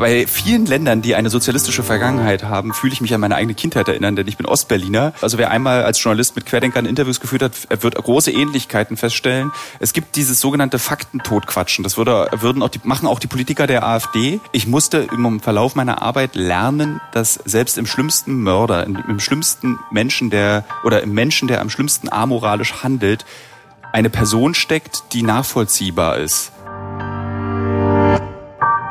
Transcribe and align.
Bei 0.00 0.26
vielen 0.26 0.64
Ländern, 0.64 1.02
die 1.02 1.14
eine 1.14 1.28
sozialistische 1.28 1.82
Vergangenheit 1.82 2.44
haben, 2.44 2.72
fühle 2.72 2.94
ich 2.94 3.02
mich 3.02 3.12
an 3.12 3.20
meine 3.20 3.34
eigene 3.34 3.52
Kindheit 3.52 3.86
erinnern, 3.86 4.16
denn 4.16 4.26
ich 4.26 4.38
bin 4.38 4.46
Ostberliner. 4.46 5.12
Also 5.20 5.36
wer 5.36 5.50
einmal 5.50 5.84
als 5.84 6.02
Journalist 6.02 6.36
mit 6.36 6.46
Querdenkern 6.46 6.86
Interviews 6.86 7.20
geführt 7.20 7.42
hat, 7.42 7.82
wird 7.82 7.96
große 7.96 8.30
Ähnlichkeiten 8.30 8.96
feststellen. 8.96 9.52
Es 9.78 9.92
gibt 9.92 10.16
dieses 10.16 10.40
sogenannte 10.40 10.78
Faktentotquatschen. 10.78 11.82
Das 11.82 11.98
würde, 11.98 12.30
würden 12.32 12.62
auch 12.62 12.70
die, 12.70 12.80
machen 12.82 13.06
auch 13.06 13.18
die 13.18 13.26
Politiker 13.26 13.66
der 13.66 13.86
AfD. 13.86 14.40
Ich 14.52 14.66
musste 14.66 15.06
im 15.12 15.38
Verlauf 15.38 15.74
meiner 15.74 16.00
Arbeit 16.00 16.34
lernen, 16.34 17.02
dass 17.12 17.34
selbst 17.34 17.76
im 17.76 17.84
schlimmsten 17.84 18.40
Mörder, 18.40 18.86
im 18.86 19.20
schlimmsten 19.20 19.78
Menschen, 19.90 20.30
der 20.30 20.64
oder 20.82 21.02
im 21.02 21.12
Menschen, 21.12 21.46
der 21.46 21.60
am 21.60 21.68
schlimmsten 21.68 22.10
amoralisch 22.10 22.82
handelt, 22.82 23.26
eine 23.92 24.08
Person 24.08 24.54
steckt, 24.54 25.12
die 25.12 25.22
nachvollziehbar 25.22 26.16
ist. 26.16 26.52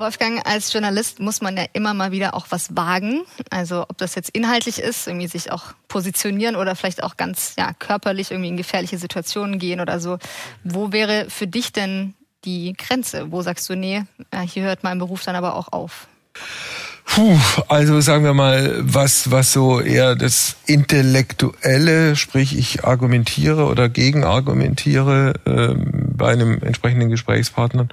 Wolfgang, 0.00 0.44
als 0.46 0.72
Journalist 0.72 1.20
muss 1.20 1.40
man 1.40 1.56
ja 1.56 1.64
immer 1.72 1.94
mal 1.94 2.10
wieder 2.10 2.34
auch 2.34 2.46
was 2.50 2.74
wagen. 2.76 3.22
Also 3.50 3.84
ob 3.88 3.98
das 3.98 4.14
jetzt 4.14 4.30
inhaltlich 4.30 4.78
ist, 4.80 5.06
irgendwie 5.06 5.28
sich 5.28 5.52
auch 5.52 5.74
positionieren 5.88 6.56
oder 6.56 6.74
vielleicht 6.74 7.02
auch 7.02 7.16
ganz 7.16 7.54
ja, 7.58 7.72
körperlich 7.78 8.30
irgendwie 8.30 8.48
in 8.48 8.56
gefährliche 8.56 8.98
Situationen 8.98 9.58
gehen 9.58 9.80
oder 9.80 10.00
so. 10.00 10.18
Wo 10.64 10.92
wäre 10.92 11.26
für 11.28 11.46
dich 11.46 11.72
denn 11.72 12.14
die 12.44 12.72
Grenze? 12.72 13.30
Wo 13.30 13.42
sagst 13.42 13.68
du, 13.68 13.76
nee, 13.76 14.02
hier 14.46 14.64
hört 14.64 14.82
mein 14.82 14.98
Beruf 14.98 15.22
dann 15.24 15.36
aber 15.36 15.54
auch 15.54 15.72
auf? 15.72 16.08
Puh, 17.04 17.38
also 17.68 18.00
sagen 18.00 18.24
wir 18.24 18.34
mal, 18.34 18.76
was, 18.80 19.30
was 19.32 19.52
so 19.52 19.80
eher 19.80 20.14
das 20.14 20.56
Intellektuelle, 20.66 22.14
sprich 22.14 22.56
ich 22.56 22.84
argumentiere 22.84 23.64
oder 23.66 23.88
gegenargumentiere 23.88 25.34
äh, 25.44 25.74
bei 25.76 26.32
einem 26.32 26.62
entsprechenden 26.62 27.10
Gesprächspartner 27.10 27.88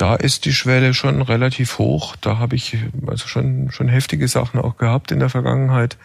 da 0.00 0.14
ist 0.14 0.46
die 0.46 0.54
Schwelle 0.54 0.94
schon 0.94 1.20
relativ 1.20 1.78
hoch. 1.78 2.16
Da 2.16 2.38
habe 2.38 2.56
ich 2.56 2.78
also 3.06 3.28
schon, 3.28 3.70
schon 3.70 3.88
heftige 3.88 4.28
Sachen 4.28 4.58
auch 4.58 4.78
gehabt 4.78 5.12
in 5.12 5.18
der 5.18 5.28
Vergangenheit. 5.28 5.98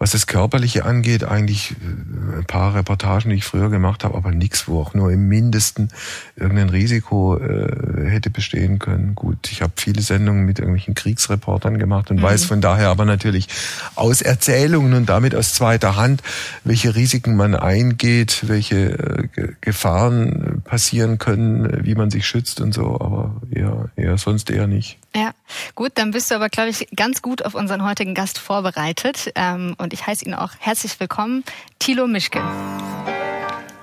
Was 0.00 0.12
das 0.12 0.28
Körperliche 0.28 0.84
angeht, 0.84 1.24
eigentlich 1.24 1.72
äh, 1.72 2.38
ein 2.38 2.44
paar 2.44 2.74
Reportagen, 2.74 3.30
die 3.30 3.36
ich 3.36 3.44
früher 3.44 3.68
gemacht 3.68 4.04
habe, 4.04 4.16
aber 4.16 4.30
nichts, 4.30 4.68
wo 4.68 4.80
auch 4.80 4.94
nur 4.94 5.10
im 5.10 5.26
Mindesten 5.26 5.88
irgendein 6.36 6.68
Risiko 6.68 7.36
äh, 7.36 8.08
hätte 8.08 8.30
bestehen 8.30 8.78
können. 8.78 9.16
Gut, 9.16 9.50
ich 9.50 9.60
habe 9.60 9.72
viele 9.76 10.00
Sendungen 10.00 10.44
mit 10.44 10.60
irgendwelchen 10.60 10.94
Kriegsreportern 10.94 11.78
gemacht 11.78 12.10
und 12.10 12.18
mhm. 12.18 12.22
weiß 12.22 12.44
von 12.44 12.60
daher 12.60 12.90
aber 12.90 13.04
natürlich 13.04 13.48
aus 13.96 14.22
Erzählungen 14.22 14.94
und 14.94 15.08
damit 15.08 15.34
aus 15.34 15.54
zweiter 15.54 15.96
Hand, 15.96 16.22
welche 16.62 16.94
Risiken 16.94 17.34
man 17.34 17.56
eingeht, 17.56 18.44
welche 18.46 19.28
äh, 19.36 19.48
Gefahren 19.60 20.62
passieren 20.64 21.18
können, 21.18 21.84
wie 21.84 21.96
man 21.96 22.10
sich 22.10 22.24
schützt 22.24 22.60
und 22.60 22.72
so, 22.72 23.00
aber 23.00 23.40
eher, 23.50 23.90
eher 23.96 24.16
sonst 24.16 24.48
eher 24.50 24.68
nicht. 24.68 24.98
Ja, 25.14 25.32
gut, 25.74 25.92
dann 25.94 26.10
bist 26.10 26.30
du 26.30 26.34
aber, 26.34 26.48
glaube 26.48 26.70
ich, 26.70 26.86
ganz 26.94 27.22
gut 27.22 27.44
auf 27.44 27.54
unseren 27.54 27.84
heutigen 27.84 28.14
Gast 28.14 28.38
vorbereitet. 28.38 29.32
Ähm, 29.34 29.74
und 29.78 29.92
ich 29.92 30.06
heiße 30.06 30.24
ihn 30.24 30.34
auch 30.34 30.52
herzlich 30.58 31.00
willkommen, 31.00 31.44
Thilo 31.78 32.06
Mischke. 32.06 32.42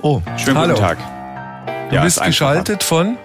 Oh, 0.01 0.21
schönen 0.37 0.57
Hallo. 0.57 0.75
guten 0.75 0.85
Tag. 0.85 1.89
Du 1.89 1.95
ja, 1.95 2.03
bist 2.03 2.21
geschaltet 2.21 2.83
von? 2.83 3.17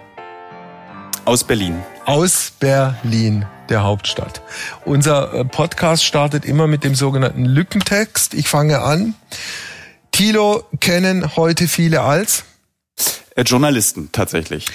Aus 1.27 1.45
Berlin. 1.45 1.79
Aus 2.07 2.53
Berlin, 2.59 3.45
der 3.69 3.83
Hauptstadt. 3.83 4.41
Unser 4.85 5.35
äh, 5.35 5.45
Podcast 5.45 6.05
startet 6.05 6.45
immer 6.45 6.67
mit 6.67 6.85
dem 6.85 6.95
sogenannten 6.95 7.45
Lückentext. 7.45 8.35
Ich 8.35 8.49
fange 8.49 8.81
an. 8.81 9.15
Thilo 10.11 10.65
kennen 10.81 11.37
heute 11.37 11.69
viele 11.69 12.01
als? 12.01 12.45
Äh, 13.37 13.43
Journalisten, 13.43 14.11
tatsächlich. 14.13 14.67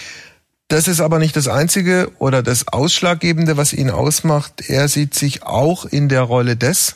Das 0.68 0.88
ist 0.88 1.00
aber 1.00 1.20
nicht 1.20 1.36
das 1.36 1.48
Einzige 1.48 2.12
oder 2.18 2.42
das 2.42 2.68
Ausschlaggebende, 2.68 3.56
was 3.56 3.72
ihn 3.72 3.92
ausmacht. 3.92 4.68
Er 4.68 4.88
sieht 4.88 5.14
sich 5.14 5.44
auch 5.44 5.86
in 5.86 6.10
der 6.10 6.24
Rolle 6.24 6.56
des. 6.56 6.96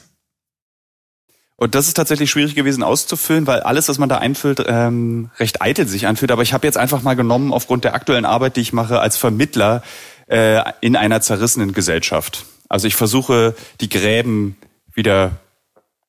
Und 1.55 1.75
das 1.75 1.87
ist 1.87 1.95
tatsächlich 1.95 2.31
schwierig 2.31 2.55
gewesen 2.55 2.83
auszufüllen, 2.83 3.45
weil 3.45 3.59
alles, 3.59 3.89
was 3.89 3.97
man 3.97 4.09
da 4.09 4.17
einfüllt, 4.17 4.63
ähm, 4.65 5.29
recht 5.39 5.61
eitel 5.61 5.87
sich 5.87 6.07
anfühlt. 6.07 6.31
Aber 6.31 6.41
ich 6.41 6.53
habe 6.53 6.65
jetzt 6.65 6.77
einfach 6.77 7.03
mal 7.03 7.15
genommen, 7.15 7.51
aufgrund 7.51 7.83
der 7.83 7.93
aktuellen 7.93 8.25
Arbeit, 8.25 8.55
die 8.55 8.61
ich 8.61 8.73
mache, 8.73 9.01
als 9.01 9.17
Vermittler 9.17 9.83
äh, 10.27 10.63
in 10.81 10.95
einer 10.95 11.21
zerrissenen 11.21 11.73
Gesellschaft. 11.73 12.45
Also 12.69 12.87
ich 12.87 12.95
versuche, 12.95 13.55
die 13.81 13.89
Gräben 13.89 14.55
wieder 14.93 15.31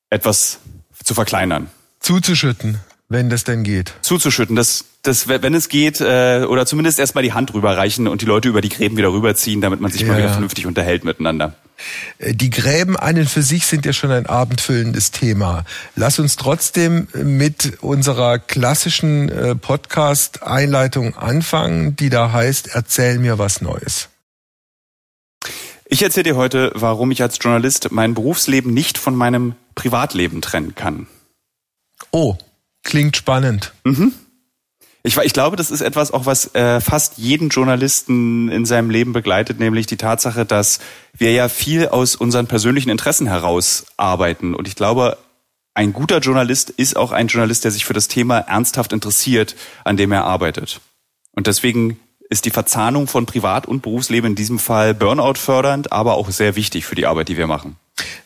etwas 0.09 0.61
zu 1.03 1.15
verkleinern. 1.15 1.69
Zuzuschütten, 1.99 2.79
wenn 3.11 3.29
das 3.29 3.45
denn 3.45 3.65
geht. 3.65 3.93
Zuzuschütten, 4.01 4.57
das 4.57 4.87
das, 5.03 5.29
wenn 5.29 5.55
es 5.55 5.69
geht, 5.69 6.01
äh, 6.01 6.45
oder 6.47 6.67
zumindest 6.67 6.99
erstmal 6.99 7.25
die 7.25 7.33
Hand 7.33 7.55
rüberreichen 7.55 8.07
und 8.07 8.21
die 8.21 8.27
Leute 8.27 8.49
über 8.49 8.61
die 8.61 8.69
Gräben 8.69 8.97
wieder 8.99 9.13
rüberziehen, 9.13 9.61
damit 9.61 9.81
man 9.81 9.91
sich 9.91 10.03
ja. 10.03 10.09
mal 10.09 10.19
wieder 10.19 10.29
vernünftig 10.29 10.67
unterhält 10.67 11.05
miteinander. 11.05 11.55
Äh, 12.19 12.35
die 12.35 12.51
Gräben 12.51 12.97
einen 12.99 13.27
für 13.27 13.43
sich 13.43 13.67
sind 13.67 13.87
ja 13.87 13.93
schon 13.93 14.11
ein 14.11 14.27
abendfüllendes 14.27 15.11
Thema. 15.11 15.65
Lass 15.97 16.19
uns 16.19 16.37
trotzdem 16.37 17.09
mit 17.15 17.79
unserer 17.81 18.39
klassischen 18.39 19.31
äh, 19.31 19.55
Podcast-Einleitung 19.55 21.17
anfangen, 21.17 21.97
die 21.97 22.11
da 22.11 22.33
heißt, 22.33 22.69
erzähl 22.75 23.19
mir 23.19 23.39
was 23.39 23.63
Neues. 23.63 24.11
Ich 25.87 26.03
erzähle 26.03 26.25
dir 26.25 26.37
heute, 26.37 26.73
warum 26.75 27.11
ich 27.11 27.23
als 27.23 27.39
Journalist 27.41 27.91
mein 27.91 28.13
Berufsleben 28.15 28.73
nicht 28.73 28.99
von 28.99 29.17
meinem 29.17 29.55
Privatleben 29.75 30.43
trennen 30.43 30.75
kann. 30.75 31.07
Oh, 32.13 32.37
klingt 32.91 33.17
spannend. 33.17 33.73
Mhm. 33.85 34.13
Ich, 35.03 35.17
ich 35.17 35.33
glaube, 35.33 35.57
das 35.57 35.71
ist 35.71 35.81
etwas 35.81 36.13
auch, 36.13 36.27
was 36.27 36.55
äh, 36.55 36.81
fast 36.81 37.17
jeden 37.17 37.49
Journalisten 37.49 38.51
in 38.51 38.67
seinem 38.67 38.91
Leben 38.91 39.15
begleitet, 39.15 39.59
nämlich 39.59 39.87
die 39.87 39.97
Tatsache, 39.97 40.45
dass 40.45 40.79
wir 41.17 41.33
ja 41.33 41.49
viel 41.49 41.89
aus 41.89 42.17
unseren 42.17 42.47
persönlichen 42.47 42.91
Interessen 42.91 43.27
heraus 43.27 43.87
arbeiten. 43.97 44.55
Und 44.55 44.69
ich 44.69 44.77
glaube, 44.77 45.17
ein 45.73 45.95
guter 45.95 46.19
Journalist 46.19 46.69
ist 46.69 46.97
auch 46.97 47.13
ein 47.13 47.29
Journalist, 47.29 47.65
der 47.65 47.71
sich 47.71 47.87
für 47.87 47.95
das 47.95 48.09
Thema 48.09 48.39
ernsthaft 48.41 48.93
interessiert, 48.93 49.57
an 49.85 49.97
dem 49.97 50.13
er 50.13 50.25
arbeitet. 50.25 50.81
Und 51.33 51.47
deswegen 51.47 51.99
ist 52.29 52.45
die 52.45 52.51
Verzahnung 52.51 53.07
von 53.07 53.25
Privat- 53.25 53.67
und 53.67 53.81
Berufsleben 53.81 54.31
in 54.31 54.35
diesem 54.37 54.59
Fall 54.59 54.93
Burnout 54.93 55.35
fördernd, 55.35 55.93
aber 55.93 56.15
auch 56.15 56.31
sehr 56.31 56.57
wichtig 56.57 56.85
für 56.85 56.95
die 56.95 57.07
Arbeit, 57.07 57.29
die 57.29 57.39
wir 57.39 57.47
machen. 57.47 57.77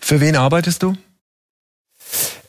Für 0.00 0.20
wen 0.20 0.34
arbeitest 0.36 0.82
du? 0.82 0.94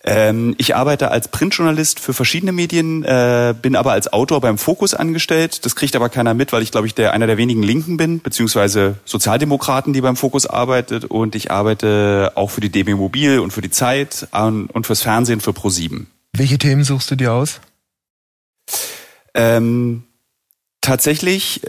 Ähm, 0.07 0.53
ich 0.59 0.75
arbeite 0.75 1.09
als 1.09 1.27
Printjournalist 1.27 1.99
für 1.99 2.13
verschiedene 2.13 2.51
Medien, 2.51 3.03
äh, 3.03 3.55
bin 3.59 3.75
aber 3.75 3.91
als 3.91 4.13
Autor 4.13 4.39
beim 4.39 4.59
Fokus 4.59 4.93
angestellt. 4.93 5.65
Das 5.65 5.75
kriegt 5.75 5.95
aber 5.95 6.09
keiner 6.09 6.35
mit, 6.35 6.53
weil 6.53 6.61
ich 6.61 6.69
glaube 6.69 6.85
ich 6.85 6.93
der 6.93 7.11
einer 7.13 7.25
der 7.25 7.37
wenigen 7.37 7.63
Linken 7.63 7.97
bin, 7.97 8.19
beziehungsweise 8.19 8.97
Sozialdemokraten, 9.05 9.93
die 9.93 10.01
beim 10.01 10.15
Fokus 10.15 10.45
arbeitet. 10.45 11.05
Und 11.05 11.33
ich 11.33 11.49
arbeite 11.49 12.33
auch 12.35 12.51
für 12.51 12.61
die 12.61 12.69
DB 12.69 12.93
Mobil 12.93 13.39
und 13.39 13.51
für 13.51 13.61
die 13.61 13.71
Zeit 13.71 14.27
und 14.31 14.85
fürs 14.85 15.01
Fernsehen 15.01 15.41
für 15.41 15.51
Pro7. 15.51 16.05
Welche 16.33 16.59
Themen 16.59 16.83
suchst 16.83 17.09
du 17.09 17.15
dir 17.15 17.33
aus? 17.33 17.59
Ähm, 19.33 20.03
tatsächlich 20.81 21.61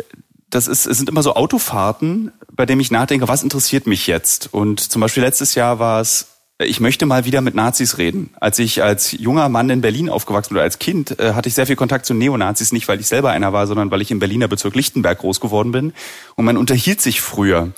das 0.50 0.69
ist, 0.69 0.86
es 0.86 0.96
sind 0.96 1.08
immer 1.08 1.22
so 1.22 1.34
Autofahrten, 1.34 2.32
bei 2.52 2.66
denen 2.66 2.80
ich 2.80 2.91
nachdenke, 2.91 3.28
was 3.28 3.42
interessiert 3.42 3.86
mich 3.86 4.06
jetzt? 4.06 4.52
Und 4.52 4.80
zum 4.80 5.00
Beispiel 5.00 5.22
letztes 5.22 5.54
Jahr 5.54 5.78
war 5.78 6.00
es 6.00 6.35
ich 6.59 6.81
möchte 6.81 7.05
mal 7.05 7.25
wieder 7.25 7.43
mit 7.43 7.55
Nazis 7.55 7.99
reden. 7.99 8.31
Als 8.41 8.58
ich 8.58 8.82
als 8.82 9.12
junger 9.12 9.49
Mann 9.49 9.69
in 9.69 9.82
Berlin 9.82 10.08
aufgewachsen 10.08 10.55
oder 10.55 10.62
als 10.62 10.79
Kind, 10.79 11.19
äh, 11.19 11.35
hatte 11.35 11.49
ich 11.49 11.55
sehr 11.55 11.67
viel 11.67 11.76
Kontakt 11.76 12.06
zu 12.06 12.14
Neonazis, 12.14 12.73
nicht 12.73 12.88
weil 12.88 12.99
ich 13.00 13.08
selber 13.08 13.31
einer 13.31 13.53
war, 13.53 13.67
sondern 13.67 13.91
weil 13.91 14.00
ich 14.00 14.11
im 14.11 14.19
Berliner 14.19 14.49
Bezirk 14.49 14.75
Lichtenberg 14.75 15.19
groß 15.19 15.41
geworden 15.41 15.73
bin. 15.73 15.93
Und 16.35 16.47
man 16.47 16.56
unterhielt 16.56 17.00
sich 17.03 17.20
früher. 17.20 17.73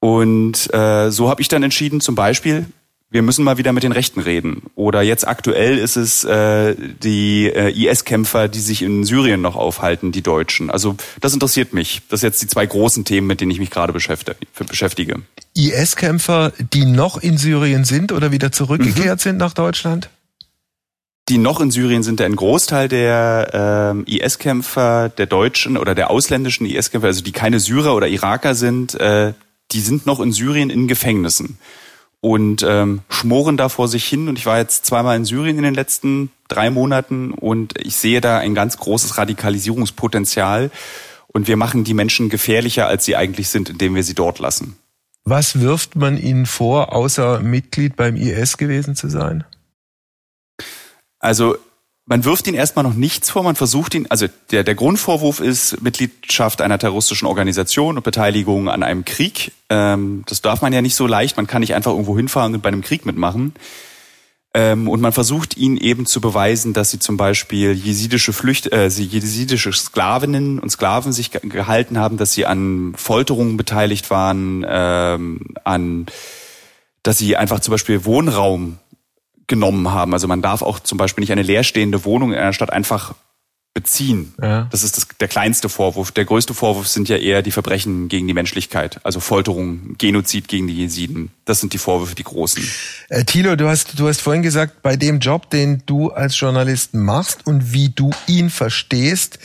Und 0.00 0.72
äh, 0.74 1.10
so 1.10 1.30
habe 1.30 1.40
ich 1.40 1.48
dann 1.48 1.62
entschieden, 1.62 2.02
zum 2.02 2.14
Beispiel, 2.14 2.66
wir 3.14 3.22
müssen 3.22 3.44
mal 3.44 3.58
wieder 3.58 3.72
mit 3.72 3.84
den 3.84 3.92
Rechten 3.92 4.18
reden. 4.18 4.64
Oder 4.74 5.00
jetzt 5.02 5.24
aktuell 5.24 5.78
ist 5.78 5.94
es 5.94 6.24
äh, 6.24 6.74
die 6.74 7.46
äh, 7.46 7.70
IS-Kämpfer, 7.70 8.48
die 8.48 8.58
sich 8.58 8.82
in 8.82 9.04
Syrien 9.04 9.40
noch 9.40 9.54
aufhalten, 9.54 10.10
die 10.10 10.20
Deutschen. 10.20 10.68
Also 10.68 10.96
das 11.20 11.32
interessiert 11.32 11.72
mich. 11.72 12.02
Das 12.08 12.20
sind 12.20 12.30
jetzt 12.30 12.42
die 12.42 12.48
zwei 12.48 12.66
großen 12.66 13.04
Themen, 13.04 13.28
mit 13.28 13.40
denen 13.40 13.52
ich 13.52 13.60
mich 13.60 13.70
gerade 13.70 13.92
beschäftige. 13.92 15.22
IS-Kämpfer, 15.54 16.52
die 16.58 16.86
noch 16.86 17.16
in 17.16 17.38
Syrien 17.38 17.84
sind 17.84 18.10
oder 18.10 18.32
wieder 18.32 18.50
zurückgekehrt 18.50 19.20
mhm. 19.20 19.22
sind 19.22 19.36
nach 19.36 19.54
Deutschland? 19.54 20.10
Die 21.28 21.38
noch 21.38 21.60
in 21.60 21.70
Syrien 21.70 22.02
sind 22.02 22.20
ein 22.20 22.34
Großteil 22.34 22.88
der 22.88 23.92
ähm, 23.94 24.04
IS-Kämpfer, 24.08 25.08
der 25.08 25.26
deutschen 25.26 25.76
oder 25.76 25.94
der 25.94 26.10
ausländischen 26.10 26.66
IS-Kämpfer, 26.66 27.06
also 27.06 27.22
die 27.22 27.30
keine 27.30 27.60
Syrer 27.60 27.94
oder 27.94 28.08
Iraker 28.08 28.56
sind, 28.56 28.96
äh, 28.96 29.34
die 29.70 29.80
sind 29.80 30.04
noch 30.04 30.18
in 30.18 30.32
Syrien 30.32 30.68
in 30.68 30.88
Gefängnissen. 30.88 31.58
Und 32.24 32.64
ähm, 32.66 33.02
schmoren 33.10 33.58
da 33.58 33.68
vor 33.68 33.86
sich 33.86 34.06
hin. 34.06 34.28
Und 34.28 34.38
ich 34.38 34.46
war 34.46 34.56
jetzt 34.56 34.86
zweimal 34.86 35.14
in 35.14 35.26
Syrien 35.26 35.58
in 35.58 35.62
den 35.62 35.74
letzten 35.74 36.30
drei 36.48 36.70
Monaten 36.70 37.32
und 37.32 37.74
ich 37.78 37.96
sehe 37.96 38.22
da 38.22 38.38
ein 38.38 38.54
ganz 38.54 38.78
großes 38.78 39.18
Radikalisierungspotenzial. 39.18 40.70
Und 41.26 41.48
wir 41.48 41.58
machen 41.58 41.84
die 41.84 41.92
Menschen 41.92 42.30
gefährlicher, 42.30 42.86
als 42.86 43.04
sie 43.04 43.14
eigentlich 43.14 43.50
sind, 43.50 43.68
indem 43.68 43.94
wir 43.94 44.02
sie 44.02 44.14
dort 44.14 44.38
lassen. 44.38 44.78
Was 45.24 45.60
wirft 45.60 45.96
man 45.96 46.16
ihnen 46.16 46.46
vor, 46.46 46.94
außer 46.94 47.40
Mitglied 47.40 47.94
beim 47.94 48.16
IS 48.16 48.56
gewesen 48.56 48.96
zu 48.96 49.10
sein? 49.10 49.44
Also 51.18 51.58
man 52.06 52.24
wirft 52.24 52.46
ihn 52.46 52.54
erstmal 52.54 52.82
noch 52.82 52.94
nichts 52.94 53.30
vor, 53.30 53.42
man 53.42 53.56
versucht 53.56 53.94
ihn, 53.94 54.06
also 54.10 54.26
der, 54.50 54.62
der 54.62 54.74
Grundvorwurf 54.74 55.40
ist 55.40 55.80
Mitgliedschaft 55.80 56.60
einer 56.60 56.78
terroristischen 56.78 57.26
Organisation 57.26 57.96
und 57.96 58.02
Beteiligung 58.02 58.68
an 58.68 58.82
einem 58.82 59.04
Krieg. 59.04 59.52
Ähm, 59.70 60.22
das 60.26 60.42
darf 60.42 60.60
man 60.60 60.72
ja 60.72 60.82
nicht 60.82 60.96
so 60.96 61.06
leicht, 61.06 61.36
man 61.36 61.46
kann 61.46 61.60
nicht 61.60 61.74
einfach 61.74 61.92
irgendwo 61.92 62.16
hinfahren 62.16 62.54
und 62.54 62.62
bei 62.62 62.68
einem 62.68 62.82
Krieg 62.82 63.06
mitmachen. 63.06 63.54
Ähm, 64.56 64.88
und 64.88 65.00
man 65.00 65.12
versucht 65.12 65.56
ihn 65.56 65.78
eben 65.78 66.04
zu 66.06 66.20
beweisen, 66.20 66.74
dass 66.74 66.90
sie 66.90 67.00
zum 67.00 67.16
Beispiel 67.16 67.72
jesidische 67.72 68.32
Flücht, 68.32 68.70
äh, 68.72 68.86
jesidische 68.86 69.72
Sklavinnen 69.72 70.60
und 70.60 70.70
Sklaven 70.70 71.12
sich 71.12 71.32
gehalten 71.32 71.98
haben, 71.98 72.18
dass 72.18 72.34
sie 72.34 72.46
an 72.46 72.92
Folterungen 72.96 73.56
beteiligt 73.56 74.10
waren, 74.10 74.64
ähm, 74.68 75.40
an, 75.64 76.06
dass 77.02 77.18
sie 77.18 77.36
einfach 77.36 77.60
zum 77.60 77.72
Beispiel 77.72 78.04
Wohnraum 78.04 78.78
genommen 79.46 79.92
haben. 79.92 80.12
Also 80.12 80.28
man 80.28 80.42
darf 80.42 80.62
auch 80.62 80.80
zum 80.80 80.98
Beispiel 80.98 81.22
nicht 81.22 81.32
eine 81.32 81.42
leerstehende 81.42 82.04
Wohnung 82.04 82.32
in 82.32 82.38
einer 82.38 82.52
Stadt 82.52 82.72
einfach 82.72 83.14
beziehen. 83.74 84.32
Ja. 84.40 84.68
Das 84.70 84.84
ist 84.84 84.96
das, 84.96 85.08
der 85.18 85.26
kleinste 85.26 85.68
Vorwurf. 85.68 86.12
Der 86.12 86.24
größte 86.24 86.54
Vorwurf 86.54 86.86
sind 86.86 87.08
ja 87.08 87.16
eher 87.16 87.42
die 87.42 87.50
Verbrechen 87.50 88.08
gegen 88.08 88.28
die 88.28 88.32
Menschlichkeit, 88.32 89.00
also 89.02 89.18
Folterung, 89.18 89.96
Genozid 89.98 90.46
gegen 90.46 90.68
die 90.68 90.74
Jesiden. 90.74 91.32
Das 91.44 91.58
sind 91.58 91.72
die 91.72 91.78
Vorwürfe, 91.78 92.14
die 92.14 92.22
großen. 92.22 92.62
Äh, 93.08 93.24
Thilo, 93.24 93.56
du 93.56 93.68
hast, 93.68 93.98
du 93.98 94.06
hast 94.06 94.22
vorhin 94.22 94.44
gesagt, 94.44 94.80
bei 94.82 94.96
dem 94.96 95.18
Job, 95.18 95.50
den 95.50 95.82
du 95.86 96.12
als 96.12 96.38
Journalist 96.38 96.94
machst 96.94 97.46
und 97.46 97.72
wie 97.72 97.88
du 97.88 98.10
ihn 98.28 98.48
verstehst, 98.48 99.40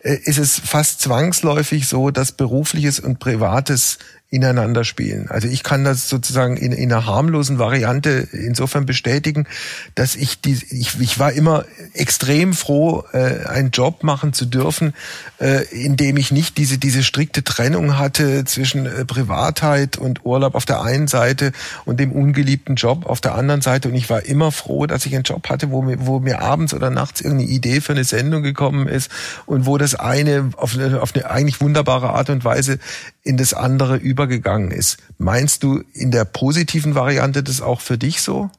äh, 0.00 0.16
ist 0.24 0.38
es 0.38 0.58
fast 0.58 1.02
zwangsläufig 1.02 1.86
so, 1.86 2.10
dass 2.10 2.32
berufliches 2.32 3.00
und 3.00 3.18
privates 3.18 3.98
ineinander 4.34 4.82
spielen. 4.82 5.30
Also 5.30 5.46
ich 5.46 5.62
kann 5.62 5.84
das 5.84 6.08
sozusagen 6.08 6.56
in, 6.56 6.72
in 6.72 6.92
einer 6.92 7.06
harmlosen 7.06 7.60
Variante 7.60 8.26
insofern 8.32 8.84
bestätigen, 8.84 9.46
dass 9.94 10.16
ich 10.16 10.40
die, 10.40 10.58
ich, 10.70 11.00
ich 11.00 11.18
war 11.20 11.32
immer 11.32 11.64
extrem 11.92 12.52
froh, 12.52 13.04
äh, 13.12 13.46
einen 13.46 13.70
Job 13.70 14.02
machen 14.02 14.32
zu 14.32 14.44
dürfen, 14.44 14.92
äh, 15.40 15.64
in 15.70 15.96
dem 15.96 16.16
ich 16.16 16.32
nicht 16.32 16.58
diese, 16.58 16.78
diese 16.78 17.04
strikte 17.04 17.44
Trennung 17.44 17.96
hatte 17.96 18.44
zwischen 18.44 18.86
äh, 18.86 19.04
Privatheit 19.04 19.98
und 19.98 20.24
Urlaub 20.24 20.56
auf 20.56 20.64
der 20.64 20.82
einen 20.82 21.06
Seite 21.06 21.52
und 21.84 22.00
dem 22.00 22.10
ungeliebten 22.10 22.74
Job 22.74 23.06
auf 23.06 23.20
der 23.20 23.36
anderen 23.36 23.60
Seite. 23.60 23.88
Und 23.88 23.94
ich 23.94 24.10
war 24.10 24.24
immer 24.24 24.50
froh, 24.50 24.86
dass 24.86 25.06
ich 25.06 25.14
einen 25.14 25.24
Job 25.24 25.48
hatte, 25.48 25.70
wo 25.70 25.80
mir, 25.80 26.04
wo 26.06 26.18
mir 26.18 26.42
abends 26.42 26.74
oder 26.74 26.90
nachts 26.90 27.20
irgendeine 27.20 27.50
Idee 27.50 27.80
für 27.80 27.92
eine 27.92 28.04
Sendung 28.04 28.42
gekommen 28.42 28.88
ist 28.88 29.12
und 29.46 29.64
wo 29.64 29.78
das 29.78 29.94
eine 29.94 30.50
auf 30.56 30.74
eine, 30.74 31.00
auf 31.00 31.14
eine 31.14 31.30
eigentlich 31.30 31.60
wunderbare 31.60 32.10
Art 32.10 32.30
und 32.30 32.44
Weise 32.44 32.80
in 33.24 33.38
das 33.38 33.54
andere 33.54 33.96
übergegangen 33.96 34.70
ist. 34.70 34.98
Meinst 35.18 35.62
du 35.62 35.82
in 35.94 36.10
der 36.10 36.26
positiven 36.26 36.94
Variante 36.94 37.42
das 37.42 37.62
auch 37.62 37.80
für 37.80 37.98
dich 37.98 38.20
so? 38.20 38.50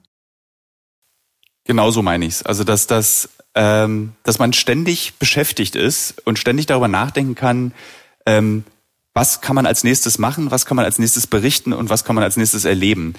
Genauso 1.64 2.02
meine 2.02 2.26
ich's. 2.26 2.44
Also 2.44 2.64
dass 2.64 2.88
das, 2.88 3.30
ähm, 3.54 4.14
dass 4.24 4.40
man 4.40 4.54
ständig 4.54 5.14
beschäftigt 5.20 5.76
ist 5.76 6.20
und 6.26 6.40
ständig 6.40 6.66
darüber 6.66 6.88
nachdenken 6.88 7.36
kann, 7.36 7.74
ähm, 8.26 8.64
was 9.14 9.40
kann 9.40 9.56
man 9.56 9.66
als 9.66 9.84
nächstes 9.84 10.18
machen, 10.18 10.52
was 10.52 10.66
kann 10.66 10.76
man 10.76 10.86
als 10.86 11.00
nächstes 11.00 11.28
berichten 11.28 11.72
und 11.72 11.90
was 11.90 12.04
kann 12.04 12.16
man 12.16 12.24
als 12.24 12.36
nächstes 12.36 12.66
erleben. 12.66 13.14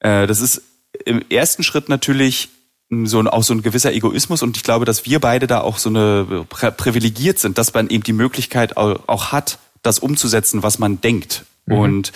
Äh, 0.00 0.26
das 0.26 0.40
ist 0.40 0.62
im 1.06 1.24
ersten 1.30 1.62
Schritt 1.62 1.88
natürlich 1.88 2.50
so 2.90 3.20
ein, 3.20 3.28
auch 3.28 3.44
so 3.44 3.54
ein 3.54 3.62
gewisser 3.62 3.92
Egoismus 3.92 4.42
und 4.42 4.56
ich 4.56 4.64
glaube, 4.64 4.84
dass 4.84 5.06
wir 5.06 5.20
beide 5.20 5.46
da 5.46 5.60
auch 5.60 5.78
so 5.78 5.88
eine 5.88 6.44
privilegiert 6.48 7.38
sind, 7.38 7.56
dass 7.56 7.72
man 7.72 7.88
eben 7.88 8.02
die 8.02 8.12
Möglichkeit 8.12 8.76
auch, 8.76 9.08
auch 9.08 9.30
hat, 9.30 9.58
das 9.82 9.98
umzusetzen, 9.98 10.62
was 10.62 10.78
man 10.78 11.00
denkt. 11.00 11.44
Mhm. 11.66 11.78
Und 11.78 12.12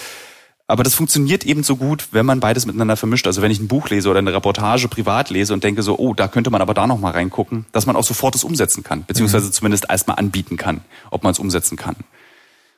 aber 0.66 0.82
das 0.82 0.94
funktioniert 0.94 1.44
eben 1.44 1.62
so 1.62 1.76
gut, 1.76 2.08
wenn 2.12 2.24
man 2.24 2.40
beides 2.40 2.64
miteinander 2.64 2.96
vermischt. 2.96 3.26
Also 3.26 3.42
wenn 3.42 3.50
ich 3.50 3.60
ein 3.60 3.68
Buch 3.68 3.90
lese 3.90 4.08
oder 4.08 4.20
eine 4.20 4.32
Reportage 4.32 4.88
privat 4.88 5.28
lese 5.28 5.52
und 5.52 5.62
denke 5.62 5.82
so, 5.82 5.98
oh, 5.98 6.14
da 6.14 6.26
könnte 6.26 6.50
man 6.50 6.62
aber 6.62 6.72
da 6.72 6.86
noch 6.86 6.98
mal 6.98 7.10
reingucken, 7.10 7.66
dass 7.72 7.84
man 7.84 7.96
auch 7.96 8.04
sofort 8.04 8.34
das 8.34 8.44
umsetzen 8.44 8.82
kann, 8.82 9.04
beziehungsweise 9.04 9.48
mhm. 9.48 9.52
zumindest 9.52 9.86
erstmal 9.90 10.18
anbieten 10.18 10.56
kann, 10.56 10.80
ob 11.10 11.22
man 11.22 11.32
es 11.32 11.38
umsetzen 11.38 11.76
kann. 11.76 11.96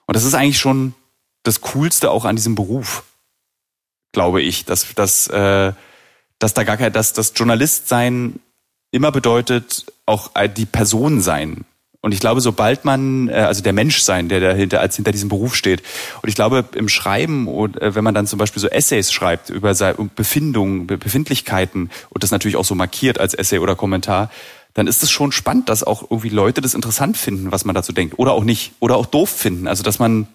Und 0.06 0.17
das 0.17 0.25
ist 0.25 0.35
eigentlich 0.35 0.59
schon 0.59 0.94
das 1.44 1.61
Coolste 1.61 2.11
auch 2.11 2.25
an 2.25 2.35
diesem 2.35 2.56
Beruf, 2.56 3.05
glaube 4.12 4.43
ich, 4.43 4.65
dass, 4.65 4.94
dass, 4.94 5.29
äh, 5.29 5.73
dass 6.41 6.55
da 6.55 6.65
gar 6.65 6.77
kein, 6.77 6.93
dass 6.93 7.12
das 7.12 7.35
Journalistsein 7.37 8.41
immer 8.91 9.12
bedeutet, 9.12 9.87
auch 10.06 10.31
die 10.56 10.67
Person 10.67 11.21
sein. 11.21 11.65
Und 12.06 12.12
ich 12.12 12.20
glaube, 12.20 12.41
sobald 12.41 12.85
man, 12.85 13.29
äh, 13.29 13.32
also 13.32 13.64
der 13.64 13.73
Mensch 13.73 13.99
sein, 13.99 14.29
der 14.29 14.38
dahinter, 14.38 14.81
als 14.81 14.94
hinter 14.94 15.11
diesem 15.11 15.29
Beruf 15.29 15.56
steht. 15.56 15.82
Und 16.23 16.29
ich 16.29 16.37
glaube, 16.37 16.64
im 16.76 16.88
Schreiben, 16.88 17.49
äh, 17.49 17.97
wenn 17.97 18.05
man 18.05 18.14
dann 18.14 18.29
zum 18.29 18.38
Beispiel 18.38 18.62
so 18.62 18.69
Essays 18.69 19.11
schreibt 19.11 19.50
über 19.50 19.75
Befindungen, 20.14 20.87
Befindlichkeiten 20.87 21.91
und 22.11 22.23
das 22.23 22.31
natürlich 22.31 22.55
auch 22.55 22.64
so 22.64 22.76
markiert 22.76 23.19
als 23.19 23.35
Essay 23.35 23.58
oder 23.58 23.75
Kommentar, 23.75 24.31
dann 24.73 24.87
ist 24.87 25.03
es 25.03 25.11
schon 25.11 25.32
spannend, 25.32 25.69
dass 25.69 25.82
auch 25.82 26.03
irgendwie 26.08 26.29
Leute 26.29 26.61
das 26.61 26.75
interessant 26.75 27.17
finden, 27.17 27.50
was 27.50 27.64
man 27.64 27.75
dazu 27.75 27.91
denkt. 27.91 28.20
Oder 28.20 28.35
auch 28.35 28.44
nicht. 28.44 28.75
Oder 28.79 28.99
auch 28.99 29.06
doof 29.06 29.29
finden. 29.31 29.67
Also, 29.67 29.82
dass 29.82 29.99
man 29.99 30.29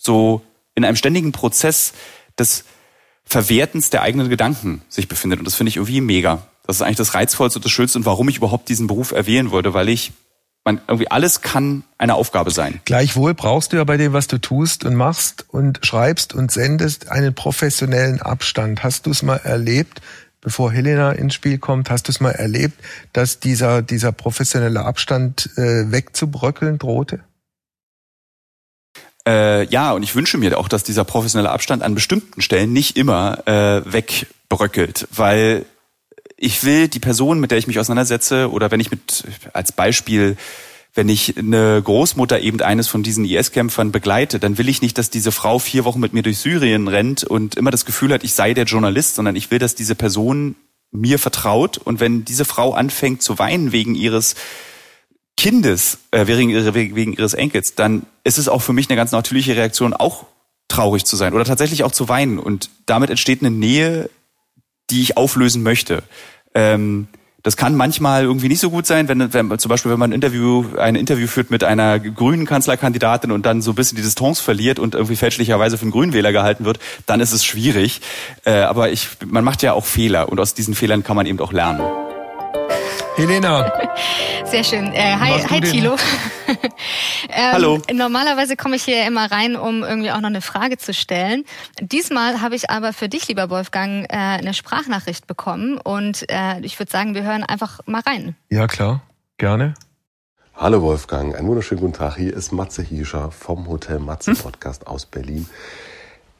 so 0.00 0.42
in 0.74 0.84
einem 0.84 0.96
ständigen 0.96 1.30
Prozess 1.30 1.92
des 2.36 2.64
Verwertens 3.24 3.90
der 3.90 4.02
eigenen 4.02 4.28
Gedanken 4.28 4.82
sich 4.88 5.06
befindet. 5.06 5.38
Und 5.38 5.44
das 5.44 5.54
finde 5.54 5.68
ich 5.68 5.76
irgendwie 5.76 6.00
mega. 6.00 6.42
Das 6.66 6.74
ist 6.74 6.82
eigentlich 6.82 6.96
das 6.96 7.14
Reizvollste 7.14 7.60
und 7.60 7.64
das 7.64 7.70
Schönste 7.70 7.96
und 7.96 8.06
warum 8.06 8.28
ich 8.28 8.38
überhaupt 8.38 8.68
diesen 8.68 8.88
Beruf 8.88 9.12
erwählen 9.12 9.52
wollte, 9.52 9.72
weil 9.72 9.88
ich 9.88 10.10
man 10.64 10.80
irgendwie 10.86 11.10
alles 11.10 11.40
kann 11.40 11.82
eine 11.98 12.14
Aufgabe 12.14 12.50
sein. 12.50 12.80
Gleichwohl 12.84 13.34
brauchst 13.34 13.72
du 13.72 13.78
ja 13.78 13.84
bei 13.84 13.96
dem, 13.96 14.12
was 14.12 14.28
du 14.28 14.38
tust 14.38 14.84
und 14.84 14.94
machst 14.94 15.44
und 15.48 15.80
schreibst 15.84 16.34
und 16.34 16.52
sendest, 16.52 17.10
einen 17.10 17.34
professionellen 17.34 18.20
Abstand. 18.20 18.84
Hast 18.84 19.06
du 19.06 19.10
es 19.10 19.22
mal 19.22 19.38
erlebt, 19.38 20.00
bevor 20.40 20.70
Helena 20.70 21.12
ins 21.12 21.34
Spiel 21.34 21.58
kommt, 21.58 21.90
hast 21.90 22.08
du 22.08 22.12
es 22.12 22.20
mal 22.20 22.30
erlebt, 22.30 22.78
dass 23.12 23.40
dieser, 23.40 23.82
dieser 23.82 24.12
professionelle 24.12 24.84
Abstand 24.84 25.50
äh, 25.56 25.90
wegzubröckeln 25.90 26.78
drohte? 26.78 27.20
Äh, 29.26 29.66
ja, 29.66 29.92
und 29.92 30.02
ich 30.02 30.14
wünsche 30.14 30.38
mir 30.38 30.58
auch, 30.58 30.68
dass 30.68 30.82
dieser 30.82 31.04
professionelle 31.04 31.50
Abstand 31.50 31.82
an 31.82 31.94
bestimmten 31.94 32.42
Stellen 32.42 32.72
nicht 32.72 32.96
immer 32.96 33.46
äh, 33.46 33.82
wegbröckelt, 33.92 35.06
weil 35.12 35.64
ich 36.42 36.64
will 36.64 36.88
die 36.88 36.98
Person, 36.98 37.38
mit 37.38 37.52
der 37.52 37.58
ich 37.58 37.68
mich 37.68 37.78
auseinandersetze, 37.78 38.50
oder 38.50 38.72
wenn 38.72 38.80
ich 38.80 38.90
mit, 38.90 39.22
als 39.52 39.70
Beispiel, 39.70 40.36
wenn 40.92 41.08
ich 41.08 41.38
eine 41.38 41.80
Großmutter 41.80 42.40
eben 42.40 42.60
eines 42.60 42.88
von 42.88 43.04
diesen 43.04 43.24
IS-Kämpfern 43.24 43.92
begleite, 43.92 44.40
dann 44.40 44.58
will 44.58 44.68
ich 44.68 44.82
nicht, 44.82 44.98
dass 44.98 45.08
diese 45.08 45.30
Frau 45.30 45.60
vier 45.60 45.84
Wochen 45.84 46.00
mit 46.00 46.12
mir 46.12 46.22
durch 46.22 46.38
Syrien 46.38 46.88
rennt 46.88 47.22
und 47.22 47.54
immer 47.54 47.70
das 47.70 47.86
Gefühl 47.86 48.12
hat, 48.12 48.24
ich 48.24 48.34
sei 48.34 48.54
der 48.54 48.64
Journalist, 48.64 49.14
sondern 49.14 49.36
ich 49.36 49.52
will, 49.52 49.60
dass 49.60 49.76
diese 49.76 49.94
Person 49.94 50.56
mir 50.90 51.20
vertraut 51.20 51.78
und 51.78 52.00
wenn 52.00 52.24
diese 52.24 52.44
Frau 52.44 52.74
anfängt 52.74 53.22
zu 53.22 53.38
weinen 53.38 53.70
wegen 53.70 53.94
ihres 53.94 54.34
Kindes, 55.36 55.98
äh, 56.10 56.26
wegen, 56.26 56.52
wegen 56.74 57.12
ihres 57.12 57.34
Enkels, 57.34 57.76
dann 57.76 58.04
ist 58.24 58.38
es 58.38 58.48
auch 58.48 58.62
für 58.62 58.72
mich 58.72 58.90
eine 58.90 58.96
ganz 58.96 59.12
natürliche 59.12 59.56
Reaktion, 59.56 59.94
auch 59.94 60.26
traurig 60.66 61.04
zu 61.04 61.14
sein 61.16 61.34
oder 61.34 61.44
tatsächlich 61.44 61.84
auch 61.84 61.92
zu 61.92 62.08
weinen. 62.08 62.40
Und 62.40 62.68
damit 62.86 63.10
entsteht 63.10 63.42
eine 63.42 63.50
Nähe, 63.50 64.10
die 64.92 65.02
ich 65.02 65.16
auflösen 65.16 65.62
möchte. 65.62 66.02
Ähm, 66.54 67.08
das 67.42 67.56
kann 67.56 67.74
manchmal 67.74 68.22
irgendwie 68.22 68.48
nicht 68.48 68.60
so 68.60 68.70
gut 68.70 68.86
sein, 68.86 69.08
wenn, 69.08 69.32
wenn 69.32 69.58
zum 69.58 69.68
Beispiel, 69.68 69.90
wenn 69.90 69.98
man 69.98 70.10
ein 70.10 70.14
Interview, 70.14 70.64
ein 70.78 70.94
Interview 70.94 71.26
führt 71.26 71.50
mit 71.50 71.64
einer 71.64 71.98
grünen 71.98 72.46
Kanzlerkandidatin 72.46 73.32
und 73.32 73.44
dann 73.44 73.62
so 73.62 73.72
ein 73.72 73.74
bisschen 73.74 73.96
die 73.96 74.02
Distanz 74.02 74.38
verliert 74.38 74.78
und 74.78 74.94
irgendwie 74.94 75.16
fälschlicherweise 75.16 75.76
für 75.76 75.82
einen 75.82 75.90
Grünwähler 75.90 76.30
gehalten 76.30 76.64
wird, 76.64 76.78
dann 77.06 77.18
ist 77.18 77.32
es 77.32 77.44
schwierig. 77.44 78.00
Äh, 78.44 78.60
aber 78.60 78.92
ich, 78.92 79.08
man 79.26 79.42
macht 79.42 79.62
ja 79.62 79.72
auch 79.72 79.84
Fehler 79.84 80.28
und 80.28 80.38
aus 80.38 80.54
diesen 80.54 80.74
Fehlern 80.74 81.02
kann 81.02 81.16
man 81.16 81.26
eben 81.26 81.40
auch 81.40 81.52
lernen. 81.52 81.82
Helena. 83.16 83.70
Sehr 84.44 84.64
schön. 84.64 84.92
Äh, 84.94 85.16
hi, 85.18 85.42
hi 85.42 85.60
Thilo. 85.60 85.92
ähm, 86.48 87.52
Hallo. 87.52 87.82
Normalerweise 87.92 88.56
komme 88.56 88.76
ich 88.76 88.84
hier 88.84 89.06
immer 89.06 89.30
rein, 89.30 89.56
um 89.56 89.82
irgendwie 89.82 90.10
auch 90.10 90.20
noch 90.20 90.28
eine 90.28 90.40
Frage 90.40 90.78
zu 90.78 90.94
stellen. 90.94 91.44
Diesmal 91.80 92.40
habe 92.40 92.54
ich 92.54 92.70
aber 92.70 92.92
für 92.92 93.08
dich, 93.08 93.28
lieber 93.28 93.50
Wolfgang, 93.50 94.04
äh, 94.10 94.16
eine 94.16 94.54
Sprachnachricht 94.54 95.26
bekommen 95.26 95.78
und 95.78 96.24
äh, 96.30 96.60
ich 96.62 96.78
würde 96.78 96.90
sagen, 96.90 97.14
wir 97.14 97.22
hören 97.22 97.44
einfach 97.44 97.80
mal 97.86 98.00
rein. 98.00 98.34
Ja, 98.48 98.66
klar. 98.66 99.02
Gerne. 99.36 99.74
Hallo 100.54 100.80
Wolfgang, 100.82 101.34
einen 101.34 101.48
wunderschönen 101.48 101.80
guten 101.80 101.94
Tag. 101.94 102.16
Hier 102.16 102.34
ist 102.34 102.52
Matze 102.52 102.82
Hiescher 102.82 103.30
vom 103.30 103.68
Hotel 103.68 103.98
Matze 103.98 104.34
Podcast 104.42 104.86
aus 104.86 105.06
Berlin. 105.06 105.48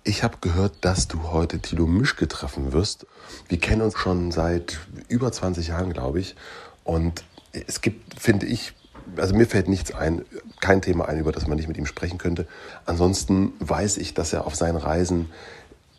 Ich 0.04 0.24
habe 0.24 0.38
gehört, 0.40 0.72
dass 0.80 1.06
du 1.06 1.30
heute 1.30 1.60
Tilo 1.60 1.86
Mischke 1.86 2.26
treffen 2.26 2.72
wirst. 2.72 3.06
Wir 3.48 3.58
kennen 3.58 3.82
uns 3.82 3.96
schon 3.96 4.32
seit 4.32 4.80
über 5.06 5.30
20 5.30 5.68
Jahren, 5.68 5.92
glaube 5.92 6.18
ich. 6.18 6.34
Und 6.82 7.22
es 7.52 7.80
gibt, 7.82 8.20
finde 8.20 8.46
ich, 8.46 8.72
also 9.16 9.32
mir 9.32 9.46
fällt 9.46 9.68
nichts 9.68 9.94
ein, 9.94 10.24
kein 10.60 10.82
Thema 10.82 11.08
ein, 11.08 11.20
über 11.20 11.30
das 11.30 11.46
man 11.46 11.56
nicht 11.56 11.68
mit 11.68 11.76
ihm 11.76 11.86
sprechen 11.86 12.18
könnte. 12.18 12.48
Ansonsten 12.84 13.52
weiß 13.60 13.98
ich, 13.98 14.12
dass 14.12 14.32
er 14.32 14.44
auf 14.44 14.56
seinen 14.56 14.76
Reisen 14.76 15.30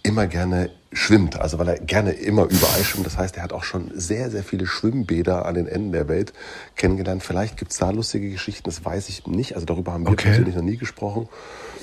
immer 0.04 0.28
gerne 0.28 0.70
schwimmt, 0.92 1.40
also 1.40 1.58
weil 1.58 1.68
er 1.70 1.80
gerne 1.80 2.12
immer 2.12 2.44
überall 2.44 2.84
schwimmt. 2.84 3.06
Das 3.06 3.18
heißt, 3.18 3.38
er 3.38 3.44
hat 3.44 3.52
auch 3.54 3.64
schon 3.64 3.90
sehr, 3.96 4.30
sehr 4.30 4.44
viele 4.44 4.68
Schwimmbäder 4.68 5.46
an 5.46 5.56
den 5.56 5.68
Enden 5.68 5.92
der 5.92 6.08
Welt 6.08 6.34
kennengelernt. 6.76 7.24
Vielleicht 7.24 7.58
gibt's 7.58 7.78
da 7.78 7.90
lustige 7.90 8.30
Geschichten, 8.30 8.64
das 8.66 8.86
weiß 8.86 9.10
ich 9.10 9.26
nicht. 9.26 9.56
Also 9.56 9.66
darüber 9.66 9.94
haben 9.94 10.04
wir 10.06 10.12
Okay. 10.12 10.28
persönlich 10.30 10.56
noch 10.56 10.62
nie 10.62 10.78
gesprochen. 10.78 11.28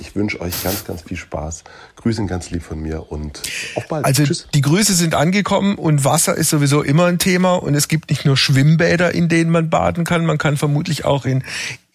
Ich 0.00 0.15
wünsche 0.15 0.41
euch 0.41 0.62
ganz, 0.62 0.85
ganz 0.85 1.03
viel 1.03 1.17
Spaß. 1.17 1.65
Grüßen 1.97 2.27
ganz 2.29 2.50
lieb 2.50 2.62
von 2.62 2.81
mir 2.81 3.11
und 3.11 3.43
auf 3.75 3.89
bald. 3.89 4.05
Also 4.05 4.23
Tschüss. 4.25 4.47
die 4.55 4.61
Grüße 4.62 4.95
sind 4.95 5.15
angekommen 5.15 5.75
und 5.77 6.05
Wasser 6.05 6.37
ist 6.37 6.50
sowieso 6.50 6.83
immer 6.83 7.07
ein 7.07 7.19
Thema 7.19 7.55
und 7.55 7.75
es 7.75 7.89
gibt 7.89 8.11
nicht 8.11 8.25
nur 8.25 8.37
Schwimmbäder, 8.37 9.12
in 9.12 9.29
denen 9.29 9.50
man 9.50 9.71
baden 9.71 10.05
kann, 10.05 10.25
man 10.25 10.39
kann 10.39 10.57
vermutlich 10.57 11.05
auch 11.05 11.25
in 11.25 11.43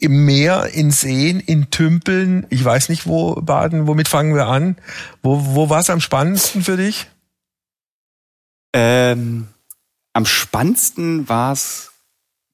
im 0.06 0.26
Meer, 0.26 0.70
in 0.74 0.92
Seen, 0.92 1.40
in 1.40 1.70
Tümpeln, 1.70 2.48
ich 2.50 2.64
weiß 2.64 2.90
nicht 2.90 3.08
wo 3.08 3.36
baden, 3.36 3.88
womit 3.88 4.08
fangen 4.08 4.36
wir 4.36 4.48
an? 4.48 4.78
Wo, 5.22 5.56
wo 5.56 5.70
war 5.70 5.80
es 5.80 5.90
am 5.90 6.00
spannendsten 6.00 6.64
für 6.64 6.78
dich? 6.78 7.08
Ähm, 8.74 9.48
am 10.14 10.26
spannendsten 10.26 11.28
war 11.28 11.54
es, 11.54 11.92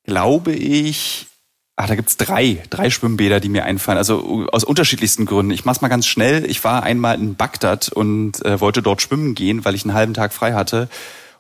glaube 0.03 0.53
ich, 0.53 1.27
ah, 1.75 1.87
da 1.87 1.95
gibt's 1.95 2.17
drei, 2.17 2.63
drei 2.69 2.89
Schwimmbäder, 2.89 3.39
die 3.39 3.49
mir 3.49 3.65
einfallen. 3.65 3.97
Also 3.97 4.47
aus 4.51 4.63
unterschiedlichsten 4.63 5.25
Gründen. 5.25 5.51
Ich 5.51 5.65
mach's 5.65 5.81
mal 5.81 5.87
ganz 5.87 6.05
schnell. 6.05 6.45
Ich 6.45 6.63
war 6.63 6.83
einmal 6.83 7.19
in 7.19 7.35
Bagdad 7.35 7.89
und 7.89 8.43
äh, 8.45 8.61
wollte 8.61 8.81
dort 8.81 9.01
schwimmen 9.01 9.35
gehen, 9.35 9.65
weil 9.65 9.75
ich 9.75 9.83
einen 9.83 9.93
halben 9.93 10.13
Tag 10.13 10.33
frei 10.33 10.53
hatte. 10.53 10.89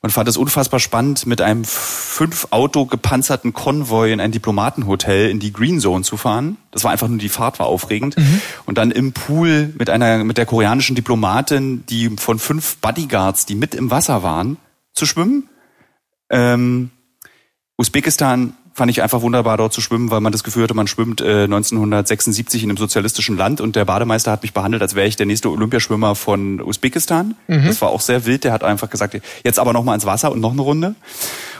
Und 0.03 0.09
fand 0.09 0.27
es 0.27 0.35
unfassbar 0.35 0.79
spannend, 0.79 1.27
mit 1.27 1.41
einem 1.41 1.63
fünf 1.63 2.47
Auto 2.49 2.85
gepanzerten 2.85 3.53
Konvoi 3.53 4.11
in 4.11 4.19
ein 4.19 4.31
Diplomatenhotel 4.31 5.29
in 5.29 5.39
die 5.39 5.53
Green 5.53 5.79
Zone 5.79 6.03
zu 6.03 6.17
fahren. 6.17 6.57
Das 6.71 6.83
war 6.83 6.91
einfach 6.91 7.07
nur 7.07 7.19
die 7.19 7.29
Fahrt 7.29 7.59
war 7.59 7.67
aufregend. 7.67 8.15
Und 8.65 8.79
dann 8.79 8.89
im 8.89 9.13
Pool 9.13 9.71
mit 9.77 9.91
einer 9.91 10.23
mit 10.23 10.39
der 10.39 10.47
koreanischen 10.47 10.95
Diplomatin, 10.95 11.85
die 11.85 12.09
von 12.17 12.39
fünf 12.39 12.77
Bodyguards, 12.77 13.45
die 13.45 13.53
mit 13.53 13.75
im 13.75 13.91
Wasser 13.91 14.23
waren, 14.23 14.57
zu 14.93 15.05
schwimmen. 15.05 15.49
Ähm, 16.31 16.89
Usbekistan 17.77 18.53
fand 18.73 18.89
ich 18.89 19.01
einfach 19.01 19.21
wunderbar, 19.21 19.57
dort 19.57 19.73
zu 19.73 19.81
schwimmen, 19.81 20.11
weil 20.11 20.21
man 20.21 20.31
das 20.31 20.43
Gefühl 20.43 20.63
hatte, 20.63 20.73
man 20.73 20.87
schwimmt 20.87 21.21
äh, 21.21 21.43
1976 21.43 22.63
in 22.63 22.69
einem 22.69 22.77
sozialistischen 22.77 23.37
Land 23.37 23.61
und 23.61 23.75
der 23.75 23.85
Bademeister 23.85 24.31
hat 24.31 24.43
mich 24.43 24.53
behandelt, 24.53 24.81
als 24.81 24.95
wäre 24.95 25.07
ich 25.07 25.15
der 25.15 25.25
nächste 25.25 25.49
Olympiaschwimmer 25.49 26.15
von 26.15 26.61
Usbekistan. 26.61 27.35
Das 27.67 27.81
war 27.81 27.89
auch 27.89 28.01
sehr 28.01 28.25
wild. 28.25 28.43
Der 28.43 28.53
hat 28.53 28.63
einfach 28.63 28.89
gesagt, 28.89 29.19
jetzt 29.43 29.59
aber 29.59 29.73
noch 29.73 29.83
mal 29.83 29.95
ins 29.95 30.05
Wasser 30.05 30.31
und 30.31 30.39
noch 30.39 30.53
eine 30.53 30.61
Runde. 30.61 30.95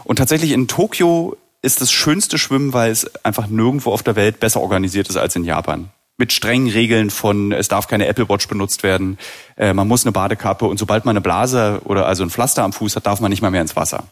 Und 0.03 0.17
tatsächlich 0.17 0.51
in 0.51 0.67
Tokio 0.67 1.37
ist 1.61 1.81
das 1.81 1.91
schönste 1.91 2.37
Schwimmen, 2.37 2.73
weil 2.73 2.91
es 2.91 3.13
einfach 3.23 3.47
nirgendwo 3.47 3.91
auf 3.91 4.03
der 4.03 4.15
Welt 4.15 4.39
besser 4.39 4.61
organisiert 4.61 5.09
ist 5.09 5.17
als 5.17 5.35
in 5.35 5.43
Japan. 5.43 5.89
Mit 6.17 6.33
strengen 6.33 6.69
Regeln 6.69 7.09
von, 7.09 7.51
es 7.51 7.67
darf 7.67 7.87
keine 7.87 8.07
Apple 8.07 8.29
Watch 8.29 8.47
benutzt 8.47 8.83
werden, 8.83 9.17
äh, 9.57 9.73
man 9.73 9.87
muss 9.87 10.05
eine 10.05 10.11
Badekappe 10.11 10.65
und 10.65 10.77
sobald 10.77 11.05
man 11.05 11.13
eine 11.13 11.21
Blase 11.21 11.81
oder 11.83 12.05
also 12.05 12.23
ein 12.23 12.29
Pflaster 12.29 12.63
am 12.63 12.73
Fuß 12.73 12.95
hat, 12.95 13.05
darf 13.05 13.21
man 13.21 13.29
nicht 13.29 13.41
mal 13.41 13.51
mehr 13.51 13.61
ins 13.61 13.75
Wasser. 13.75 14.05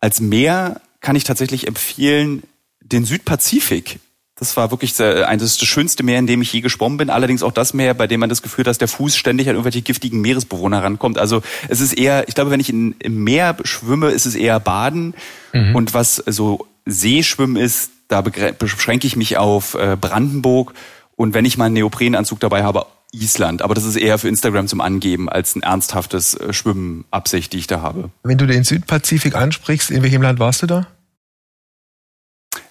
Als 0.00 0.20
Meer 0.20 0.80
kann 1.00 1.16
ich 1.16 1.24
tatsächlich 1.24 1.66
empfehlen 1.66 2.42
den 2.82 3.04
Südpazifik. 3.04 3.98
Das 4.36 4.56
war 4.56 4.70
wirklich 4.70 4.94
sehr- 4.94 5.28
eines 5.28 5.58
das 5.58 5.68
schönste 5.68 6.02
Meer, 6.02 6.18
in 6.18 6.26
dem 6.26 6.40
ich 6.40 6.52
je 6.52 6.62
geschwommen 6.62 6.96
bin. 6.96 7.10
Allerdings 7.10 7.42
auch 7.42 7.52
das 7.52 7.74
Meer, 7.74 7.92
bei 7.92 8.06
dem 8.06 8.20
man 8.20 8.30
das 8.30 8.40
Gefühl 8.40 8.62
hat, 8.62 8.68
dass 8.68 8.78
der 8.78 8.88
Fuß 8.88 9.14
ständig 9.16 9.48
an 9.48 9.54
irgendwelche 9.54 9.82
giftigen 9.82 10.20
Meeresbewohner 10.22 10.82
rankommt. 10.82 11.18
Also 11.18 11.42
es 11.68 11.80
ist 11.80 11.92
eher, 11.92 12.26
ich 12.26 12.34
glaube, 12.34 12.50
wenn 12.50 12.60
ich 12.60 12.70
in, 12.70 12.94
im 13.00 13.22
Meer 13.22 13.56
schwimme, 13.64 14.08
ist 14.10 14.24
es 14.24 14.34
eher 14.34 14.58
Baden. 14.58 15.14
Und 15.74 15.92
was 15.94 16.16
so 16.26 16.66
Seeschwimmen 16.86 17.56
ist, 17.56 17.90
da 18.08 18.22
beschränke 18.22 19.06
ich 19.06 19.14
mich 19.16 19.36
auf 19.36 19.74
äh, 19.74 19.96
Brandenburg. 20.00 20.72
Und 21.16 21.34
wenn 21.34 21.44
ich 21.44 21.58
mal 21.58 21.66
einen 21.66 21.74
Neoprenanzug 21.74 22.40
dabei 22.40 22.62
habe, 22.64 22.86
Island. 23.12 23.62
Aber 23.62 23.74
das 23.74 23.84
ist 23.84 23.96
eher 23.96 24.18
für 24.18 24.28
Instagram 24.28 24.68
zum 24.68 24.80
Angeben 24.80 25.28
als 25.28 25.56
ein 25.56 25.62
ernsthaftes 25.62 26.34
äh, 26.34 26.52
Schwimmenabsicht, 26.52 27.52
die 27.52 27.58
ich 27.58 27.66
da 27.66 27.80
habe. 27.80 28.10
Wenn 28.22 28.38
du 28.38 28.46
den 28.46 28.64
Südpazifik 28.64 29.34
ansprichst, 29.34 29.90
in 29.90 30.02
welchem 30.02 30.22
Land 30.22 30.38
warst 30.38 30.62
du 30.62 30.66
da? 30.66 30.86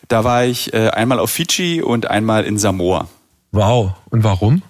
Da 0.08 0.24
war 0.24 0.46
ich 0.46 0.74
äh, 0.74 0.90
einmal 0.90 1.20
auf 1.20 1.30
Fidschi 1.30 1.82
und 1.82 2.10
einmal 2.10 2.46
in 2.46 2.58
Samoa. 2.58 3.08
Wow. 3.52 3.94
Und 4.10 4.24
warum? 4.24 4.64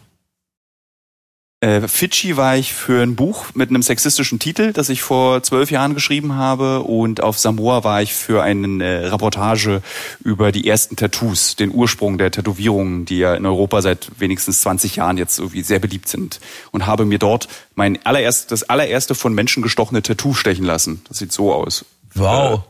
Äh, 1.62 1.90
Fidschi 1.90 2.38
war 2.38 2.56
ich 2.56 2.74
für 2.74 3.04
ein 3.04 3.18
Buch 3.18 3.48
mit 3.54 3.70
einem 3.70 3.82
sexistischen 3.82 4.40
Titel, 4.40 4.72
das 4.72 4.88
ich 4.88 5.02
vor 5.02 5.44
zwölf 5.44 5.72
Jahren 5.72 5.94
geschrieben 5.94 6.36
habe. 6.36 6.84
Und 6.84 7.22
auf 7.22 7.38
Samoa 7.38 7.84
war 7.84 8.02
ich 8.02 8.14
für 8.14 8.42
eine 8.42 8.82
äh, 8.82 9.08
Reportage 9.08 9.82
über 10.24 10.54
die 10.54 10.66
ersten 10.70 10.96
Tattoos, 10.96 11.58
den 11.58 11.72
Ursprung 11.74 12.18
der 12.18 12.32
Tätowierungen, 12.32 13.04
die 13.04 13.18
ja 13.18 13.36
in 13.36 13.46
Europa 13.46 13.82
seit 13.82 14.10
wenigstens 14.20 14.62
20 14.62 14.96
Jahren 14.96 15.18
jetzt 15.18 15.38
irgendwie 15.38 15.64
sehr 15.64 15.80
beliebt 15.80 16.08
sind. 16.08 16.40
Und 16.72 16.86
habe 16.86 17.04
mir 17.04 17.20
dort 17.20 17.50
mein 17.76 18.00
allererst, 18.06 18.54
das 18.54 18.64
allererste 18.64 19.14
von 19.14 19.34
Menschen 19.34 19.62
gestochene 19.62 20.02
Tattoo 20.02 20.34
stechen 20.34 20.64
lassen. 20.64 21.02
Das 21.10 21.18
sieht 21.18 21.34
so 21.34 21.54
aus. 21.54 21.84
Wow. 22.16 22.62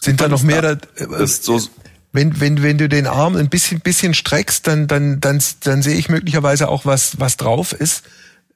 Sind 0.00 0.22
da 0.22 0.28
noch 0.28 0.42
mehr? 0.42 0.62
da- 0.62 0.78
ist 1.18 1.44
so, 1.44 1.60
wenn, 2.12 2.40
wenn, 2.40 2.62
wenn 2.62 2.78
du 2.78 2.88
den 2.88 3.06
Arm 3.06 3.36
ein 3.36 3.50
bisschen, 3.50 3.80
bisschen 3.80 4.14
streckst, 4.14 4.66
dann, 4.66 4.86
dann, 4.86 5.20
dann, 5.20 5.42
dann 5.62 5.82
sehe 5.82 5.96
ich 5.98 6.08
möglicherweise 6.08 6.68
auch, 6.68 6.86
was, 6.86 7.20
was 7.20 7.36
drauf 7.36 7.74
ist. 7.74 8.04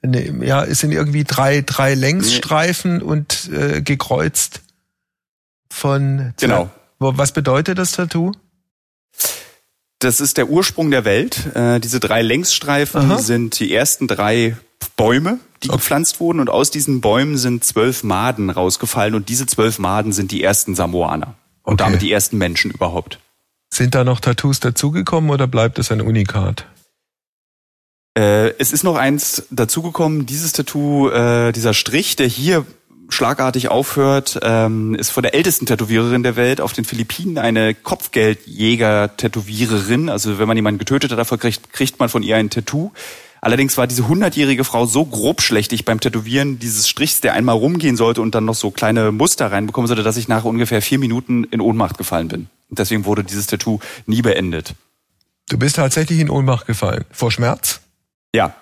Ne, 0.07 0.45
Ja, 0.45 0.63
es 0.63 0.79
sind 0.79 0.91
irgendwie 0.91 1.23
drei, 1.23 1.61
drei 1.61 1.93
Längsstreifen 1.95 3.01
und 3.01 3.49
äh, 3.51 3.81
gekreuzt 3.81 4.61
von. 5.69 6.33
Genau. 6.39 6.69
Was 6.99 7.31
bedeutet 7.33 7.77
das 7.77 7.91
Tattoo? 7.93 8.31
Das 9.99 10.19
ist 10.21 10.37
der 10.37 10.49
Ursprung 10.49 10.91
der 10.91 11.05
Welt. 11.05 11.55
Äh, 11.55 11.79
diese 11.79 11.99
drei 11.99 12.21
Längsstreifen 12.21 13.11
Aha. 13.11 13.17
sind 13.19 13.59
die 13.59 13.73
ersten 13.73 14.07
drei 14.07 14.55
Bäume, 14.97 15.39
die 15.63 15.67
gepflanzt 15.69 16.19
wurden. 16.19 16.39
Und 16.39 16.49
aus 16.49 16.69
diesen 16.71 17.01
Bäumen 17.01 17.37
sind 17.37 17.63
zwölf 17.63 18.03
Maden 18.03 18.49
rausgefallen. 18.49 19.15
Und 19.15 19.29
diese 19.29 19.45
zwölf 19.45 19.79
Maden 19.79 20.13
sind 20.13 20.31
die 20.31 20.43
ersten 20.43 20.75
Samoaner. 20.75 21.35
Und 21.63 21.73
Okay. 21.81 21.83
damit 21.83 22.01
die 22.01 22.11
ersten 22.11 22.37
Menschen 22.37 22.71
überhaupt. 22.71 23.19
Sind 23.73 23.95
da 23.95 24.03
noch 24.03 24.19
Tattoos 24.19 24.59
dazugekommen 24.59 25.31
oder 25.31 25.47
bleibt 25.47 25.79
es 25.79 25.91
ein 25.91 26.01
Unikat? 26.01 26.67
Äh, 28.17 28.57
es 28.59 28.71
ist 28.71 28.83
noch 28.83 28.95
eins 28.95 29.43
dazugekommen. 29.51 30.25
Dieses 30.25 30.53
Tattoo, 30.53 31.09
äh, 31.09 31.51
dieser 31.51 31.73
Strich, 31.73 32.15
der 32.15 32.27
hier 32.27 32.65
schlagartig 33.09 33.67
aufhört, 33.69 34.39
ähm, 34.41 34.95
ist 34.95 35.11
von 35.11 35.21
der 35.23 35.35
ältesten 35.35 35.65
Tätowiererin 35.65 36.23
der 36.23 36.35
Welt 36.35 36.59
auf 36.61 36.73
den 36.73 36.85
Philippinen 36.85 37.37
eine 37.37 37.75
Kopfgeldjäger-Tätowiererin. 37.75 40.09
Also 40.09 40.39
wenn 40.39 40.47
man 40.47 40.57
jemanden 40.57 40.79
getötet 40.79 41.11
hat, 41.11 41.19
dafür 41.19 41.37
kriegt, 41.37 41.71
kriegt 41.71 41.99
man 41.99 42.09
von 42.09 42.23
ihr 42.23 42.35
ein 42.37 42.49
Tattoo. 42.49 42.91
Allerdings 43.41 43.77
war 43.77 43.85
diese 43.85 44.07
hundertjährige 44.07 44.63
Frau 44.63 44.87
so 44.87 45.05
grobschlächtig 45.05 45.85
beim 45.85 45.99
Tätowieren 45.99 46.57
dieses 46.57 46.89
Strichs, 46.89 47.21
der 47.21 47.33
einmal 47.33 47.55
rumgehen 47.55 47.95
sollte 47.95 48.21
und 48.21 48.33
dann 48.33 48.45
noch 48.45 48.55
so 48.55 48.71
kleine 48.71 49.11
Muster 49.11 49.51
reinbekommen 49.51 49.87
sollte, 49.87 50.01
dass 50.01 50.17
ich 50.17 50.27
nach 50.27 50.45
ungefähr 50.45 50.81
vier 50.81 50.97
Minuten 50.97 51.43
in 51.43 51.61
Ohnmacht 51.61 51.99
gefallen 51.99 52.27
bin. 52.27 52.47
Und 52.69 52.79
deswegen 52.79 53.05
wurde 53.05 53.23
dieses 53.23 53.45
Tattoo 53.45 53.77
nie 54.07 54.23
beendet. 54.23 54.73
Du 55.47 55.59
bist 55.59 55.75
tatsächlich 55.75 56.19
in 56.19 56.31
Ohnmacht 56.31 56.65
gefallen. 56.65 57.05
Vor 57.11 57.31
Schmerz? 57.31 57.81
Ja. 58.35 58.53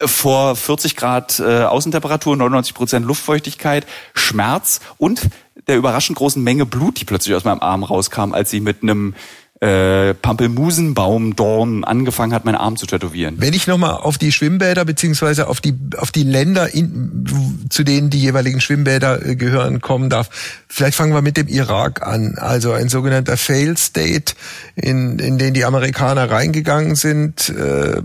Vor 0.00 0.54
40 0.54 0.94
Grad 0.94 1.40
äh, 1.40 1.64
Außentemperatur, 1.64 2.36
99 2.36 2.74
Prozent 2.74 3.06
Luftfeuchtigkeit, 3.06 3.86
Schmerz 4.14 4.80
und 4.98 5.22
der 5.66 5.76
überraschend 5.76 6.18
großen 6.18 6.42
Menge 6.42 6.66
Blut, 6.66 7.00
die 7.00 7.04
plötzlich 7.04 7.34
aus 7.34 7.44
meinem 7.44 7.60
Arm 7.60 7.82
rauskam, 7.82 8.32
als 8.32 8.50
sie 8.50 8.60
mit 8.60 8.82
einem 8.82 9.14
äh, 9.60 10.12
Pampelmusenbaumdorn 10.12 11.84
angefangen 11.84 12.34
hat, 12.34 12.44
meinen 12.44 12.56
Arm 12.56 12.76
zu 12.76 12.84
tätowieren. 12.84 13.36
Wenn 13.38 13.54
ich 13.54 13.66
nochmal 13.66 13.92
auf 13.92 14.18
die 14.18 14.30
Schwimmbäder 14.30 14.84
beziehungsweise 14.84 15.48
auf 15.48 15.62
die 15.62 15.74
auf 15.96 16.12
die 16.12 16.24
Länder, 16.24 16.74
in, 16.74 17.24
zu 17.70 17.82
denen 17.82 18.10
die 18.10 18.20
jeweiligen 18.20 18.60
Schwimmbäder 18.60 19.24
äh, 19.24 19.36
gehören, 19.36 19.80
kommen 19.80 20.10
darf, 20.10 20.28
vielleicht 20.68 20.94
fangen 20.94 21.14
wir 21.14 21.22
mit 21.22 21.38
dem 21.38 21.48
Irak 21.48 22.06
an. 22.06 22.34
Also 22.36 22.72
ein 22.72 22.90
sogenannter 22.90 23.38
Fail 23.38 23.78
State, 23.78 24.34
in, 24.74 25.18
in 25.18 25.38
den 25.38 25.54
die 25.54 25.64
Amerikaner 25.64 26.30
reingegangen 26.30 26.94
sind, 26.94 27.48
äh, 27.48 27.96
äh, 27.96 28.02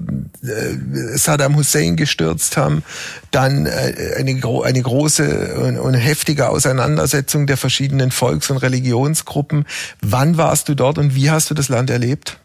Saddam 1.15 1.58
Hussein 1.58 1.98
gestürzt 1.98 2.55
haben, 2.55 2.84
dann 3.31 3.65
äh, 3.65 4.15
eine, 4.17 4.36
gro 4.36 4.62
eine 4.62 4.81
große 4.81 5.55
und, 5.55 5.77
und 5.77 5.93
heftige 5.96 6.48
Auseinandersetzung 6.48 7.46
der 7.46 7.58
verschiedenen 7.58 8.12
Volks- 8.12 8.50
und 8.50 8.58
Religionsgruppen. 8.58 9.65
Wann 10.01 10.38
warst 10.38 10.70
du 10.70 10.75
dort 10.75 10.98
und 10.98 11.13
wie 11.13 11.29
hast 11.29 11.40
du 11.50 11.53
das 11.53 11.69
Land 11.69 11.89
erlebt? 11.89 12.39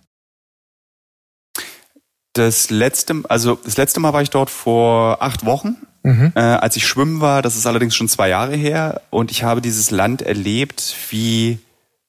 Das 2.32 2.70
letzte, 2.70 3.22
also 3.28 3.58
das 3.64 3.76
letzte 3.76 4.00
Mal 4.00 4.12
war 4.12 4.22
ich 4.22 4.30
dort 4.30 4.50
vor 4.50 5.22
acht 5.22 5.44
Wochen, 5.46 5.76
Mhm. 6.02 6.32
äh, 6.36 6.40
als 6.40 6.76
ich 6.76 6.86
schwimmen 6.86 7.20
war. 7.20 7.42
Das 7.42 7.56
ist 7.56 7.66
allerdings 7.66 7.96
schon 7.96 8.08
zwei 8.08 8.28
Jahre 8.28 8.54
her 8.54 9.00
und 9.10 9.30
ich 9.32 9.42
habe 9.42 9.60
dieses 9.60 9.90
Land 9.90 10.22
erlebt, 10.22 10.94
wie 11.10 11.58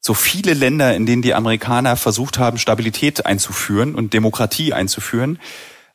so 0.01 0.13
viele 0.13 0.53
Länder, 0.53 0.95
in 0.95 1.05
denen 1.07 1.23
die 1.23 1.33
Amerikaner 1.33 1.95
versucht 1.95 2.37
haben, 2.37 2.59
Stabilität 2.59 3.25
einzuführen 3.25 3.95
und 3.95 4.13
Demokratie 4.13 4.71
einzuführen. 4.71 5.39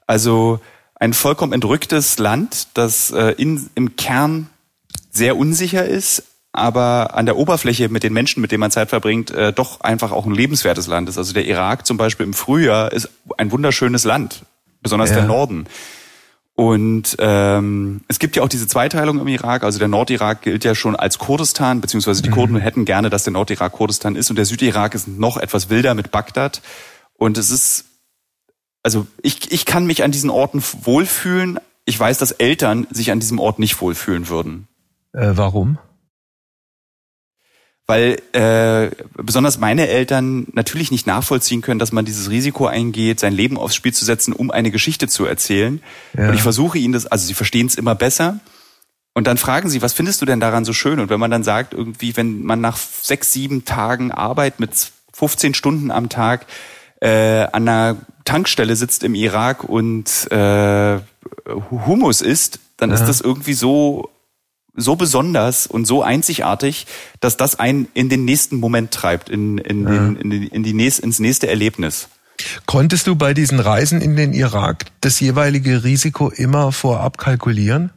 Also 0.06 0.60
ein 0.96 1.12
vollkommen 1.12 1.52
entrücktes 1.52 2.18
Land, 2.18 2.68
das 2.74 3.12
äh, 3.12 3.34
in, 3.38 3.70
im 3.76 3.96
Kern 3.96 4.48
sehr 5.10 5.36
unsicher 5.36 5.84
ist, 5.84 6.24
aber 6.52 7.14
an 7.14 7.24
der 7.26 7.36
Oberfläche 7.36 7.88
mit 7.88 8.02
den 8.02 8.12
Menschen, 8.12 8.40
mit 8.40 8.52
denen 8.52 8.60
man 8.60 8.70
Zeit 8.70 8.90
verbringt, 8.90 9.30
äh, 9.30 9.52
doch 9.52 9.80
einfach 9.80 10.12
auch 10.12 10.26
ein 10.26 10.34
lebenswertes 10.34 10.86
Land 10.86 11.08
ist. 11.08 11.16
Also 11.16 11.32
der 11.32 11.46
Irak 11.46 11.86
zum 11.86 11.96
Beispiel 11.96 12.26
im 12.26 12.34
Frühjahr 12.34 12.92
ist 12.92 13.08
ein 13.38 13.50
wunderschönes 13.50 14.04
Land, 14.04 14.44
besonders 14.82 15.10
Ja. 15.10 15.16
der 15.16 15.24
Norden. 15.24 15.66
Und 16.54 17.16
ähm, 17.18 18.02
es 18.08 18.18
gibt 18.18 18.36
ja 18.36 18.42
auch 18.42 18.48
diese 18.48 18.66
Zweiteilung 18.66 19.18
im 19.18 19.28
Irak. 19.28 19.64
Also 19.64 19.78
der 19.78 19.88
Nordirak 19.88 20.42
gilt 20.42 20.64
ja 20.64 20.74
schon 20.74 20.94
als 20.94 21.18
Kurdistan, 21.18 21.80
beziehungsweise 21.80 22.20
die 22.20 22.28
mhm. 22.28 22.34
Kurden 22.34 22.56
hätten 22.58 22.84
gerne, 22.84 23.08
dass 23.08 23.24
der 23.24 23.32
Nordirak 23.32 23.72
Kurdistan 23.72 24.16
ist 24.16 24.28
und 24.28 24.36
der 24.36 24.44
Südirak 24.44 24.94
ist 24.94 25.08
noch 25.08 25.38
etwas 25.38 25.70
wilder 25.70 25.94
mit 25.94 26.10
Bagdad. 26.10 26.60
Und 27.14 27.38
es 27.38 27.50
ist, 27.50 27.86
also 28.82 29.06
ich, 29.22 29.50
ich 29.50 29.64
kann 29.64 29.86
mich 29.86 30.04
an 30.04 30.12
diesen 30.12 30.28
Orten 30.28 30.62
wohlfühlen. 30.82 31.58
Ich 31.86 31.98
weiß, 31.98 32.18
dass 32.18 32.32
Eltern 32.32 32.86
sich 32.90 33.10
an 33.10 33.20
diesem 33.20 33.38
Ort 33.38 33.58
nicht 33.58 33.80
wohlfühlen 33.80 34.28
würden. 34.28 34.68
Äh, 35.14 35.30
warum? 35.34 35.78
Weil 37.86 38.18
äh, 38.32 38.90
besonders 39.14 39.58
meine 39.58 39.88
Eltern 39.88 40.46
natürlich 40.52 40.90
nicht 40.90 41.06
nachvollziehen 41.06 41.62
können, 41.62 41.80
dass 41.80 41.92
man 41.92 42.04
dieses 42.04 42.30
Risiko 42.30 42.66
eingeht, 42.66 43.20
sein 43.20 43.32
Leben 43.32 43.58
aufs 43.58 43.74
Spiel 43.74 43.92
zu 43.92 44.04
setzen, 44.04 44.32
um 44.32 44.50
eine 44.50 44.70
Geschichte 44.70 45.08
zu 45.08 45.24
erzählen. 45.24 45.82
Ja. 46.16 46.28
Und 46.28 46.34
ich 46.34 46.42
versuche 46.42 46.78
ihnen 46.78 46.92
das, 46.92 47.06
also 47.06 47.26
sie 47.26 47.34
verstehen 47.34 47.66
es 47.66 47.74
immer 47.74 47.94
besser. 47.94 48.40
Und 49.14 49.26
dann 49.26 49.36
fragen 49.36 49.68
sie, 49.68 49.82
was 49.82 49.92
findest 49.92 50.22
du 50.22 50.26
denn 50.26 50.40
daran 50.40 50.64
so 50.64 50.72
schön? 50.72 50.98
Und 50.98 51.10
wenn 51.10 51.20
man 51.20 51.30
dann 51.30 51.44
sagt, 51.44 51.74
irgendwie, 51.74 52.16
wenn 52.16 52.42
man 52.42 52.60
nach 52.60 52.76
sechs, 52.76 53.32
sieben 53.32 53.64
Tagen 53.64 54.10
Arbeit 54.10 54.58
mit 54.58 54.70
15 55.12 55.54
Stunden 55.54 55.90
am 55.90 56.08
Tag 56.08 56.46
äh, 57.00 57.46
an 57.52 57.68
einer 57.68 57.96
Tankstelle 58.24 58.76
sitzt 58.76 59.02
im 59.02 59.14
Irak 59.14 59.64
und 59.64 60.30
äh, 60.30 61.00
Hummus 61.70 62.20
isst, 62.20 62.60
dann 62.76 62.90
ja. 62.90 62.96
ist 62.96 63.06
das 63.06 63.20
irgendwie 63.20 63.54
so 63.54 64.11
so 64.74 64.96
besonders 64.96 65.66
und 65.66 65.86
so 65.86 66.02
einzigartig, 66.02 66.86
dass 67.20 67.36
das 67.36 67.58
einen 67.58 67.88
in 67.94 68.08
den 68.08 68.24
nächsten 68.24 68.56
Moment 68.56 68.90
treibt, 68.90 69.28
in, 69.28 69.58
in, 69.58 69.84
ja. 69.84 70.06
in, 70.08 70.30
die, 70.30 70.46
in 70.48 70.62
die 70.62 70.72
nächst, 70.72 71.00
ins 71.00 71.18
nächste 71.18 71.48
Erlebnis. 71.48 72.08
Konntest 72.66 73.06
du 73.06 73.14
bei 73.14 73.34
diesen 73.34 73.60
Reisen 73.60 74.00
in 74.00 74.16
den 74.16 74.32
Irak 74.32 74.86
das 75.00 75.20
jeweilige 75.20 75.84
Risiko 75.84 76.30
immer 76.30 76.72
vorab 76.72 77.18
kalkulieren? 77.18 77.90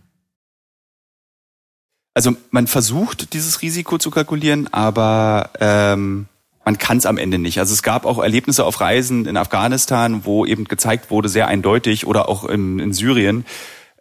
Also 2.13 2.35
man 2.51 2.67
versucht, 2.67 3.33
dieses 3.33 3.61
Risiko 3.61 3.97
zu 3.97 4.11
kalkulieren, 4.11 4.71
aber 4.73 5.49
ähm, 5.59 6.27
man 6.63 6.77
kann 6.77 6.97
es 6.97 7.05
am 7.05 7.17
Ende 7.17 7.37
nicht. 7.37 7.59
Also 7.59 7.73
es 7.73 7.83
gab 7.83 8.05
auch 8.05 8.19
Erlebnisse 8.19 8.63
auf 8.63 8.79
Reisen 8.79 9.25
in 9.25 9.37
Afghanistan, 9.37 10.25
wo 10.25 10.45
eben 10.45 10.65
gezeigt 10.65 11.11
wurde, 11.11 11.29
sehr 11.29 11.47
eindeutig, 11.47 12.07
oder 12.07 12.29
auch 12.29 12.45
in, 12.45 12.79
in 12.79 12.93
Syrien, 12.93 13.45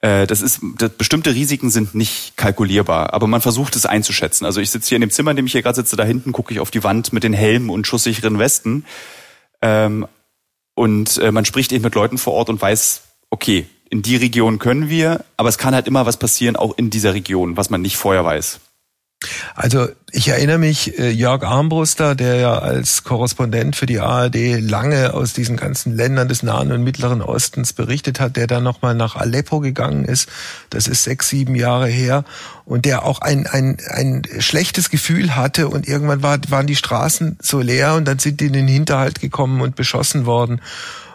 äh, 0.05 0.27
das 0.27 0.43
ist, 0.43 0.61
das, 0.77 0.91
bestimmte 0.91 1.35
Risiken 1.35 1.71
sind 1.71 1.95
nicht 1.95 2.37
kalkulierbar, 2.37 3.15
aber 3.15 3.27
man 3.27 3.41
versucht 3.41 3.75
es 3.75 3.87
einzuschätzen. 3.87 4.45
Also 4.45 4.61
ich 4.61 4.71
sitze 4.71 4.91
hier 4.91 4.97
in 4.97 5.01
dem 5.01 5.11
Zimmer, 5.11 5.31
in 5.31 5.39
dem 5.39 5.47
ich 5.47 5.53
hier 5.53 5.63
gerade 5.63 5.77
sitze, 5.77 5.97
da 5.97 6.05
hinten 6.05 6.33
gucke 6.33 6.53
ich 6.53 6.61
auf 6.61 6.71
die 6.71 6.85
Wand 6.85 7.15
mit 7.15 7.25
den 7.25 7.33
Helmen 7.33 7.71
und 7.71 7.87
schusssicheren 7.87 8.39
Westen. 8.39 8.85
Ähm, 9.63 10.07
und 10.75 11.17
äh, 11.19 11.33
man 11.33 11.47
spricht 11.47 11.73
eben 11.73 11.85
mit 11.85 11.95
Leuten 11.95 12.19
vor 12.19 12.35
Ort 12.35 12.51
und 12.51 12.61
weiß, 12.61 13.01
okay, 13.31 13.67
in 13.89 14.03
die 14.03 14.17
Region 14.17 14.59
können 14.59 14.91
wir, 14.91 15.25
aber 15.39 15.49
es 15.49 15.57
kann 15.57 15.75
halt 15.75 15.87
immer 15.87 16.05
was 16.05 16.19
passieren, 16.19 16.57
auch 16.57 16.77
in 16.77 16.91
dieser 16.91 17.15
Region, 17.15 17.57
was 17.57 17.71
man 17.71 17.81
nicht 17.81 17.97
vorher 17.97 18.27
weiß. 18.27 18.61
Also 19.55 19.89
ich 20.11 20.29
erinnere 20.29 20.59
mich, 20.59 20.99
äh, 20.99 21.11
Jörg 21.11 21.43
Armbruster, 21.43 22.15
der 22.15 22.37
ja 22.37 22.59
als 22.59 23.03
Korrespondent 23.05 23.75
für 23.75 23.87
die 23.87 24.01
ARD 24.01 24.61
lange 24.61 25.13
aus 25.13 25.33
diesen 25.33 25.57
ganzen 25.57 25.97
Ländern 25.97 26.29
des 26.29 26.43
Nahen 26.43 26.71
und 26.71 26.85
Mittleren 26.85 27.21
Ostens 27.21 27.73
berichtet 27.73 28.21
hat, 28.21 28.37
der 28.37 28.47
dann 28.47 28.63
nochmal 28.63 28.95
nach 28.95 29.17
Aleppo 29.17 29.61
gegangen 29.61 30.05
ist. 30.05 30.29
Das 30.71 30.87
ist 30.87 31.03
sechs, 31.03 31.29
sieben 31.29 31.55
Jahre 31.57 31.89
her. 31.89 32.25
Und 32.65 32.85
der 32.85 33.05
auch 33.05 33.21
ein, 33.21 33.47
ein, 33.47 33.79
ein 33.89 34.23
schlechtes 34.39 34.89
Gefühl 34.89 35.37
hatte 35.37 35.69
und 35.69 35.89
irgendwann 35.89 36.23
war, 36.23 36.39
waren 36.49 36.67
die 36.67 36.77
Straßen 36.77 37.39
so 37.43 37.61
leer 37.61 37.95
und 37.95 38.07
dann 38.07 38.19
sind 38.19 38.41
die 38.41 38.47
in 38.47 38.53
den 38.53 38.69
Hinterhalt 38.69 39.21
gekommen 39.21 39.61
und 39.61 39.77
beschossen 39.77 40.27
worden. 40.27 40.61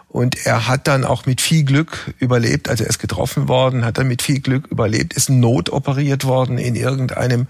Und 0.10 0.48
er 0.48 0.68
hat 0.68 0.88
dann 0.88 1.06
auch 1.06 1.28
mit 1.28 1.40
viel 1.40 1.64
Glück 1.64 2.16
überlebt, 2.18 2.68
also 2.68 2.84
er 2.84 2.90
ist 2.90 2.98
getroffen 2.98 3.48
worden, 3.48 3.86
hat 3.86 4.00
dann 4.00 4.08
mit 4.08 4.24
viel 4.24 4.40
Glück 4.40 4.66
überlebt, 4.68 5.14
ist 5.14 5.30
notoperiert 5.30 6.26
worden 6.26 6.58
in 6.58 6.76
irgendeinem 6.76 7.46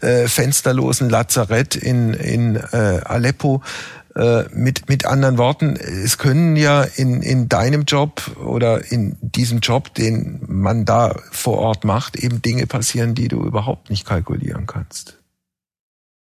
äh, 0.00 0.28
fensterlosen 0.28 1.10
Lazarett 1.10 1.74
in, 1.74 2.14
in 2.14 2.54
äh, 2.54 3.00
Aleppo. 3.04 3.62
Äh, 4.14 4.44
mit, 4.52 4.88
mit 4.88 5.06
anderen 5.06 5.38
Worten, 5.38 5.74
es 5.74 6.18
können 6.18 6.54
ja 6.54 6.84
in, 6.84 7.20
in 7.20 7.48
deinem 7.48 7.82
Job 7.82 8.22
oder 8.36 8.92
in 8.92 9.16
diesem 9.20 9.58
Job, 9.58 9.92
den 9.94 10.40
man 10.46 10.84
da 10.84 11.16
vor 11.32 11.58
Ort 11.58 11.82
macht, 11.82 12.14
eben 12.14 12.40
Dinge 12.40 12.68
passieren, 12.68 13.16
die 13.16 13.26
du 13.26 13.42
überhaupt 13.42 13.90
nicht 13.90 14.06
kalkulieren 14.06 14.66
kannst. 14.66 15.18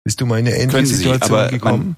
Bist 0.03 0.19
du 0.19 0.25
mal 0.25 0.39
in 0.39 0.47
eine 0.47 0.57
ähnliche 0.57 0.85
Situation 0.85 1.47
gekommen? 1.47 1.95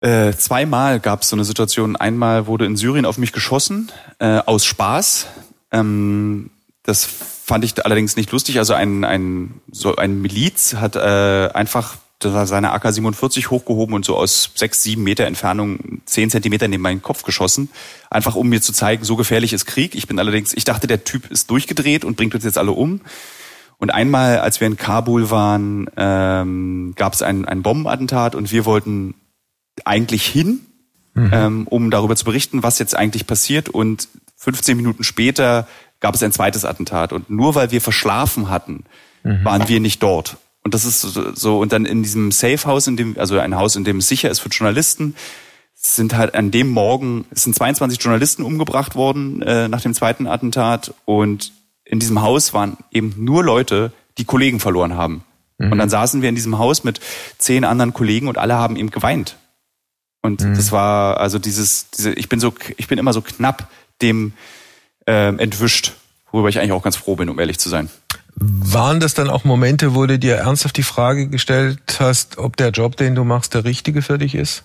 Äh, 0.00 0.32
zweimal 0.32 1.00
gab 1.00 1.22
es 1.22 1.28
so 1.28 1.36
eine 1.36 1.44
Situation. 1.44 1.96
Einmal 1.96 2.46
wurde 2.46 2.66
in 2.66 2.76
Syrien 2.76 3.04
auf 3.04 3.18
mich 3.18 3.32
geschossen, 3.32 3.90
äh, 4.20 4.38
aus 4.46 4.64
Spaß. 4.64 5.26
Ähm, 5.72 6.50
das 6.84 7.04
fand 7.04 7.64
ich 7.64 7.84
allerdings 7.84 8.16
nicht 8.16 8.30
lustig. 8.30 8.58
Also 8.58 8.74
ein, 8.74 9.04
ein, 9.04 9.60
so 9.70 9.96
ein 9.96 10.22
Miliz 10.22 10.74
hat 10.74 10.96
äh, 10.96 11.50
einfach 11.52 11.96
seine 12.20 12.72
AK-47 12.72 13.48
hochgehoben 13.50 13.94
und 13.94 14.04
so 14.04 14.16
aus 14.16 14.50
sechs, 14.54 14.82
sieben 14.82 15.04
Meter 15.04 15.24
Entfernung 15.26 16.00
zehn 16.04 16.30
Zentimeter 16.30 16.66
neben 16.66 16.82
meinen 16.82 17.02
Kopf 17.02 17.22
geschossen. 17.22 17.70
Einfach 18.10 18.34
um 18.34 18.48
mir 18.48 18.60
zu 18.60 18.72
zeigen, 18.72 19.04
so 19.04 19.16
gefährlich 19.16 19.52
ist 19.52 19.66
Krieg. 19.66 19.94
Ich 19.94 20.08
bin 20.08 20.18
allerdings, 20.18 20.52
ich 20.52 20.64
dachte, 20.64 20.86
der 20.86 21.04
Typ 21.04 21.30
ist 21.30 21.50
durchgedreht 21.50 22.04
und 22.04 22.16
bringt 22.16 22.34
uns 22.34 22.44
jetzt 22.44 22.58
alle 22.58 22.72
um. 22.72 23.00
Und 23.78 23.90
einmal, 23.90 24.40
als 24.40 24.60
wir 24.60 24.66
in 24.66 24.76
Kabul 24.76 25.30
waren, 25.30 25.88
ähm, 25.96 26.94
gab 26.96 27.12
es 27.12 27.22
ein, 27.22 27.44
ein 27.44 27.62
Bombenattentat 27.62 28.34
und 28.34 28.50
wir 28.50 28.64
wollten 28.64 29.14
eigentlich 29.86 30.26
hin, 30.26 30.60
mhm. 31.14 31.30
ähm, 31.32 31.66
um 31.68 31.90
darüber 31.90 32.16
zu 32.16 32.24
berichten, 32.24 32.62
was 32.62 32.78
jetzt 32.78 32.96
eigentlich 32.96 33.26
passiert. 33.26 33.68
Und 33.68 34.08
15 34.36 34.76
Minuten 34.76 35.04
später 35.04 35.66
gab 36.00 36.14
es 36.14 36.22
ein 36.22 36.32
zweites 36.32 36.64
Attentat. 36.64 37.12
Und 37.12 37.30
nur 37.30 37.54
weil 37.54 37.70
wir 37.70 37.80
verschlafen 37.80 38.48
hatten, 38.48 38.84
mhm. 39.22 39.44
waren 39.44 39.68
wir 39.68 39.80
nicht 39.80 40.02
dort. 40.02 40.36
Und 40.64 40.74
das 40.74 40.84
ist 40.84 41.00
so, 41.00 41.60
und 41.60 41.72
dann 41.72 41.86
in 41.86 42.02
diesem 42.02 42.30
Safe 42.30 42.62
House, 42.66 42.86
in 42.86 42.96
dem, 42.96 43.18
also 43.18 43.38
ein 43.38 43.56
Haus, 43.56 43.76
in 43.76 43.84
dem 43.84 43.98
es 43.98 44.08
sicher 44.08 44.30
ist 44.30 44.40
für 44.40 44.50
Journalisten, 44.50 45.14
sind 45.74 46.16
halt 46.16 46.34
an 46.34 46.50
dem 46.50 46.68
Morgen, 46.68 47.24
es 47.30 47.44
sind 47.44 47.54
22 47.54 48.02
Journalisten 48.02 48.42
umgebracht 48.42 48.96
worden 48.96 49.42
äh, 49.42 49.68
nach 49.68 49.80
dem 49.80 49.94
zweiten 49.94 50.26
Attentat. 50.26 50.92
Und 51.04 51.52
in 51.84 52.00
diesem 52.00 52.20
Haus 52.20 52.52
waren 52.52 52.76
eben 52.90 53.14
nur 53.16 53.44
Leute, 53.44 53.92
die 54.18 54.24
Kollegen 54.24 54.60
verloren 54.60 54.94
haben. 54.94 55.24
Mhm. 55.58 55.72
Und 55.72 55.78
dann 55.78 55.88
saßen 55.88 56.20
wir 56.20 56.28
in 56.28 56.34
diesem 56.34 56.58
Haus 56.58 56.84
mit 56.84 57.00
zehn 57.38 57.64
anderen 57.64 57.94
Kollegen 57.94 58.28
und 58.28 58.38
alle 58.38 58.54
haben 58.54 58.76
eben 58.76 58.90
geweint. 58.90 59.36
Und 60.22 60.42
mhm. 60.42 60.54
das 60.54 60.72
war 60.72 61.18
also 61.18 61.38
dieses, 61.38 61.90
diese, 61.90 62.12
ich 62.12 62.28
bin 62.28 62.40
so, 62.40 62.52
ich 62.76 62.88
bin 62.88 62.98
immer 62.98 63.12
so 63.12 63.22
knapp 63.22 63.70
dem 64.02 64.32
ähm, 65.06 65.38
entwischt, 65.38 65.92
worüber 66.30 66.48
ich 66.48 66.58
eigentlich 66.58 66.72
auch 66.72 66.82
ganz 66.82 66.96
froh 66.96 67.16
bin, 67.16 67.28
um 67.28 67.38
ehrlich 67.38 67.58
zu 67.58 67.68
sein. 67.68 67.88
Waren 68.34 69.00
das 69.00 69.14
dann 69.14 69.30
auch 69.30 69.44
Momente, 69.44 69.94
wo 69.94 70.06
du 70.06 70.18
dir 70.18 70.36
ernsthaft 70.36 70.76
die 70.76 70.84
Frage 70.84 71.28
gestellt 71.28 71.80
hast, 71.98 72.38
ob 72.38 72.56
der 72.56 72.70
Job, 72.70 72.96
den 72.96 73.14
du 73.14 73.24
machst, 73.24 73.54
der 73.54 73.64
richtige 73.64 74.02
für 74.02 74.18
dich 74.18 74.34
ist? 74.34 74.64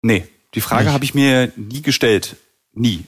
Nee, 0.00 0.26
die 0.54 0.60
Frage 0.60 0.92
habe 0.92 1.04
ich 1.04 1.14
mir 1.14 1.52
nie 1.56 1.82
gestellt. 1.82 2.36
Nie. 2.72 3.04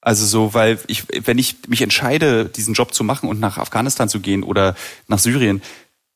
Also 0.00 0.24
so, 0.24 0.54
weil 0.54 0.78
ich, 0.86 1.04
wenn 1.26 1.38
ich 1.38 1.56
mich 1.68 1.82
entscheide, 1.82 2.46
diesen 2.46 2.74
Job 2.74 2.94
zu 2.94 3.02
machen 3.02 3.28
und 3.28 3.40
nach 3.40 3.58
Afghanistan 3.58 4.08
zu 4.08 4.20
gehen 4.20 4.42
oder 4.42 4.76
nach 5.08 5.18
Syrien, 5.18 5.62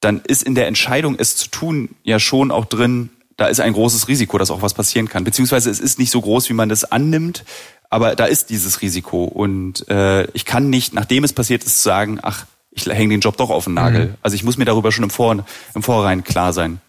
dann 0.01 0.21
ist 0.27 0.43
in 0.43 0.55
der 0.55 0.67
Entscheidung, 0.67 1.17
es 1.19 1.37
zu 1.37 1.49
tun, 1.49 1.91
ja 2.03 2.19
schon 2.19 2.51
auch 2.51 2.65
drin, 2.65 3.11
da 3.37 3.47
ist 3.47 3.61
ein 3.61 3.73
großes 3.73 4.09
Risiko, 4.09 4.39
dass 4.39 4.51
auch 4.51 4.63
was 4.63 4.75
passieren 4.75 5.09
kann. 5.09 5.25
Beziehungsweise 5.25 5.71
es 5.71 5.81
ist 5.81 5.99
nicht 5.99 6.11
so 6.11 6.21
groß, 6.21 6.49
wie 6.51 6.55
man 6.55 6.69
das 6.69 6.85
annimmt, 6.85 7.45
aber 7.89 8.15
da 8.15 8.27
ist 8.27 8.51
dieses 8.51 8.83
Risiko. 8.83 9.25
Und 9.25 9.89
äh, 9.89 10.25
ich 10.33 10.45
kann 10.45 10.69
nicht, 10.69 10.93
nachdem 10.93 11.25
es 11.25 11.33
passiert 11.33 11.65
ist, 11.65 11.83
sagen, 11.83 12.19
ach, 12.23 12.47
ich 12.71 12.87
hänge 12.87 13.15
den 13.15 13.21
Job 13.21 13.37
doch 13.37 13.51
auf 13.51 13.65
den 13.65 13.75
Nagel. 13.75 14.07
Mhm. 14.07 14.15
Also 14.23 14.35
ich 14.35 14.45
muss 14.45 14.57
mir 14.57 14.65
darüber 14.65 14.93
schon 14.93 15.05
im, 15.05 15.11
Vor 15.11 15.45
im 15.75 15.83
Vorhinein 15.83 16.23
klar 16.23 16.53
sein. 16.53 16.81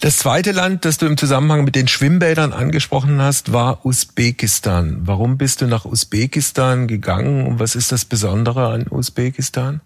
Das 0.00 0.18
zweite 0.18 0.52
Land, 0.52 0.84
das 0.84 0.98
du 0.98 1.06
im 1.06 1.16
Zusammenhang 1.16 1.64
mit 1.64 1.74
den 1.74 1.88
Schwimmbädern 1.88 2.52
angesprochen 2.52 3.20
hast, 3.20 3.52
war 3.52 3.84
Usbekistan. 3.84 4.98
Warum 5.04 5.38
bist 5.38 5.62
du 5.62 5.66
nach 5.66 5.86
Usbekistan 5.86 6.86
gegangen 6.86 7.46
und 7.46 7.58
was 7.58 7.74
ist 7.74 7.90
das 7.90 8.04
Besondere 8.04 8.68
an 8.68 8.86
Usbekistan? 8.88 9.80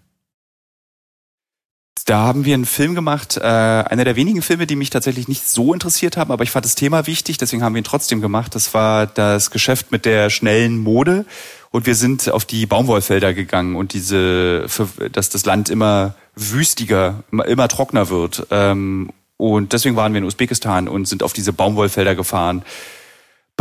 Da 2.05 2.19
haben 2.19 2.45
wir 2.45 2.53
einen 2.53 2.65
Film 2.65 2.95
gemacht, 2.95 3.37
äh, 3.37 3.41
einer 3.41 4.03
der 4.03 4.15
wenigen 4.15 4.41
Filme, 4.41 4.65
die 4.65 4.75
mich 4.75 4.89
tatsächlich 4.89 5.27
nicht 5.27 5.47
so 5.47 5.73
interessiert 5.73 6.17
haben, 6.17 6.31
aber 6.31 6.43
ich 6.43 6.51
fand 6.51 6.65
das 6.65 6.75
Thema 6.75 7.05
wichtig, 7.07 7.37
deswegen 7.37 7.63
haben 7.63 7.75
wir 7.75 7.81
ihn 7.81 7.85
trotzdem 7.85 8.21
gemacht. 8.21 8.55
Das 8.55 8.73
war 8.73 9.05
das 9.07 9.51
Geschäft 9.51 9.91
mit 9.91 10.05
der 10.05 10.29
schnellen 10.29 10.77
Mode 10.77 11.25
und 11.69 11.85
wir 11.85 11.95
sind 11.95 12.29
auf 12.29 12.45
die 12.45 12.65
Baumwollfelder 12.65 13.33
gegangen 13.33 13.75
und 13.75 13.93
diese, 13.93 14.67
dass 15.11 15.29
das 15.29 15.45
Land 15.45 15.69
immer 15.69 16.15
wüstiger, 16.35 17.23
immer 17.31 17.67
trockener 17.67 18.09
wird. 18.09 18.47
Ähm, 18.51 19.11
und 19.37 19.73
deswegen 19.73 19.95
waren 19.95 20.13
wir 20.13 20.19
in 20.19 20.25
Usbekistan 20.25 20.87
und 20.87 21.07
sind 21.07 21.23
auf 21.23 21.33
diese 21.33 21.53
Baumwollfelder 21.53 22.15
gefahren 22.15 22.63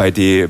bei 0.00 0.10
der, 0.10 0.48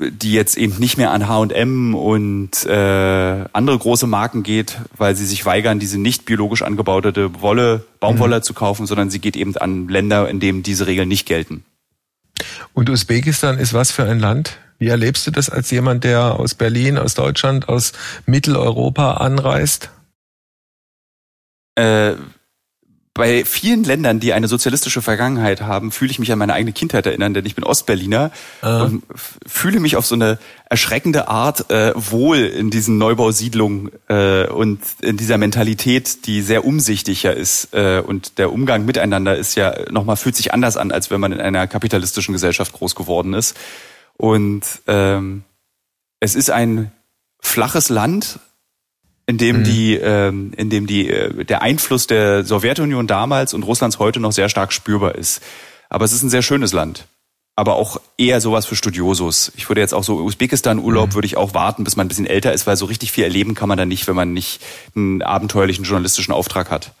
die 0.00 0.32
jetzt 0.32 0.58
eben 0.58 0.80
nicht 0.80 0.98
mehr 0.98 1.12
an 1.12 1.28
H&M 1.28 1.94
und 1.94 2.66
äh, 2.66 3.44
andere 3.52 3.78
große 3.78 4.08
Marken 4.08 4.42
geht, 4.42 4.78
weil 4.96 5.14
sie 5.14 5.26
sich 5.26 5.46
weigern, 5.46 5.78
diese 5.78 5.96
nicht 5.96 6.24
biologisch 6.24 6.62
angebaute 6.62 7.40
Wolle, 7.40 7.84
Baumwolle 8.00 8.38
mhm. 8.38 8.42
zu 8.42 8.54
kaufen, 8.54 8.88
sondern 8.88 9.10
sie 9.10 9.20
geht 9.20 9.36
eben 9.36 9.56
an 9.58 9.86
Länder, 9.86 10.28
in 10.28 10.40
denen 10.40 10.64
diese 10.64 10.88
Regeln 10.88 11.08
nicht 11.08 11.24
gelten. 11.24 11.62
Und 12.72 12.90
Usbekistan 12.90 13.60
ist 13.60 13.74
was 13.74 13.92
für 13.92 14.02
ein 14.02 14.18
Land? 14.18 14.58
Wie 14.80 14.88
erlebst 14.88 15.24
du 15.28 15.30
das 15.30 15.50
als 15.50 15.70
jemand, 15.70 16.02
der 16.02 16.40
aus 16.40 16.56
Berlin, 16.56 16.98
aus 16.98 17.14
Deutschland, 17.14 17.68
aus 17.68 17.92
Mitteleuropa 18.26 19.18
anreist? 19.18 19.90
Äh, 21.76 22.14
bei 23.18 23.44
vielen 23.44 23.82
Ländern, 23.82 24.20
die 24.20 24.32
eine 24.32 24.46
sozialistische 24.46 25.02
Vergangenheit 25.02 25.60
haben, 25.62 25.90
fühle 25.90 26.12
ich 26.12 26.20
mich 26.20 26.30
an 26.30 26.38
meine 26.38 26.54
eigene 26.54 26.72
Kindheit 26.72 27.04
erinnern, 27.04 27.34
denn 27.34 27.44
ich 27.44 27.56
bin 27.56 27.64
Ostberliner 27.64 28.30
ah. 28.62 28.84
und 28.84 29.02
fühle 29.44 29.80
mich 29.80 29.96
auf 29.96 30.06
so 30.06 30.14
eine 30.14 30.38
erschreckende 30.70 31.26
Art 31.26 31.68
äh, 31.70 31.92
wohl 31.96 32.38
in 32.38 32.70
diesen 32.70 32.96
Neubausiedlungen 32.96 33.90
äh, 34.08 34.46
und 34.46 34.78
in 35.02 35.16
dieser 35.16 35.36
Mentalität, 35.36 36.26
die 36.26 36.42
sehr 36.42 36.64
umsichtig 36.64 37.24
ja 37.24 37.32
ist. 37.32 37.74
Äh, 37.74 38.00
und 38.06 38.38
der 38.38 38.52
Umgang 38.52 38.84
miteinander 38.84 39.36
ist 39.36 39.56
ja 39.56 39.74
nochmal, 39.90 40.16
fühlt 40.16 40.36
sich 40.36 40.54
anders 40.54 40.76
an, 40.76 40.92
als 40.92 41.10
wenn 41.10 41.20
man 41.20 41.32
in 41.32 41.40
einer 41.40 41.66
kapitalistischen 41.66 42.34
Gesellschaft 42.34 42.72
groß 42.72 42.94
geworden 42.94 43.34
ist. 43.34 43.56
Und 44.16 44.62
ähm, 44.86 45.42
es 46.20 46.36
ist 46.36 46.50
ein 46.50 46.92
flaches 47.40 47.88
Land, 47.88 48.38
in 49.28 49.36
dem 49.36 49.58
mhm. 49.58 49.64
die, 49.64 49.94
ähm, 49.94 50.52
in 50.56 50.70
dem 50.70 50.86
die, 50.86 51.10
äh, 51.10 51.44
der 51.44 51.60
Einfluss 51.60 52.06
der 52.06 52.44
Sowjetunion 52.44 53.06
damals 53.06 53.52
und 53.52 53.62
Russlands 53.62 53.98
heute 53.98 54.20
noch 54.20 54.32
sehr 54.32 54.48
stark 54.48 54.72
spürbar 54.72 55.16
ist. 55.16 55.42
Aber 55.90 56.06
es 56.06 56.12
ist 56.12 56.22
ein 56.22 56.30
sehr 56.30 56.40
schönes 56.40 56.72
Land. 56.72 57.04
Aber 57.54 57.76
auch 57.76 58.00
eher 58.16 58.40
sowas 58.40 58.64
für 58.64 58.74
Studiosos. 58.74 59.52
Ich 59.56 59.68
würde 59.68 59.82
jetzt 59.82 59.92
auch 59.92 60.04
so 60.04 60.16
Usbekistan-Urlaub 60.16 61.10
mhm. 61.10 61.14
würde 61.14 61.26
ich 61.26 61.36
auch 61.36 61.52
warten, 61.52 61.84
bis 61.84 61.94
man 61.94 62.06
ein 62.06 62.08
bisschen 62.08 62.24
älter 62.24 62.54
ist, 62.54 62.66
weil 62.66 62.76
so 62.76 62.86
richtig 62.86 63.12
viel 63.12 63.24
erleben 63.24 63.54
kann 63.54 63.68
man 63.68 63.76
da 63.76 63.84
nicht, 63.84 64.08
wenn 64.08 64.16
man 64.16 64.32
nicht 64.32 64.62
einen 64.96 65.20
abenteuerlichen 65.20 65.84
journalistischen 65.84 66.32
Auftrag 66.32 66.70
hat. 66.70 66.92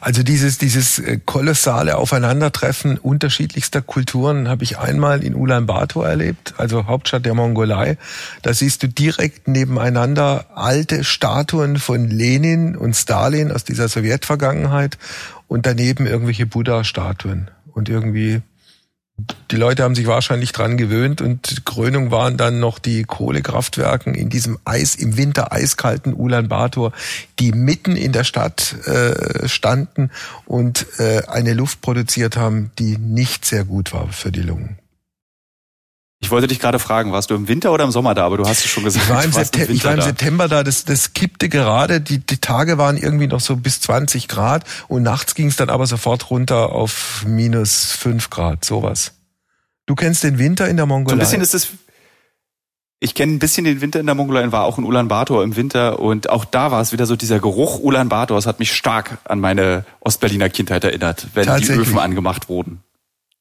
Also 0.00 0.22
dieses, 0.22 0.58
dieses 0.58 0.98
äh, 0.98 1.18
kolossale 1.24 1.96
Aufeinandertreffen 1.96 2.98
unterschiedlichster 2.98 3.82
Kulturen 3.82 4.48
habe 4.48 4.64
ich 4.64 4.78
einmal 4.78 5.22
in 5.22 5.34
Ulaanbaatar 5.34 6.08
erlebt, 6.08 6.54
also 6.58 6.86
Hauptstadt 6.86 7.24
der 7.26 7.34
Mongolei. 7.34 7.98
Da 8.42 8.52
siehst 8.54 8.82
du 8.82 8.88
direkt 8.88 9.48
nebeneinander 9.48 10.46
alte 10.54 11.04
Statuen 11.04 11.78
von 11.78 12.08
Lenin 12.08 12.76
und 12.76 12.94
Stalin 12.94 13.52
aus 13.52 13.64
dieser 13.64 13.88
Sowjetvergangenheit 13.88 14.98
und 15.48 15.66
daneben 15.66 16.06
irgendwelche 16.06 16.46
Buddha-Statuen 16.46 17.50
und 17.72 17.88
irgendwie 17.88 18.42
die 19.50 19.56
Leute 19.56 19.82
haben 19.82 19.94
sich 19.94 20.06
wahrscheinlich 20.06 20.52
dran 20.52 20.76
gewöhnt 20.76 21.20
und 21.20 21.64
Krönung 21.66 22.10
waren 22.10 22.36
dann 22.36 22.58
noch 22.58 22.78
die 22.78 23.04
Kohlekraftwerken 23.04 24.14
in 24.14 24.30
diesem 24.30 24.58
Eis, 24.64 24.94
im 24.94 25.16
Winter 25.16 25.52
eiskalten 25.52 26.14
Ulaanbaatar, 26.14 26.92
die 27.38 27.52
mitten 27.52 27.96
in 27.96 28.12
der 28.12 28.24
Stadt 28.24 28.74
äh, 28.86 29.46
standen 29.48 30.10
und 30.46 30.86
äh, 30.98 31.22
eine 31.28 31.52
Luft 31.52 31.82
produziert 31.82 32.36
haben, 32.36 32.70
die 32.78 32.96
nicht 32.96 33.44
sehr 33.44 33.64
gut 33.64 33.92
war 33.92 34.08
für 34.08 34.32
die 34.32 34.42
Lungen. 34.42 34.78
Ich 36.32 36.34
wollte 36.34 36.46
dich 36.46 36.60
gerade 36.60 36.78
fragen, 36.78 37.12
warst 37.12 37.28
du 37.28 37.34
im 37.34 37.46
Winter 37.46 37.72
oder 37.72 37.84
im 37.84 37.90
Sommer 37.90 38.14
da? 38.14 38.24
Aber 38.24 38.38
du 38.38 38.46
hast 38.46 38.64
es 38.64 38.70
schon 38.70 38.84
gesagt. 38.84 39.04
Ich 39.04 39.10
war 39.10 39.22
im, 39.22 39.32
September, 39.32 39.68
im 39.68 39.76
ich 39.76 39.84
war 39.84 39.92
im 39.92 40.00
September 40.00 40.48
da. 40.48 40.64
Das, 40.64 40.86
das 40.86 41.12
kippte 41.12 41.50
gerade. 41.50 42.00
Die, 42.00 42.20
die 42.20 42.38
Tage 42.38 42.78
waren 42.78 42.96
irgendwie 42.96 43.26
noch 43.26 43.40
so 43.40 43.54
bis 43.54 43.82
20 43.82 44.28
Grad 44.28 44.64
und 44.88 45.02
nachts 45.02 45.34
ging 45.34 45.48
es 45.48 45.56
dann 45.56 45.68
aber 45.68 45.86
sofort 45.86 46.30
runter 46.30 46.72
auf 46.72 47.22
minus 47.26 47.92
5 47.92 48.30
Grad, 48.30 48.64
sowas. 48.64 49.12
Du 49.84 49.94
kennst 49.94 50.24
den 50.24 50.38
Winter 50.38 50.70
in 50.70 50.78
der 50.78 50.86
Mongolei? 50.86 51.10
So 51.10 51.16
ein 51.16 51.18
bisschen 51.18 51.42
ist 51.42 51.52
es. 51.52 51.68
Ich 52.98 53.14
kenne 53.14 53.34
ein 53.34 53.38
bisschen 53.38 53.66
den 53.66 53.82
Winter 53.82 54.00
in 54.00 54.06
der 54.06 54.14
Mongolei 54.14 54.42
und 54.42 54.52
war 54.52 54.64
auch 54.64 54.78
in 54.78 54.84
Ulaanbaatar 54.84 55.42
im 55.42 55.54
Winter 55.56 55.98
und 55.98 56.30
auch 56.30 56.46
da 56.46 56.70
war 56.70 56.80
es 56.80 56.92
wieder 56.92 57.04
so 57.04 57.14
dieser 57.14 57.40
Geruch 57.40 57.78
Ulaanbaators 57.78 58.46
hat 58.46 58.58
mich 58.58 58.72
stark 58.72 59.18
an 59.24 59.38
meine 59.38 59.84
Ostberliner 60.00 60.48
Kindheit 60.48 60.82
erinnert, 60.82 61.26
wenn 61.34 61.44
die 61.58 61.68
Öfen 61.68 61.98
angemacht 61.98 62.48
wurden. 62.48 62.82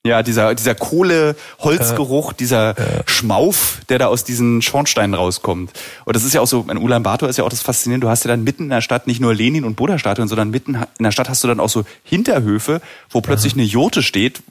Ja, 0.04 0.24
dieser, 0.24 0.56
dieser 0.56 0.74
Kohle-Holzgeruch, 0.74 2.34
dieser 2.34 2.76
ja. 2.76 3.04
Schmauf, 3.06 3.82
der 3.88 4.00
da 4.00 4.08
aus 4.08 4.24
diesen 4.24 4.64
Schornsteinen 4.64 5.14
rauskommt. 5.14 5.72
Und 6.06 6.16
das 6.16 6.24
ist 6.24 6.34
ja 6.34 6.42
auch 6.42 6.48
so, 6.48 6.66
in 6.68 6.78
Ulaanbaatar 6.78 7.30
ist 7.30 7.38
ja 7.38 7.44
auch 7.44 7.50
das 7.50 7.62
Faszinierende, 7.62 8.06
du 8.06 8.10
hast 8.10 8.24
ja 8.24 8.30
dann 8.30 8.44
mitten 8.44 8.64
in 8.64 8.70
der 8.70 8.82
Stadt 8.82 9.06
nicht 9.06 9.22
nur 9.22 9.36
Lenin- 9.36 9.64
und 9.64 9.76
Buddha-Statuen, 9.76 10.28
sondern 10.28 10.50
mitten 10.50 10.76
in 10.98 11.04
der 11.04 11.12
Stadt 11.12 11.30
hast 11.30 11.44
du 11.44 11.48
dann 11.48 11.60
auch 11.60 11.70
so 11.70 11.84
Hinterhöfe, 12.04 12.82
wo 13.12 13.22
plötzlich 13.22 13.54
Aha. 13.54 13.60
eine 13.60 13.68
Jurte 13.68 14.02
steht, 14.02 14.42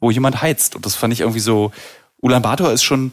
wo 0.00 0.10
jemand 0.10 0.40
heizt. 0.40 0.74
Und 0.74 0.86
das 0.86 0.94
fand 0.94 1.12
ich 1.12 1.20
irgendwie 1.20 1.40
so, 1.40 1.70
Ulaanbaatar 2.22 2.72
ist 2.72 2.82
schon 2.82 3.12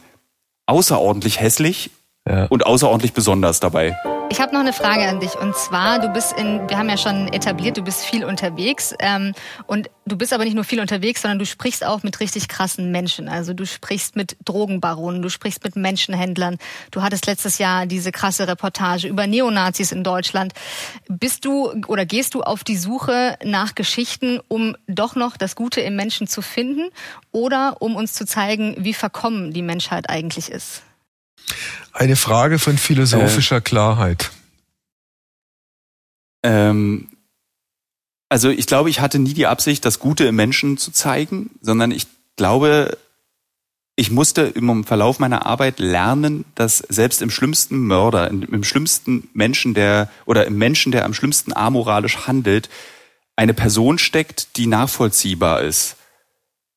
außerordentlich 0.64 1.40
hässlich 1.40 1.90
ja. 2.26 2.46
und 2.46 2.64
außerordentlich 2.64 3.12
besonders 3.12 3.60
dabei. 3.60 3.94
Ich 4.28 4.40
habe 4.40 4.52
noch 4.52 4.60
eine 4.60 4.72
Frage 4.72 5.08
an 5.08 5.20
dich 5.20 5.34
und 5.36 5.56
zwar, 5.56 6.00
du 6.00 6.08
bist 6.08 6.32
in, 6.36 6.68
wir 6.68 6.76
haben 6.76 6.88
ja 6.88 6.96
schon 6.96 7.28
etabliert, 7.32 7.76
du 7.76 7.82
bist 7.82 8.04
viel 8.04 8.24
unterwegs 8.24 8.92
ähm, 8.98 9.32
und 9.66 9.88
du 10.04 10.16
bist 10.16 10.32
aber 10.32 10.44
nicht 10.44 10.54
nur 10.54 10.64
viel 10.64 10.80
unterwegs, 10.80 11.22
sondern 11.22 11.38
du 11.38 11.46
sprichst 11.46 11.84
auch 11.84 12.02
mit 12.02 12.18
richtig 12.18 12.48
krassen 12.48 12.90
Menschen. 12.90 13.28
Also 13.28 13.54
du 13.54 13.64
sprichst 13.64 14.16
mit 14.16 14.36
Drogenbaronen, 14.44 15.22
du 15.22 15.28
sprichst 15.28 15.62
mit 15.62 15.76
Menschenhändlern. 15.76 16.58
Du 16.90 17.02
hattest 17.02 17.26
letztes 17.26 17.58
Jahr 17.58 17.86
diese 17.86 18.10
krasse 18.10 18.48
Reportage 18.48 19.06
über 19.06 19.26
Neonazis 19.26 19.92
in 19.92 20.02
Deutschland. 20.02 20.54
Bist 21.08 21.44
du 21.44 21.70
oder 21.86 22.04
gehst 22.04 22.34
du 22.34 22.42
auf 22.42 22.64
die 22.64 22.76
Suche 22.76 23.38
nach 23.44 23.74
Geschichten, 23.74 24.40
um 24.48 24.76
doch 24.88 25.14
noch 25.14 25.36
das 25.36 25.54
Gute 25.54 25.80
im 25.80 25.94
Menschen 25.94 26.26
zu 26.26 26.42
finden 26.42 26.90
oder 27.30 27.76
um 27.80 27.94
uns 27.94 28.12
zu 28.12 28.26
zeigen, 28.26 28.74
wie 28.78 28.94
verkommen 28.94 29.52
die 29.52 29.62
Menschheit 29.62 30.10
eigentlich 30.10 30.50
ist? 30.50 30.82
Eine 31.96 32.16
Frage 32.16 32.58
von 32.58 32.76
philosophischer 32.76 33.56
äh, 33.56 33.60
Klarheit. 33.62 34.30
Ähm, 36.42 37.08
also 38.28 38.50
ich 38.50 38.66
glaube, 38.66 38.90
ich 38.90 39.00
hatte 39.00 39.18
nie 39.18 39.32
die 39.32 39.46
Absicht, 39.46 39.82
das 39.86 39.98
Gute 39.98 40.24
im 40.24 40.36
Menschen 40.36 40.76
zu 40.76 40.90
zeigen, 40.90 41.50
sondern 41.62 41.92
ich 41.92 42.06
glaube, 42.36 42.98
ich 43.96 44.10
musste 44.10 44.42
im 44.42 44.84
Verlauf 44.84 45.20
meiner 45.20 45.46
Arbeit 45.46 45.78
lernen, 45.78 46.44
dass 46.54 46.78
selbst 46.80 47.22
im 47.22 47.30
schlimmsten 47.30 47.78
Mörder, 47.78 48.30
im 48.30 48.62
schlimmsten 48.62 49.30
Menschen, 49.32 49.72
der 49.72 50.10
oder 50.26 50.44
im 50.44 50.58
Menschen, 50.58 50.92
der 50.92 51.06
am 51.06 51.14
schlimmsten 51.14 51.56
amoralisch 51.56 52.26
handelt, 52.26 52.68
eine 53.36 53.54
Person 53.54 53.96
steckt, 53.96 54.58
die 54.58 54.66
nachvollziehbar 54.66 55.62
ist. 55.62 55.96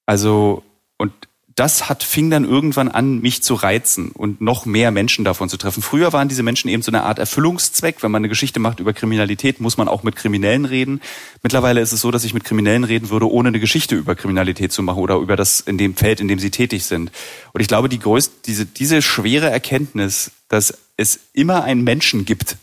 Also 0.06 0.64
und 0.98 1.12
das 1.60 1.89
hat, 1.89 2.04
fing 2.04 2.30
dann 2.30 2.45
irgendwann 2.45 2.88
an, 2.88 3.19
mich 3.19 3.43
zu 3.43 3.54
reizen 3.54 4.12
und 4.12 4.39
noch 4.39 4.65
mehr 4.65 4.91
Menschen 4.91 5.26
davon 5.26 5.50
zu 5.50 5.58
treffen. 5.58 5.84
Früher 5.84 6.13
waren 6.13 6.30
diese 6.30 6.41
Menschen 6.41 6.69
eben 6.69 6.82
so 6.82 6.91
eine 6.91 7.04
Art 7.04 7.19
Erfüllungszweck. 7.19 8.02
Wenn 8.02 8.12
man 8.12 8.22
eine 8.22 8.30
Geschichte 8.30 8.60
macht 8.62 8.80
über 8.80 8.93
Kriminalität, 8.93 9.60
muss 9.60 9.78
man 9.78 9.89
auch 9.89 10.04
mit 10.04 10.15
Kriminellen 10.15 10.63
reden. 10.63 11.02
Mittlerweile 11.43 11.82
ist 11.82 11.91
es 11.91 12.00
so, 12.00 12.12
dass 12.12 12.24
ich 12.24 12.34
mit 12.34 12.45
Kriminellen 12.45 12.86
reden 12.86 13.10
würde, 13.10 13.30
ohne 13.30 13.50
eine 13.50 13.60
Geschichte 13.60 13.95
über 13.95 14.15
Kriminalität 14.15 14.72
zu 14.72 14.82
machen 14.84 15.00
oder 15.00 15.17
über 15.17 15.36
das 15.36 15.60
in 15.60 15.78
dem 15.78 15.95
Feld, 15.95 16.22
in 16.22 16.30
dem 16.30 16.39
sie 16.39 16.50
tätig 16.50 16.86
sind. 16.86 17.12
Und 17.52 17.60
ich 17.60 17.67
glaube, 17.67 17.89
die 17.89 18.00
größte, 18.00 18.34
diese, 18.45 18.65
diese 18.65 19.02
schwere 19.02 19.50
Erkenntnis, 19.50 20.32
dass 20.48 20.78
es 20.95 21.19
immer 21.34 21.65
einen 21.65 21.84
Menschen 21.84 22.24
gibt, 22.24 22.56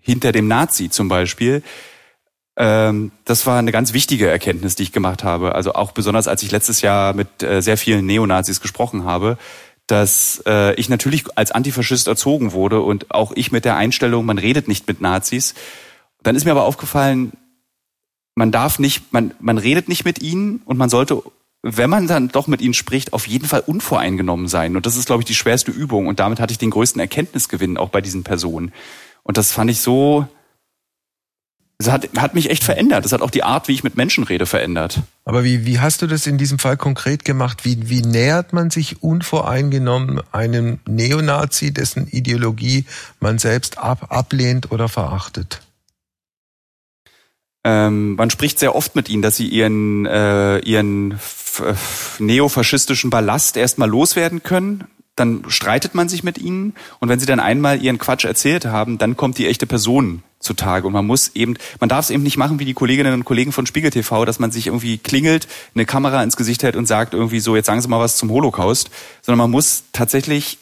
hinter 0.00 0.32
dem 0.32 0.48
Nazi 0.48 0.90
zum 0.90 1.08
Beispiel, 1.08 1.62
ähm, 2.60 3.12
das 3.24 3.46
war 3.46 3.56
eine 3.56 3.70
ganz 3.70 3.92
wichtige 3.92 4.28
Erkenntnis, 4.28 4.74
die 4.74 4.82
ich 4.82 4.92
gemacht 4.92 5.22
habe. 5.22 5.54
Also 5.54 5.74
auch 5.74 5.92
besonders, 5.92 6.26
als 6.26 6.42
ich 6.42 6.50
letztes 6.50 6.82
Jahr 6.82 7.14
mit 7.14 7.40
äh, 7.40 7.62
sehr 7.62 7.78
vielen 7.78 8.04
Neonazis 8.04 8.60
gesprochen 8.60 9.04
habe, 9.04 9.38
dass 9.86 10.42
äh, 10.44 10.74
ich 10.74 10.88
natürlich 10.88 11.24
als 11.36 11.52
Antifaschist 11.52 12.08
erzogen 12.08 12.50
wurde 12.50 12.80
und 12.80 13.12
auch 13.12 13.30
ich 13.36 13.52
mit 13.52 13.64
der 13.64 13.76
Einstellung, 13.76 14.26
man 14.26 14.38
redet 14.38 14.66
nicht 14.66 14.88
mit 14.88 15.00
Nazis. 15.00 15.54
Dann 16.24 16.34
ist 16.34 16.44
mir 16.44 16.50
aber 16.50 16.64
aufgefallen, 16.64 17.32
man 18.34 18.50
darf 18.50 18.80
nicht, 18.80 19.12
man, 19.12 19.34
man 19.38 19.58
redet 19.58 19.88
nicht 19.88 20.04
mit 20.04 20.20
ihnen 20.20 20.60
und 20.64 20.78
man 20.78 20.88
sollte, 20.88 21.22
wenn 21.62 21.88
man 21.88 22.08
dann 22.08 22.28
doch 22.28 22.48
mit 22.48 22.60
ihnen 22.60 22.74
spricht, 22.74 23.12
auf 23.12 23.28
jeden 23.28 23.46
Fall 23.46 23.62
unvoreingenommen 23.64 24.48
sein. 24.48 24.74
Und 24.74 24.84
das 24.84 24.96
ist, 24.96 25.06
glaube 25.06 25.22
ich, 25.22 25.26
die 25.26 25.34
schwerste 25.34 25.70
Übung. 25.70 26.08
Und 26.08 26.18
damit 26.18 26.40
hatte 26.40 26.52
ich 26.52 26.58
den 26.58 26.70
größten 26.70 27.00
Erkenntnisgewinn 27.00 27.76
auch 27.76 27.90
bei 27.90 28.00
diesen 28.00 28.24
Personen. 28.24 28.72
Und 29.22 29.36
das 29.36 29.52
fand 29.52 29.70
ich 29.70 29.80
so, 29.80 30.26
es 31.80 31.88
hat, 31.88 32.08
hat 32.18 32.34
mich 32.34 32.50
echt 32.50 32.64
verändert. 32.64 33.06
Es 33.06 33.12
hat 33.12 33.22
auch 33.22 33.30
die 33.30 33.44
Art, 33.44 33.68
wie 33.68 33.72
ich 33.72 33.84
mit 33.84 33.96
Menschen 33.96 34.24
rede, 34.24 34.46
verändert. 34.46 35.00
Aber 35.24 35.44
wie, 35.44 35.64
wie 35.64 35.78
hast 35.78 36.02
du 36.02 36.08
das 36.08 36.26
in 36.26 36.36
diesem 36.36 36.58
Fall 36.58 36.76
konkret 36.76 37.24
gemacht? 37.24 37.64
Wie, 37.64 37.88
wie 37.88 38.02
nähert 38.02 38.52
man 38.52 38.70
sich 38.70 39.02
unvoreingenommen 39.02 40.20
einem 40.32 40.80
Neonazi, 40.88 41.72
dessen 41.72 42.08
Ideologie 42.08 42.84
man 43.20 43.38
selbst 43.38 43.78
ab, 43.78 44.06
ablehnt 44.10 44.72
oder 44.72 44.88
verachtet? 44.88 45.62
Ähm, 47.62 48.16
man 48.16 48.30
spricht 48.30 48.58
sehr 48.58 48.74
oft 48.74 48.96
mit 48.96 49.08
ihnen, 49.08 49.22
dass 49.22 49.36
sie 49.36 49.46
ihren, 49.46 50.04
äh, 50.06 50.58
ihren 50.58 51.20
neofaschistischen 52.18 53.10
Ballast 53.10 53.56
erstmal 53.56 53.88
loswerden 53.88 54.42
können 54.42 54.84
dann 55.18 55.44
streitet 55.48 55.94
man 55.94 56.08
sich 56.08 56.22
mit 56.22 56.38
ihnen. 56.38 56.74
Und 57.00 57.08
wenn 57.08 57.20
sie 57.20 57.26
dann 57.26 57.40
einmal 57.40 57.82
ihren 57.82 57.98
Quatsch 57.98 58.24
erzählt 58.24 58.66
haben, 58.66 58.98
dann 58.98 59.16
kommt 59.16 59.38
die 59.38 59.46
echte 59.46 59.66
Person 59.66 60.22
zutage. 60.40 60.86
Und 60.86 60.92
man 60.92 61.06
muss 61.06 61.32
eben, 61.34 61.56
man 61.80 61.88
darf 61.88 62.04
es 62.04 62.10
eben 62.10 62.22
nicht 62.22 62.36
machen 62.36 62.58
wie 62.58 62.64
die 62.64 62.74
Kolleginnen 62.74 63.14
und 63.14 63.24
Kollegen 63.24 63.52
von 63.52 63.66
Spiegel 63.66 63.90
TV, 63.90 64.24
dass 64.24 64.38
man 64.38 64.50
sich 64.50 64.68
irgendwie 64.68 64.98
klingelt, 64.98 65.48
eine 65.74 65.86
Kamera 65.86 66.22
ins 66.22 66.36
Gesicht 66.36 66.62
hält 66.62 66.76
und 66.76 66.86
sagt 66.86 67.14
irgendwie 67.14 67.40
so, 67.40 67.56
jetzt 67.56 67.66
sagen 67.66 67.80
Sie 67.80 67.88
mal 67.88 68.00
was 68.00 68.16
zum 68.16 68.30
Holocaust, 68.30 68.90
sondern 69.22 69.38
man 69.38 69.50
muss 69.50 69.84
tatsächlich 69.92 70.58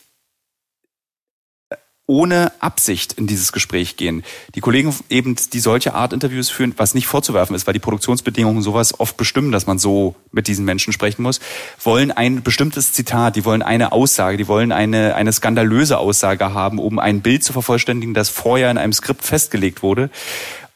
ohne 2.07 2.53
Absicht 2.61 3.15
in 3.15 3.27
dieses 3.27 3.53
Gespräch 3.53 3.97
gehen. 3.97 4.23
Die 4.55 4.61
Kollegen 4.61 4.95
eben, 5.11 5.37
die 5.53 5.59
solche 5.59 5.95
Art 5.95 6.13
Interviews 6.13 6.49
führen, 6.51 6.73
was 6.77 6.95
nicht 6.95 7.07
vorzuwerfen 7.07 7.57
ist, 7.57 7.67
weil 7.67 7.75
die 7.75 7.81
Produktionsbedingungen 7.81 8.63
sowas 8.63 8.99
oft 9.01 9.17
bestimmen, 9.17 9.51
dass 9.51 9.67
man 9.67 9.79
so 9.79 10.15
mit 10.31 10.47
diesen 10.47 10.65
Menschen 10.65 10.93
sprechen 10.93 11.23
muss, 11.23 11.41
wollen 11.83 12.13
ein 12.13 12.43
bestimmtes 12.43 12.93
Zitat, 12.93 13.35
die 13.35 13.45
wollen 13.45 13.63
eine 13.63 13.91
Aussage, 13.93 14.37
die 14.37 14.47
wollen 14.47 14.71
eine, 14.71 15.17
eine 15.17 15.33
skandalöse 15.33 15.99
Aussage 15.99 16.55
haben, 16.55 16.79
um 16.79 17.01
ein 17.01 17.23
Bild 17.23 17.43
zu 17.43 17.53
vervollständigen, 17.53 18.15
das 18.15 18.29
vorher 18.29 18.71
in 18.71 18.79
einem 18.79 18.93
Skript 18.93 19.25
festgelegt 19.25 19.83
wurde. 19.83 20.11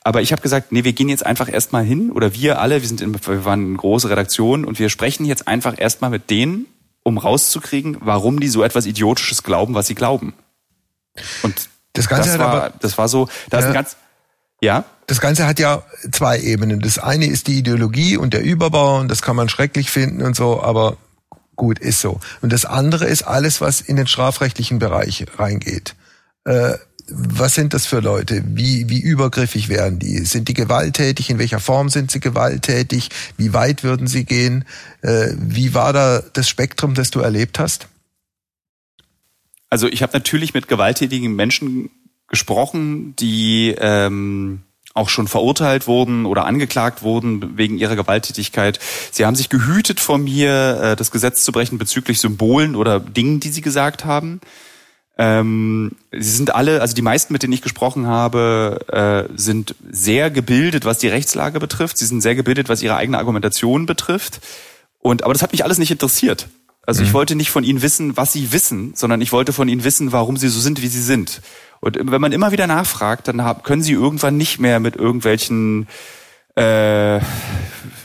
Aber 0.03 0.23
ich 0.23 0.33
habe 0.33 0.43
gesagt, 0.43 0.73
nee, 0.73 0.83
wir 0.83 0.95
gehen 0.95 1.11
jetzt 1.11 1.25
einfach 1.25 1.53
erstmal 1.53 1.85
hin, 1.85 2.11
oder 2.11 2.35
wir 2.35 2.61
alle, 2.61 2.81
wir 2.81 2.89
sind 2.89 3.03
in, 3.03 3.15
wir 3.15 3.45
waren 3.45 3.67
eine 3.67 3.77
große 3.77 4.11
Redaktion 4.11 4.65
und 4.65 4.79
wir 4.79 4.89
sprechen 4.89 5.27
jetzt 5.27 5.47
einfach 5.47 5.75
erstmal 5.79 6.11
mit 6.11 6.31
denen, 6.31 6.67
um 7.03 7.19
rauszukriegen, 7.19 7.99
warum 8.01 8.41
die 8.41 8.49
so 8.49 8.63
etwas 8.63 8.87
Idiotisches 8.87 9.43
glauben, 9.43 9.75
was 9.75 9.87
sie 9.87 9.95
glauben. 9.95 10.35
Und 11.43 11.69
das, 11.93 12.09
Ganze 12.09 12.31
das, 12.31 12.39
war, 12.39 12.49
aber, 12.49 12.73
das 12.81 12.99
war 12.99 13.09
so, 13.09 13.29
das 13.51 13.65
ja, 13.65 13.73
ganz, 13.73 13.97
ja. 14.61 14.85
Das 15.07 15.21
Ganze 15.21 15.47
hat 15.47 15.59
ja 15.59 15.83
zwei 16.13 16.39
Ebenen. 16.39 16.81
Das 16.81 16.99
eine 16.99 17.27
ist 17.27 17.49
die 17.49 17.59
Ideologie 17.59 18.17
und 18.17 18.33
der 18.33 18.43
Überbau 18.43 19.01
und 19.01 19.09
das 19.09 19.23
kann 19.23 19.37
man 19.37 19.49
schrecklich 19.49 19.91
finden 19.91 20.23
und 20.23 20.37
so, 20.37 20.63
aber 20.63 20.97
gut, 21.57 21.79
ist 21.79 22.01
so. 22.01 22.21
Und 22.41 22.53
das 22.53 22.65
andere 22.65 23.07
ist 23.07 23.23
alles, 23.23 23.61
was 23.61 23.81
in 23.81 23.97
den 23.97 24.07
strafrechtlichen 24.07 24.79
Bereich 24.79 25.27
reingeht. 25.37 25.95
Äh, 26.45 26.75
was 27.13 27.55
sind 27.55 27.75
das 27.75 27.87
für 27.87 28.01
Leute? 28.01 28.43
Wie, 28.47 28.89
wie 28.89 29.01
übergriffig 29.01 29.69
werden 29.69 29.99
die? 29.99 30.25
Sind 30.25 30.49
die 30.49 30.55
gewalttätig? 30.55 31.29
In 31.29 31.39
welcher 31.39 31.59
Form 31.59 31.89
sind 31.89 32.11
sie 32.11 32.21
gewalttätig? 32.21 33.11
Wie 33.37 33.53
weit 33.53 33.83
würden 33.83 34.07
sie 34.07 34.25
gehen? 34.25 34.65
Äh, 35.03 35.33
wie 35.37 35.75
war 35.75 35.93
da 35.93 36.23
das 36.33 36.49
Spektrum, 36.49 36.95
das 36.95 37.11
du 37.11 37.21
erlebt 37.21 37.59
hast? 37.59 37.89
Also 39.71 39.87
ich 39.87 40.03
habe 40.03 40.13
natürlich 40.13 40.53
mit 40.53 40.69
gewalttätigen 40.69 41.35
Menschen 41.35 41.91
gesprochen, 42.27 43.15
die 43.17 43.75
ähm, 43.79 44.63
auch 44.95 45.09
schon 45.09 45.29
verurteilt 45.29 45.87
wurden 45.87 46.27
oder 46.27 46.45
angeklagt 46.45 47.03
wurden 47.03 47.57
wegen 47.57 47.79
ihrer 47.79 47.97
Gewalttätigkeit. 47.97 48.81
Sie 49.13 49.25
haben 49.25 49.37
sich 49.37 49.49
gehütet 49.49 50.01
vor 50.01 50.19
mir, 50.19 50.81
äh, 50.83 50.97
das 50.97 51.11
Gesetz 51.11 51.45
zu 51.45 51.53
brechen 51.53 51.79
bezüglich 51.79 52.21
Symbolen 52.21 52.75
oder 52.75 52.99
Dingen, 52.99 53.41
die 53.41 53.51
sie 53.51 53.63
gesagt 53.63 54.05
haben. 54.05 54.41
Ähm, 55.17 55.93
sie 56.13 56.31
sind 56.31 56.55
alle, 56.55 56.81
also 56.81 56.95
die 56.95 57.03
meisten, 57.03 57.33
mit 57.33 57.43
denen 57.43 57.53
ich 57.53 57.63
gesprochen 57.63 58.07
habe, 58.07 59.29
äh, 59.31 59.33
sind 59.37 59.75
sehr 59.91 60.31
gebildet, 60.31 60.85
was 60.85 60.99
die 60.99 61.09
Rechtslage 61.09 61.61
betrifft. 61.61 61.99
Sie 61.99 62.07
sind 62.07 62.21
sehr 62.21 62.35
gebildet, 62.35 62.69
was 62.69 62.83
ihre 62.83 62.97
eigene 62.97 63.19
Argumentation 63.19 63.87
betrifft. 63.87 64.41
Und 64.99 65.23
aber 65.23 65.33
das 65.33 65.43
hat 65.43 65.53
mich 65.53 65.63
alles 65.65 65.79
nicht 65.79 65.91
interessiert. 65.91 66.49
Also 66.87 67.03
mhm. 67.03 67.09
ich 67.09 67.15
wollte 67.15 67.35
nicht 67.37 67.51
von 67.51 67.65
ihnen 67.65 67.83
wissen, 67.83 68.17
was 68.17 68.33
sie 68.33 68.53
wissen, 68.53 68.93
sondern 68.95 69.21
ich 69.21 69.33
wollte 69.33 69.53
von 69.53 69.69
ihnen 69.69 69.85
wissen, 69.85 70.13
warum 70.13 70.37
sie 70.37 70.49
so 70.49 70.61
sind, 70.61 70.83
wie 70.83 70.89
sie 70.89 71.03
sind. 71.03 71.43
Und 71.81 71.99
wenn 71.99 72.21
man 72.21 72.33
immer 72.33 72.53
wieder 72.53 72.67
nachfragt, 72.67 73.29
dann 73.29 73.43
können 73.63 73.83
sie 73.83 73.93
irgendwann 73.93 74.37
nicht 74.37 74.59
mehr 74.59 74.81
mit 74.81 74.97
irgendwelchen 74.97 75.89
äh, 76.57 77.21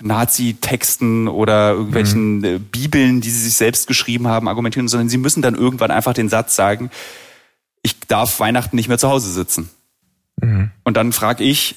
Nazi-Texten 0.02 1.28
oder 1.28 1.72
irgendwelchen 1.72 2.38
mhm. 2.38 2.44
Äh, 2.46 2.60
Bibeln, 2.60 3.22
die 3.22 3.30
sie 3.30 3.42
sich 3.42 3.56
selbst 3.56 3.88
geschrieben 3.88 4.28
haben, 4.28 4.48
argumentieren, 4.48 4.88
sondern 4.88 5.10
sie 5.10 5.18
müssen 5.18 5.42
dann 5.42 5.56
irgendwann 5.56 5.92
einfach 5.92 6.14
den 6.14 6.30
Satz 6.30 6.56
sagen, 6.56 6.90
ich 7.82 8.00
darf 8.08 8.40
Weihnachten 8.40 8.76
nicht 8.76 8.88
mehr 8.88 8.98
zu 8.98 9.10
Hause 9.10 9.32
sitzen. 9.32 9.70
Mhm. 10.42 10.72
Und 10.84 10.96
dann 10.96 11.12
frage 11.12 11.44
ich, 11.44 11.76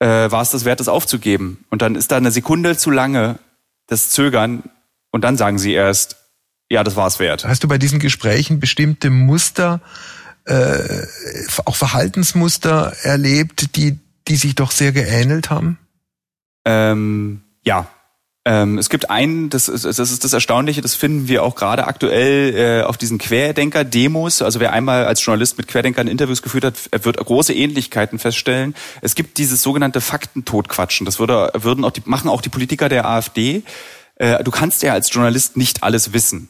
äh, 0.00 0.30
war 0.30 0.42
es 0.42 0.50
das 0.50 0.64
wert, 0.64 0.80
das 0.80 0.88
aufzugeben? 0.88 1.64
Und 1.70 1.82
dann 1.82 1.94
ist 1.94 2.10
da 2.10 2.16
eine 2.16 2.30
Sekunde 2.30 2.76
zu 2.76 2.90
lange 2.90 3.38
das 3.86 4.10
Zögern, 4.10 4.64
und 5.14 5.20
dann 5.20 5.36
sagen 5.36 5.58
sie 5.58 5.72
erst, 5.72 6.16
ja, 6.68 6.82
das 6.82 6.96
war 6.96 7.06
es 7.06 7.20
wert. 7.20 7.44
Hast 7.44 7.62
du 7.62 7.68
bei 7.68 7.78
diesen 7.78 8.00
Gesprächen 8.00 8.58
bestimmte 8.58 9.10
Muster, 9.10 9.80
äh, 10.44 11.06
auch 11.66 11.76
Verhaltensmuster 11.76 12.96
erlebt, 13.02 13.76
die, 13.76 14.00
die 14.26 14.34
sich 14.34 14.56
doch 14.56 14.72
sehr 14.72 14.90
geähnelt 14.90 15.50
haben? 15.50 15.78
Ähm, 16.64 17.42
ja. 17.62 17.86
Ähm, 18.44 18.76
es 18.76 18.90
gibt 18.90 19.08
einen, 19.08 19.50
das 19.50 19.68
ist, 19.68 19.84
das 19.84 19.98
ist 20.00 20.24
das 20.24 20.32
Erstaunliche, 20.32 20.80
das 20.80 20.96
finden 20.96 21.28
wir 21.28 21.44
auch 21.44 21.54
gerade 21.54 21.86
aktuell 21.86 22.56
äh, 22.56 22.82
auf 22.82 22.98
diesen 22.98 23.18
Querdenker-Demos. 23.18 24.42
Also 24.42 24.58
wer 24.58 24.72
einmal 24.72 25.04
als 25.04 25.24
Journalist 25.24 25.56
mit 25.58 25.68
Querdenkern 25.68 26.08
Interviews 26.08 26.42
geführt 26.42 26.64
hat, 26.64 27.04
wird 27.04 27.18
große 27.18 27.54
Ähnlichkeiten 27.54 28.18
feststellen. 28.18 28.74
Es 29.00 29.14
gibt 29.14 29.38
dieses 29.38 29.62
sogenannte 29.62 30.00
Faktentotquatschen. 30.00 31.06
Das 31.06 31.20
würde, 31.20 31.52
würden 31.54 31.84
auch 31.84 31.92
die, 31.92 32.02
machen 32.04 32.28
auch 32.28 32.42
die 32.42 32.48
Politiker 32.48 32.88
der 32.88 33.08
AfD 33.08 33.62
äh, 34.16 34.42
du 34.44 34.50
kannst 34.50 34.82
ja 34.82 34.92
als 34.92 35.12
Journalist 35.12 35.56
nicht 35.56 35.82
alles 35.82 36.12
wissen. 36.12 36.48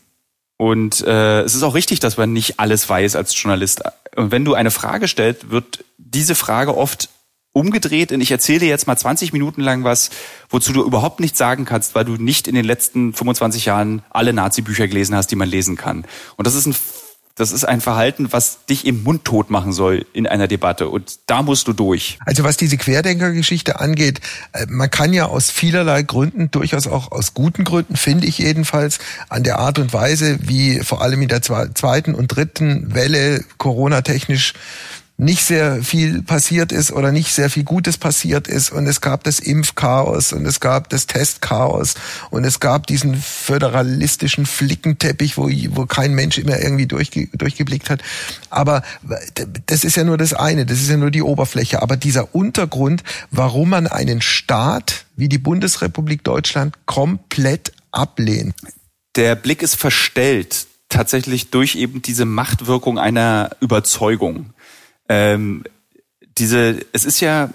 Und 0.57 1.01
äh, 1.03 1.43
es 1.43 1.55
ist 1.55 1.63
auch 1.63 1.75
richtig, 1.75 2.01
dass 2.01 2.17
man 2.17 2.33
nicht 2.33 2.61
alles 2.61 2.89
weiß 2.89 3.17
als 3.17 3.41
Journalist. 3.41 3.83
Und 4.17 4.31
wenn 4.31 4.45
du 4.45 4.55
eine 4.55 4.71
Frage 4.71 5.09
stellst, 5.09 5.51
wird 5.51 5.85
diese 5.99 6.35
Frage 6.35 6.77
oft 6.77 7.09
umgedreht 7.53 8.13
und 8.13 8.21
ich 8.21 8.31
erzähle 8.31 8.61
dir 8.61 8.69
jetzt 8.69 8.87
mal 8.87 8.97
20 8.97 9.33
Minuten 9.33 9.61
lang 9.61 9.85
was, 9.85 10.11
wozu 10.51 10.73
du 10.73 10.85
überhaupt 10.85 11.21
nichts 11.21 11.39
sagen 11.39 11.65
kannst, 11.65 11.95
weil 11.95 12.05
du 12.05 12.17
nicht 12.17 12.49
in 12.49 12.55
den 12.55 12.65
letzten 12.65 13.15
25 13.15 13.65
Jahren 13.65 14.03
alle 14.11 14.33
Nazi-Bücher 14.33 14.89
gelesen 14.89 15.15
hast, 15.15 15.29
die 15.29 15.37
man 15.37 15.49
lesen 15.49 15.77
kann. 15.77 16.05
Und 16.37 16.47
das 16.47 16.57
ist 16.57 16.67
ein 16.67 16.75
das 17.37 17.51
ist 17.51 17.65
ein 17.65 17.81
Verhalten, 17.81 18.33
was 18.33 18.65
dich 18.67 18.87
im 18.87 19.03
Mund 19.03 19.25
tot 19.25 19.51
machen 19.51 19.73
soll 19.73 20.07
in 20.13 20.27
einer 20.27 20.47
Debatte. 20.47 20.89
Und 20.89 21.19
da 21.27 21.43
musst 21.43 21.67
du 21.67 21.73
durch. 21.73 22.19
Also 22.25 22.45
was 22.45 22.57
diese 22.57 22.77
Querdenkergeschichte 22.77 23.81
angeht, 23.81 24.21
äh, 24.53 24.67
man 24.69 24.89
kann 24.89 25.13
ja 25.13 25.27
aus 25.27 25.51
vielerlei 25.51 26.03
Gründen, 26.03 26.51
durchaus 26.53 26.87
auch 26.87 27.11
aus 27.11 27.35
guten 27.35 27.65
Gründen, 27.65 27.97
finde 27.97 28.29
ich 28.29 28.39
jedenfalls, 28.39 29.01
an 29.29 29.43
der 29.43 29.59
Art 29.59 29.81
und 29.81 29.93
Weise, 29.93 30.39
wie 30.43 30.81
vor 30.81 31.03
allem 31.03 31.23
in 31.23 31.29
der 31.29 31.43
zweiten 31.43 32.15
und 32.15 32.29
dritten 32.29 32.95
Welle 32.95 33.45
Corona-technisch 33.59 34.55
nicht 35.17 35.45
sehr 35.45 35.83
viel 35.85 36.23
passiert 36.23 36.73
ist 36.73 36.91
oder 36.91 37.13
nicht 37.13 37.33
sehr 37.33 37.49
viel 37.49 37.63
Gutes 37.63 37.99
passiert 37.99 38.49
ist 38.49 38.73
und 38.73 38.87
es 38.87 39.01
gab 39.01 39.23
das 39.23 39.39
Impfchaos 39.39 40.33
und 40.33 40.45
es 40.45 40.59
gab 40.59 40.89
das 40.89 41.07
Testchaos 41.07 41.95
und 42.31 42.45
es 42.45 42.59
gab 42.59 42.89
diesen 42.89 43.15
föderalistischen 43.15 44.45
Flickenteppich, 44.45 45.37
wo, 45.37 45.49
wo 45.71 45.87
kein 45.87 46.15
Mensch 46.15 46.43
mehr 46.43 46.61
irgendwie 46.61 46.87
durchge, 46.87 47.29
durchgeblickt 47.33 47.91
hat. 47.91 48.03
Aber 48.51 48.83
das 49.67 49.85
ist 49.85 49.97
ja 49.97 50.03
nur 50.03 50.19
das 50.19 50.35
eine, 50.35 50.67
das 50.67 50.81
ist 50.81 50.91
ja 50.91 50.97
nur 50.97 51.13
die 51.13 51.23
Oberfläche. 51.23 51.81
Aber 51.81 51.97
dieser 51.97 52.35
Untergrund, 52.35 53.05
warum 53.31 53.71
man 53.71 53.87
einen 53.87 54.21
Staat 54.21 55.07
wie 55.15 55.29
die 55.29 55.39
Bundesrepublik 55.39 56.25
Deutschland 56.25 56.75
komplett 56.87 57.73
ablehnt. 57.93 58.57
Der 59.15 59.37
Blick 59.37 59.63
ist 59.63 59.77
verstellt 59.77 60.67
tatsächlich 60.89 61.51
durch 61.51 61.77
eben 61.77 62.03
diese 62.03 62.25
Machtwirkung 62.25 62.99
einer 62.99 63.51
Überzeugung 63.61 64.51
ähm, 65.09 65.65
diese, 66.39 66.81
es 66.93 67.05
ist 67.05 67.21
ja, 67.21 67.51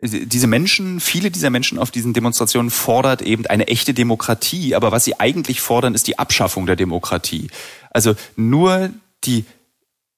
diese 0.00 0.46
Menschen, 0.46 1.00
viele 1.00 1.30
dieser 1.30 1.50
Menschen 1.50 1.78
auf 1.78 1.90
diesen 1.90 2.12
Demonstrationen 2.12 2.70
fordert 2.70 3.20
eben 3.20 3.46
eine 3.46 3.66
echte 3.66 3.94
Demokratie, 3.94 4.74
aber 4.76 4.92
was 4.92 5.04
sie 5.04 5.18
eigentlich 5.18 5.60
fordern, 5.60 5.94
ist 5.94 6.06
die 6.06 6.18
Abschaffung 6.18 6.66
der 6.66 6.76
Demokratie. 6.76 7.48
Also 7.90 8.14
nur 8.36 8.90
die 9.24 9.44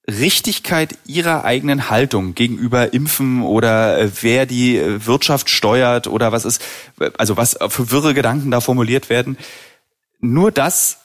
Richtigkeit 0.07 0.97
ihrer 1.05 1.45
eigenen 1.45 1.89
Haltung 1.89 2.35
gegenüber 2.35 2.93
Impfen 2.93 3.43
oder 3.43 3.99
äh, 3.99 4.11
wer 4.21 4.45
die 4.45 4.77
äh, 4.77 5.05
Wirtschaft 5.05 5.49
steuert 5.49 6.07
oder 6.07 6.31
was 6.31 6.45
ist, 6.45 6.61
also 7.17 7.37
was 7.37 7.57
für 7.69 7.91
wirre 7.91 8.13
Gedanken 8.13 8.51
da 8.51 8.61
formuliert 8.61 9.09
werden, 9.09 9.37
nur 10.19 10.51
das 10.51 10.99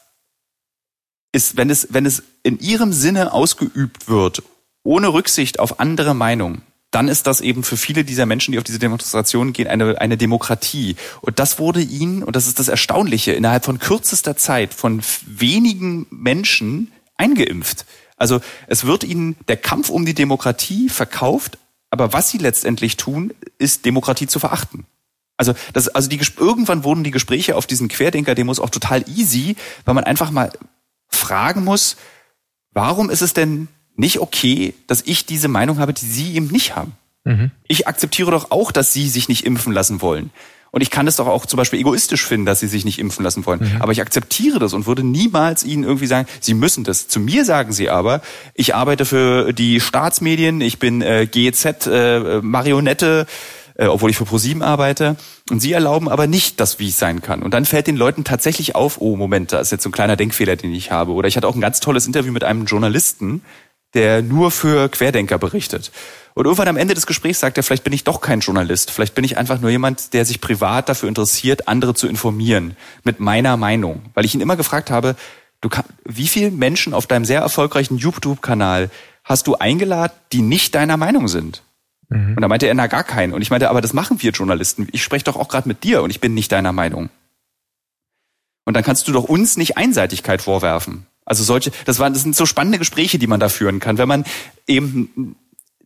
ist, 1.33 1.57
wenn 1.57 1.70
es, 1.70 1.88
wenn 1.90 2.07
es 2.07 2.22
in 2.42 2.59
ihrem 2.59 2.92
Sinne 2.92 3.33
ausgeübt 3.33 4.09
wird 4.09 4.42
ohne 4.87 5.12
Rücksicht 5.12 5.59
auf 5.59 5.81
andere 5.81 6.14
Meinungen, 6.14 6.62
dann 6.90 7.09
ist 7.09 7.27
das 7.27 7.40
eben 7.40 7.62
für 7.62 7.77
viele 7.77 8.05
dieser 8.05 8.25
Menschen, 8.25 8.53
die 8.53 8.59
auf 8.59 8.64
diese 8.64 8.79
Demonstrationen 8.79 9.53
gehen, 9.53 9.66
eine, 9.66 10.01
eine 10.01 10.16
Demokratie. 10.16 10.96
Und 11.20 11.38
das 11.38 11.59
wurde 11.59 11.81
ihnen, 11.83 12.22
und 12.22 12.37
das 12.37 12.46
ist 12.46 12.59
das 12.59 12.68
Erstaunliche, 12.68 13.33
innerhalb 13.33 13.64
von 13.64 13.79
kürzester 13.79 14.37
Zeit 14.37 14.72
von 14.72 15.03
wenigen 15.27 16.07
Menschen 16.11 16.92
eingeimpft. 17.16 17.85
Also 18.16 18.40
es 18.66 18.87
wird 18.87 19.05
ihnen 19.05 19.37
der 19.49 19.59
Kampf 19.59 19.90
um 19.90 20.07
die 20.07 20.14
Demokratie 20.14 20.88
verkauft, 20.88 21.59
aber 21.90 22.12
was 22.12 22.31
sie 22.31 22.38
letztendlich 22.38 22.96
tun, 22.96 23.35
ist 23.59 23.85
Demokratie 23.85 24.27
zu 24.27 24.38
verachten. 24.38 24.87
Also, 25.37 25.55
das, 25.75 25.88
also 25.88 26.09
die, 26.09 26.18
irgendwann 26.38 26.83
wurden 26.83 27.05
die 27.05 27.11
Gespräche 27.11 27.57
auf 27.57 27.66
diesen 27.66 27.88
Querdenker-Demos 27.88 28.59
auch 28.59 28.70
total 28.70 29.07
easy, 29.07 29.57
weil 29.85 29.94
man 29.94 30.05
einfach 30.05 30.31
mal 30.31 30.51
fragen 31.09 31.62
muss, 31.62 31.96
warum 32.72 33.11
ist 33.11 33.20
es 33.20 33.35
denn 33.35 33.68
nicht 33.96 34.20
okay, 34.20 34.74
dass 34.87 35.02
ich 35.02 35.26
diese 35.26 35.48
Meinung 35.48 35.78
habe, 35.78 35.92
die 35.92 36.06
Sie 36.06 36.35
eben 36.35 36.48
nicht 36.48 36.76
haben. 36.76 36.92
Mhm. 37.24 37.50
Ich 37.66 37.88
akzeptiere 37.88 38.30
doch 38.30 38.50
auch, 38.50 38.72
dass 38.72 38.92
Sie 38.92 39.09
sich 39.09 39.28
nicht 39.28 39.44
impfen 39.44 39.72
lassen 39.72 40.00
wollen. 40.00 40.30
Und 40.76 40.82
ich 40.82 40.90
kann 40.90 41.06
es 41.06 41.16
doch 41.16 41.26
auch 41.26 41.46
zum 41.46 41.56
Beispiel 41.56 41.80
egoistisch 41.80 42.26
finden, 42.26 42.44
dass 42.44 42.61
sie 42.61 42.66
sich 42.66 42.85
nicht 42.85 42.98
impfen 42.98 43.24
lassen 43.24 43.46
wollen. 43.46 43.61
Mhm. 43.61 43.80
Aber 43.80 43.92
ich 43.92 44.02
akzeptiere 44.02 44.59
das 44.59 44.74
und 44.74 44.87
würde 44.87 45.02
niemals 45.02 45.64
ihnen 45.64 45.85
irgendwie 45.85 46.06
sagen, 46.06 46.28
sie 46.40 46.52
müssen 46.52 46.85
das. 46.85 47.09
Zu 47.09 47.18
mir 47.18 47.46
sagen 47.46 47.72
sie 47.72 47.88
aber, 47.88 48.20
ich 48.52 48.74
arbeite 48.74 49.06
für 49.06 49.54
die 49.54 49.80
Staatsmedien, 49.80 50.61
ich 50.61 50.78
bin 50.78 51.00
äh, 51.00 51.26
GEZ, 51.26 51.87
äh, 51.87 52.40
Marionette, 52.42 53.26
äh, 53.76 53.87
obwohl 53.87 54.11
ich 54.11 54.18
für 54.18 54.26
ProSieben 54.26 54.62
arbeite. 54.62 55.16
Und 55.50 55.61
sie 55.61 55.72
erlauben 55.72 56.11
aber 56.11 56.26
nicht, 56.26 56.61
dass 56.61 56.78
wie 56.78 56.88
es 56.88 56.98
sein 56.98 57.22
kann. 57.22 57.42
Und 57.42 57.54
dann 57.54 57.64
fällt 57.64 57.87
den 57.87 57.96
Leuten 57.96 58.24
tatsächlich 58.24 58.74
auf, 58.74 59.00
oh 59.00 59.16
Moment, 59.16 59.52
da 59.52 59.61
ist 59.61 59.72
jetzt 59.72 59.85
so 59.85 59.88
ein 59.88 59.92
kleiner 59.92 60.16
Denkfehler, 60.16 60.56
den 60.56 60.74
ich 60.74 60.90
habe. 60.90 61.12
Oder 61.12 61.28
ich 61.28 61.37
hatte 61.37 61.48
auch 61.48 61.54
ein 61.54 61.61
ganz 61.62 61.80
tolles 61.80 62.06
Interview 62.06 62.32
mit 62.32 62.44
einem 62.44 62.66
Journalisten, 62.66 63.42
der 63.96 64.22
nur 64.22 64.52
für 64.52 64.88
Querdenker 64.88 65.38
berichtet. 65.38 65.90
Und 66.35 66.44
irgendwann 66.44 66.68
am 66.68 66.76
Ende 66.76 66.94
des 66.94 67.06
Gesprächs 67.06 67.40
sagt 67.40 67.56
er, 67.56 67.62
vielleicht 67.62 67.82
bin 67.82 67.94
ich 67.94 68.04
doch 68.04 68.20
kein 68.20 68.40
Journalist, 68.40 68.90
vielleicht 68.90 69.14
bin 69.14 69.24
ich 69.24 69.38
einfach 69.38 69.59
nur 69.59 69.70
jemand, 69.70 70.12
der 70.12 70.26
sich 70.26 70.40
privat 70.42 70.88
dafür 70.88 71.09
interessiert, 71.09 71.66
andere 71.66 71.94
zu 71.94 72.06
informieren 72.06 72.76
mit 73.04 73.20
meiner 73.20 73.56
Meinung. 73.56 74.02
Weil 74.12 74.26
ich 74.26 74.35
ihn 74.35 74.42
immer 74.42 74.56
gefragt 74.56 74.90
habe, 74.90 75.16
du 75.62 75.70
kann, 75.70 75.87
wie 76.04 76.28
viele 76.28 76.50
Menschen 76.50 76.92
auf 76.92 77.06
deinem 77.06 77.24
sehr 77.24 77.40
erfolgreichen 77.40 77.96
YouTube-Kanal 77.96 78.90
hast 79.24 79.46
du 79.46 79.54
eingeladen, 79.54 80.12
die 80.30 80.42
nicht 80.42 80.74
deiner 80.74 80.98
Meinung 80.98 81.26
sind? 81.26 81.62
Mhm. 82.11 82.35
Und 82.37 82.42
da 82.42 82.48
meinte 82.48 82.66
er, 82.66 82.74
na 82.74 82.87
gar 82.87 83.02
keinen. 83.02 83.32
Und 83.32 83.40
ich 83.40 83.50
meinte, 83.50 83.70
aber 83.70 83.80
das 83.80 83.94
machen 83.94 84.22
wir 84.22 84.30
Journalisten. 84.30 84.88
Ich 84.92 85.02
spreche 85.02 85.24
doch 85.24 85.37
auch 85.37 85.48
gerade 85.48 85.66
mit 85.66 85.85
dir 85.85 86.02
und 86.02 86.11
ich 86.11 86.20
bin 86.20 86.35
nicht 86.35 86.52
deiner 86.52 86.72
Meinung. 86.72 87.09
Und 88.66 88.74
dann 88.74 88.85
kannst 88.85 89.09
du 89.09 89.12
doch 89.12 89.24
uns 89.24 89.56
nicht 89.56 89.78
Einseitigkeit 89.78 90.42
vorwerfen. 90.42 91.06
Also 91.26 91.44
solche, 91.44 91.72
das 91.84 91.98
waren, 91.98 92.14
das 92.14 92.22
sind 92.22 92.36
so 92.36 92.46
spannende 92.46 92.78
Gespräche, 92.78 93.18
die 93.18 93.26
man 93.26 93.40
da 93.40 93.48
führen 93.48 93.80
kann, 93.80 93.98
wenn 93.98 94.08
man 94.08 94.24
eben 94.66 95.36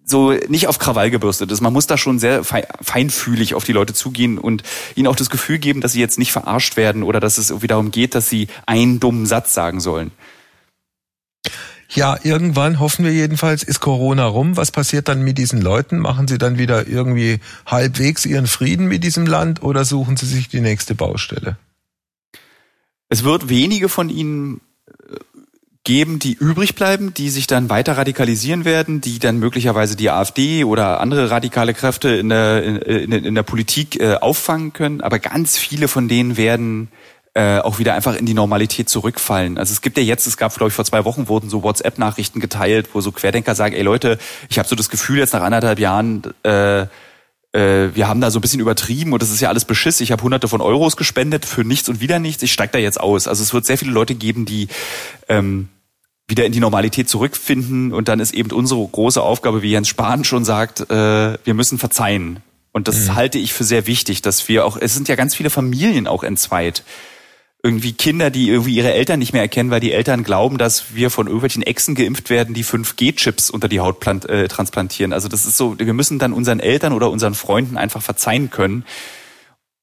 so 0.04 0.32
nicht 0.48 0.68
auf 0.68 0.78
Krawall 0.78 1.10
gebürstet 1.10 1.50
ist. 1.50 1.60
Man 1.60 1.72
muss 1.72 1.86
da 1.86 1.96
schon 1.96 2.18
sehr 2.18 2.44
feinfühlig 2.44 3.54
auf 3.54 3.64
die 3.64 3.72
Leute 3.72 3.94
zugehen 3.94 4.38
und 4.38 4.62
ihnen 4.94 5.06
auch 5.06 5.16
das 5.16 5.30
Gefühl 5.30 5.58
geben, 5.58 5.80
dass 5.80 5.92
sie 5.92 6.00
jetzt 6.00 6.18
nicht 6.18 6.32
verarscht 6.32 6.76
werden 6.76 7.02
oder 7.02 7.20
dass 7.20 7.38
es 7.38 7.50
irgendwie 7.50 7.68
darum 7.68 7.90
geht, 7.90 8.14
dass 8.14 8.28
sie 8.28 8.48
einen 8.66 9.00
dummen 9.00 9.26
Satz 9.26 9.54
sagen 9.54 9.80
sollen. 9.80 10.10
Ja, 11.92 12.18
irgendwann 12.22 12.78
hoffen 12.78 13.04
wir 13.04 13.12
jedenfalls, 13.12 13.64
ist 13.64 13.80
Corona 13.80 14.26
rum. 14.26 14.56
Was 14.56 14.70
passiert 14.70 15.08
dann 15.08 15.22
mit 15.22 15.38
diesen 15.38 15.60
Leuten? 15.60 15.98
Machen 15.98 16.28
sie 16.28 16.38
dann 16.38 16.56
wieder 16.56 16.86
irgendwie 16.86 17.40
halbwegs 17.66 18.26
ihren 18.26 18.46
Frieden 18.46 18.86
mit 18.86 19.02
diesem 19.02 19.26
Land 19.26 19.62
oder 19.62 19.84
suchen 19.84 20.16
sie 20.16 20.26
sich 20.26 20.48
die 20.48 20.60
nächste 20.60 20.94
Baustelle? 20.94 21.56
Es 23.08 23.24
wird 23.24 23.48
wenige 23.48 23.88
von 23.88 24.08
ihnen 24.08 24.60
geben, 25.84 26.18
die 26.18 26.34
übrig 26.34 26.74
bleiben, 26.74 27.14
die 27.14 27.30
sich 27.30 27.46
dann 27.46 27.70
weiter 27.70 27.96
radikalisieren 27.96 28.64
werden, 28.64 29.00
die 29.00 29.18
dann 29.18 29.38
möglicherweise 29.38 29.96
die 29.96 30.10
AfD 30.10 30.64
oder 30.64 31.00
andere 31.00 31.30
radikale 31.30 31.72
Kräfte 31.72 32.10
in 32.10 32.28
der, 32.28 32.62
in, 32.62 33.12
in 33.12 33.34
der 33.34 33.42
Politik 33.42 33.98
äh, 34.00 34.16
auffangen 34.16 34.72
können. 34.72 35.00
Aber 35.00 35.18
ganz 35.18 35.56
viele 35.56 35.88
von 35.88 36.06
denen 36.06 36.36
werden 36.36 36.88
äh, 37.32 37.58
auch 37.58 37.78
wieder 37.78 37.94
einfach 37.94 38.16
in 38.16 38.26
die 38.26 38.34
Normalität 38.34 38.88
zurückfallen. 38.88 39.56
Also 39.56 39.72
es 39.72 39.80
gibt 39.80 39.96
ja 39.96 40.02
jetzt, 40.02 40.26
es 40.26 40.36
gab, 40.36 40.54
glaube 40.54 40.68
ich, 40.68 40.74
vor 40.74 40.84
zwei 40.84 41.04
Wochen 41.04 41.28
wurden 41.28 41.48
so 41.48 41.62
WhatsApp-Nachrichten 41.62 42.40
geteilt, 42.40 42.90
wo 42.92 43.00
so 43.00 43.12
Querdenker 43.12 43.54
sagen, 43.54 43.74
ey 43.74 43.82
Leute, 43.82 44.18
ich 44.48 44.58
habe 44.58 44.68
so 44.68 44.76
das 44.76 44.90
Gefühl, 44.90 45.18
jetzt 45.18 45.32
nach 45.32 45.42
anderthalb 45.42 45.78
Jahren, 45.78 46.22
äh, 46.42 46.86
äh, 47.52 47.88
wir 47.94 48.08
haben 48.08 48.20
da 48.20 48.30
so 48.30 48.38
ein 48.38 48.42
bisschen 48.42 48.60
übertrieben 48.60 49.12
und 49.12 49.22
das 49.22 49.30
ist 49.30 49.40
ja 49.40 49.48
alles 49.48 49.64
Beschiss. 49.64 50.00
Ich 50.00 50.12
habe 50.12 50.22
hunderte 50.22 50.48
von 50.48 50.60
Euros 50.60 50.96
gespendet 50.96 51.44
für 51.44 51.64
nichts 51.64 51.88
und 51.88 52.00
wieder 52.00 52.18
nichts. 52.18 52.42
Ich 52.42 52.52
steig 52.52 52.72
da 52.72 52.78
jetzt 52.78 53.00
aus. 53.00 53.26
Also 53.26 53.42
es 53.42 53.52
wird 53.52 53.66
sehr 53.66 53.78
viele 53.78 53.92
Leute 53.92 54.14
geben, 54.14 54.44
die 54.44 54.68
ähm, 55.28 55.68
wieder 56.28 56.46
in 56.46 56.52
die 56.52 56.60
Normalität 56.60 57.08
zurückfinden 57.08 57.92
und 57.92 58.08
dann 58.08 58.20
ist 58.20 58.32
eben 58.32 58.52
unsere 58.52 58.86
große 58.86 59.20
Aufgabe, 59.20 59.62
wie 59.62 59.72
Jens 59.72 59.88
Spahn 59.88 60.24
schon 60.24 60.44
sagt, 60.44 60.88
äh, 60.90 61.38
wir 61.44 61.54
müssen 61.54 61.78
verzeihen. 61.78 62.40
Und 62.72 62.86
das 62.86 63.08
mhm. 63.08 63.14
halte 63.16 63.38
ich 63.38 63.52
für 63.52 63.64
sehr 63.64 63.86
wichtig, 63.86 64.22
dass 64.22 64.48
wir 64.48 64.64
auch, 64.64 64.76
es 64.76 64.94
sind 64.94 65.08
ja 65.08 65.16
ganz 65.16 65.34
viele 65.34 65.50
Familien 65.50 66.06
auch 66.06 66.22
entzweit 66.22 66.84
irgendwie 67.62 67.92
Kinder, 67.92 68.30
die 68.30 68.48
irgendwie 68.48 68.74
ihre 68.74 68.92
Eltern 68.92 69.18
nicht 69.18 69.32
mehr 69.32 69.42
erkennen, 69.42 69.70
weil 69.70 69.80
die 69.80 69.92
Eltern 69.92 70.24
glauben, 70.24 70.56
dass 70.56 70.94
wir 70.94 71.10
von 71.10 71.26
irgendwelchen 71.26 71.62
Echsen 71.62 71.94
geimpft 71.94 72.30
werden, 72.30 72.54
die 72.54 72.64
5G-Chips 72.64 73.50
unter 73.50 73.68
die 73.68 73.80
Haut 73.80 74.00
plant, 74.00 74.28
äh, 74.28 74.48
transplantieren. 74.48 75.12
Also 75.12 75.28
das 75.28 75.44
ist 75.44 75.56
so, 75.56 75.78
wir 75.78 75.92
müssen 75.92 76.18
dann 76.18 76.32
unseren 76.32 76.60
Eltern 76.60 76.92
oder 76.92 77.10
unseren 77.10 77.34
Freunden 77.34 77.76
einfach 77.76 78.00
verzeihen 78.02 78.50
können 78.50 78.84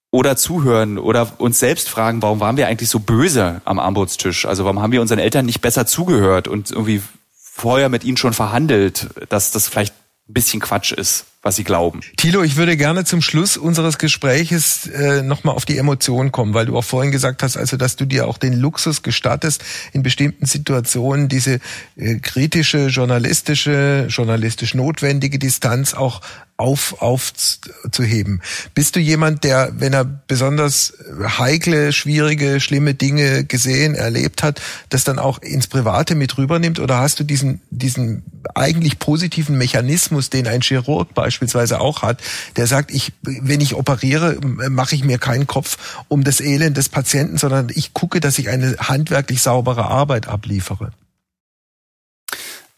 oder 0.09 0.35
zuhören 0.35 0.97
oder 0.97 1.33
uns 1.37 1.59
selbst 1.59 1.89
fragen, 1.89 2.21
warum 2.21 2.39
waren 2.39 2.57
wir 2.57 2.67
eigentlich 2.67 2.89
so 2.89 2.99
böse 2.99 3.61
am 3.65 3.77
Armutstisch? 3.77 4.45
Also 4.45 4.63
warum 4.63 4.81
haben 4.81 4.91
wir 4.91 5.01
unseren 5.01 5.19
Eltern 5.19 5.45
nicht 5.45 5.61
besser 5.61 5.85
zugehört 5.85 6.47
und 6.47 6.71
irgendwie 6.71 7.01
vorher 7.35 7.89
mit 7.89 8.03
ihnen 8.03 8.17
schon 8.17 8.33
verhandelt, 8.33 9.07
dass 9.29 9.51
das 9.51 9.67
vielleicht 9.67 9.93
ein 10.29 10.33
bisschen 10.33 10.61
Quatsch 10.61 10.93
ist 10.93 11.25
was 11.47 11.55
sie 11.55 11.63
glauben. 11.63 12.01
Thilo, 12.17 12.43
ich 12.43 12.57
würde 12.57 12.75
gerne 12.75 13.05
zum 13.05 13.21
Schluss 13.21 13.55
unseres 13.55 13.97
Gespräches 13.97 14.86
äh, 14.88 15.21
nochmal 15.21 15.55
auf 15.55 15.63
die 15.63 15.77
Emotionen 15.77 16.33
kommen, 16.33 16.53
weil 16.53 16.65
du 16.65 16.77
auch 16.77 16.83
vorhin 16.83 17.10
gesagt 17.10 17.41
hast, 17.41 17.55
also 17.55 17.77
dass 17.77 17.95
du 17.95 18.03
dir 18.03 18.27
auch 18.27 18.38
den 18.38 18.51
Luxus 18.51 19.01
gestattest, 19.01 19.63
in 19.93 20.03
bestimmten 20.03 20.45
Situationen 20.45 21.29
diese 21.29 21.62
äh, 21.95 22.15
kritische, 22.15 22.88
journalistische, 22.88 24.07
journalistisch 24.10 24.73
notwendige 24.73 25.39
Distanz 25.39 25.93
auch 25.93 26.19
auf, 26.57 27.01
aufzuheben. 27.01 28.41
Bist 28.73 28.95
du 28.95 28.99
jemand, 28.99 29.43
der, 29.43 29.71
wenn 29.77 29.93
er 29.93 30.03
besonders 30.03 30.93
heikle, 31.37 31.93
schwierige, 31.93 32.59
schlimme 32.59 32.95
Dinge 32.95 33.45
gesehen, 33.45 33.93
erlebt 33.93 34.41
hat, 34.41 34.59
das 34.89 35.03
dann 35.03 35.19
auch 35.19 35.39
ins 35.39 35.67
Private 35.67 36.15
mit 36.15 36.37
rübernimmt? 36.37 36.79
Oder 36.79 36.97
hast 36.97 37.19
du 37.19 37.23
diesen, 37.23 37.61
diesen 37.69 38.23
eigentlich 38.55 38.97
positiven 38.97 39.57
Mechanismus, 39.57 40.31
den 40.31 40.47
ein 40.47 40.61
Chirurg 40.61 41.13
beispielsweise 41.13 41.79
auch 41.79 42.01
hat, 42.01 42.21
der 42.55 42.65
sagt, 42.65 42.91
ich, 42.91 43.13
wenn 43.21 43.61
ich 43.61 43.75
operiere, 43.75 44.37
mache 44.41 44.95
ich 44.95 45.03
mir 45.03 45.19
keinen 45.19 45.45
Kopf 45.45 45.77
um 46.07 46.23
das 46.23 46.41
Elend 46.41 46.75
des 46.75 46.89
Patienten, 46.89 47.37
sondern 47.37 47.69
ich 47.73 47.93
gucke, 47.93 48.19
dass 48.19 48.39
ich 48.39 48.49
eine 48.49 48.77
handwerklich 48.79 49.43
saubere 49.43 49.85
Arbeit 49.85 50.27
abliefere? 50.27 50.91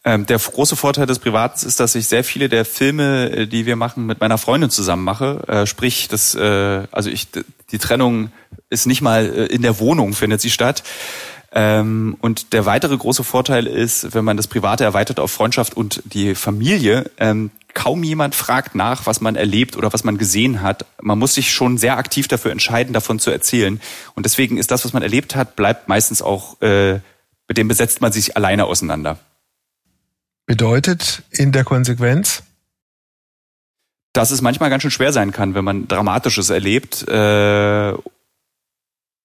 Ähm, 0.05 0.25
der 0.25 0.37
große 0.37 0.77
Vorteil 0.77 1.07
des 1.07 1.19
Privatens 1.19 1.63
ist, 1.63 1.79
dass 1.81 1.93
ich 1.93 2.07
sehr 2.07 2.23
viele 2.23 2.47
der 2.47 2.63
Filme, 2.63 3.31
äh, 3.31 3.47
die 3.47 3.65
wir 3.65 3.75
machen, 3.75 4.05
mit 4.05 4.21
meiner 4.21 4.37
Freundin 4.37 4.69
zusammen 4.69 5.03
mache. 5.03 5.43
Äh, 5.47 5.65
sprich, 5.65 6.07
das, 6.07 6.35
äh, 6.35 6.87
also 6.91 7.09
ich, 7.09 7.27
die 7.71 7.77
Trennung 7.79 8.31
ist 8.69 8.85
nicht 8.85 9.01
mal 9.01 9.25
äh, 9.25 9.45
in 9.47 9.61
der 9.61 9.79
Wohnung 9.79 10.13
findet 10.13 10.39
sie 10.39 10.49
statt. 10.49 10.83
Ähm, 11.51 12.15
und 12.21 12.53
der 12.53 12.65
weitere 12.65 12.95
große 12.95 13.23
Vorteil 13.23 13.67
ist, 13.67 14.13
wenn 14.13 14.23
man 14.23 14.37
das 14.37 14.47
Private 14.47 14.83
erweitert 14.83 15.19
auf 15.19 15.31
Freundschaft 15.31 15.75
und 15.75 16.01
die 16.05 16.35
Familie, 16.35 17.09
ähm, 17.17 17.51
kaum 17.73 18.03
jemand 18.03 18.35
fragt 18.35 18.75
nach, 18.75 19.05
was 19.05 19.19
man 19.19 19.35
erlebt 19.35 19.75
oder 19.75 19.91
was 19.91 20.03
man 20.03 20.17
gesehen 20.17 20.61
hat. 20.61 20.85
Man 21.01 21.19
muss 21.19 21.35
sich 21.35 21.51
schon 21.51 21.77
sehr 21.77 21.97
aktiv 21.97 22.27
dafür 22.27 22.51
entscheiden, 22.51 22.93
davon 22.93 23.19
zu 23.19 23.31
erzählen. 23.31 23.81
Und 24.15 24.25
deswegen 24.25 24.57
ist 24.57 24.71
das, 24.71 24.85
was 24.85 24.93
man 24.93 25.03
erlebt 25.03 25.35
hat, 25.35 25.55
bleibt 25.55 25.87
meistens 25.87 26.21
auch, 26.21 26.61
äh, 26.61 26.99
mit 27.47 27.57
dem 27.57 27.67
besetzt 27.67 27.99
man 27.99 28.11
sich 28.11 28.37
alleine 28.37 28.65
auseinander. 28.65 29.17
Bedeutet 30.49 31.21
in 31.29 31.51
der 31.51 31.63
Konsequenz? 31.63 32.41
Dass 34.13 34.31
es 34.31 34.41
manchmal 34.41 34.71
ganz 34.71 34.81
schön 34.81 34.89
schwer 34.89 35.13
sein 35.13 35.31
kann, 35.31 35.53
wenn 35.53 35.63
man 35.63 35.87
Dramatisches 35.87 36.49
erlebt. 36.49 37.07
Äh, 37.07 37.93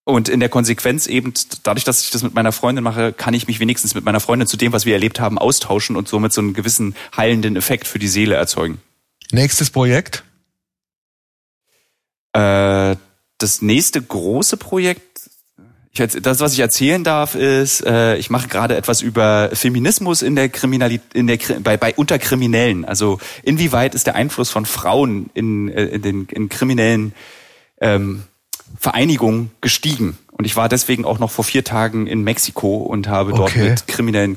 und 0.05 0.29
in 0.29 0.39
der 0.41 0.51
Konsequenz 0.51 1.07
eben, 1.07 1.33
dadurch, 1.63 1.85
dass 1.85 2.05
ich 2.05 2.11
das 2.11 2.23
mit 2.23 2.35
meiner 2.35 2.53
Freundin 2.53 2.85
mache, 2.85 3.15
kann 3.15 3.33
ich 3.33 3.47
mich 3.47 3.59
wenigstens 3.59 3.95
mit 3.95 4.05
meiner 4.05 4.21
Freundin 4.21 4.47
zu 4.47 4.59
dem, 4.59 4.75
was 4.75 4.85
wir 4.85 4.93
erlebt 4.93 5.19
haben, 5.19 5.39
austauschen 5.39 5.97
und 5.97 6.09
somit 6.09 6.35
so 6.35 6.43
einen 6.43 6.53
gewissen 6.53 6.95
heilenden 7.17 7.57
Effekt 7.57 7.87
für 7.87 7.99
die 7.99 8.09
Seele 8.09 8.35
erzeugen. 8.35 8.83
Nächstes 9.33 9.71
Projekt? 9.71 10.25
Äh, 12.35 12.97
das 13.39 13.63
nächste 13.63 14.03
große 14.03 14.59
Projekt 14.59 15.14
ich, 15.97 16.23
das, 16.23 16.41
was 16.41 16.53
ich 16.53 16.59
erzählen 16.59 17.05
darf, 17.05 17.35
ist, 17.35 17.85
äh, 17.87 18.17
ich 18.17 18.29
mache 18.29 18.49
gerade 18.49 18.77
etwas 18.77 19.01
über 19.01 19.51
Feminismus 19.53 20.23
in 20.23 20.35
der 20.35 20.49
Kriminalität, 20.49 21.15
in 21.15 21.27
der 21.27 21.39
bei, 21.61 21.77
bei 21.77 21.95
Unterkriminellen. 21.95 22.85
Also 22.85 23.19
inwieweit 23.43 23.95
ist 23.95 24.07
der 24.07 24.17
Einfluss 24.17 24.51
von 24.51 24.67
Frauen 24.67 25.31
in, 25.35 25.69
äh, 25.69 25.85
in 25.85 26.03
den 26.03 26.27
in 26.27 26.49
kriminellen 26.49 27.15
ähm, 27.81 28.25
Vereinigungen 28.79 29.53
gestiegen? 29.61 30.19
Und 30.33 30.47
ich 30.47 30.57
war 30.57 30.69
deswegen 30.69 31.05
auch 31.05 31.21
noch 31.21 31.31
vor 31.31 31.45
vier 31.45 31.63
Tagen 31.63 32.09
in 32.09 32.23
Mexiko 32.23 32.79
und 32.79 33.07
habe 33.07 33.33
dort 33.33 33.51
okay. 33.51 33.71
mit 33.71 33.87
kriminellen 33.87 34.37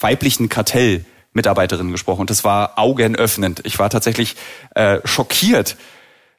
weiblichen 0.00 0.50
Kartellmitarbeiterinnen 0.50 1.90
gesprochen. 1.90 2.20
Und 2.20 2.30
das 2.30 2.44
war 2.44 2.78
augenöffnend. 2.78 3.62
Ich 3.64 3.78
war 3.78 3.88
tatsächlich 3.88 4.36
äh, 4.74 4.98
schockiert, 5.04 5.76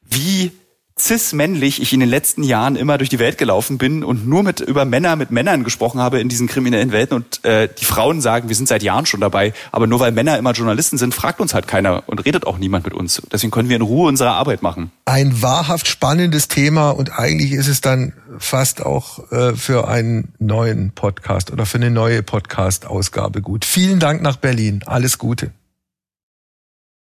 wie 0.08 0.52
cis-männlich 1.00 1.82
ich 1.82 1.94
in 1.94 2.00
den 2.00 2.10
letzten 2.10 2.44
Jahren 2.44 2.76
immer 2.76 2.98
durch 2.98 3.10
die 3.10 3.20
Welt 3.20 3.38
gelaufen 3.38 3.78
bin 3.78 4.04
und 4.04 4.28
nur 4.28 4.44
mit 4.44 4.60
über 4.60 4.86
Männer 4.86 5.16
mit 5.16 5.32
Männern 5.32 5.64
gesprochen 5.64 6.00
habe 6.00 6.20
in 6.20 6.30
diesen 6.30 6.48
kriminellen 6.48 6.92
Welten 6.92 7.16
und 7.16 7.44
äh, 7.46 7.70
die 7.80 7.86
Frauen 7.86 8.22
sagen, 8.22 8.50
wir 8.50 8.56
sind 8.56 8.68
seit 8.68 8.84
Jahren 8.84 9.06
schon 9.06 9.22
dabei, 9.22 9.54
aber 9.72 9.88
nur 9.88 10.00
weil 10.00 10.12
Männer 10.12 10.38
immer 10.38 10.52
Journalisten 10.52 10.98
sind, 10.98 11.14
fragt 11.14 11.40
uns 11.40 11.54
halt 11.54 11.68
keiner 11.68 12.04
und 12.08 12.26
redet 12.26 12.46
auch 12.46 12.58
niemand 12.58 12.86
mit 12.86 12.94
uns. 12.94 13.22
Deswegen 13.32 13.52
können 13.52 13.70
wir 13.70 13.76
in 13.76 13.82
Ruhe 13.82 14.08
unsere 14.08 14.32
Arbeit 14.32 14.62
machen. 14.62 14.92
Ein 15.06 15.42
wahrhaft 15.42 15.88
spannendes 15.88 16.48
Thema 16.48 16.92
und 16.92 17.18
eigentlich 17.18 17.54
ist 17.54 17.68
es 17.68 17.82
dann 17.82 18.14
fast 18.38 18.86
auch 18.86 19.32
äh, 19.32 19.56
für 19.56 19.88
einen 19.88 20.34
neuen 20.40 20.92
Podcast 20.92 21.52
oder 21.52 21.66
für 21.66 21.78
eine 21.78 21.92
neue 21.92 22.24
Podcast-Ausgabe 22.24 23.42
gut. 23.42 23.66
Vielen 23.66 24.00
Dank 24.00 24.22
nach 24.22 24.38
Berlin. 24.38 24.82
Alles 24.86 25.18
Gute. 25.18 25.52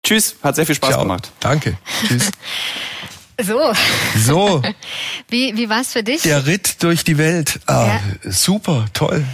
Tschüss, 0.05 0.36
hat 0.43 0.55
sehr 0.55 0.66
viel 0.66 0.76
Spaß 0.76 0.91
Ciao. 0.91 1.01
gemacht. 1.03 1.32
Danke. 1.39 1.78
Tschüss. 2.08 2.32
So. 3.42 3.74
So. 4.18 4.62
wie 5.30 5.56
wie 5.56 5.70
war's 5.70 5.94
für 5.94 6.04
dich? 6.04 6.22
Der 6.24 6.46
Ritt 6.46 6.84
durch 6.84 7.04
die 7.04 7.18
Welt. 7.18 7.60
Ah, 7.66 7.88
ja. 7.88 8.32
Super, 8.32 8.86
toll. 8.94 9.26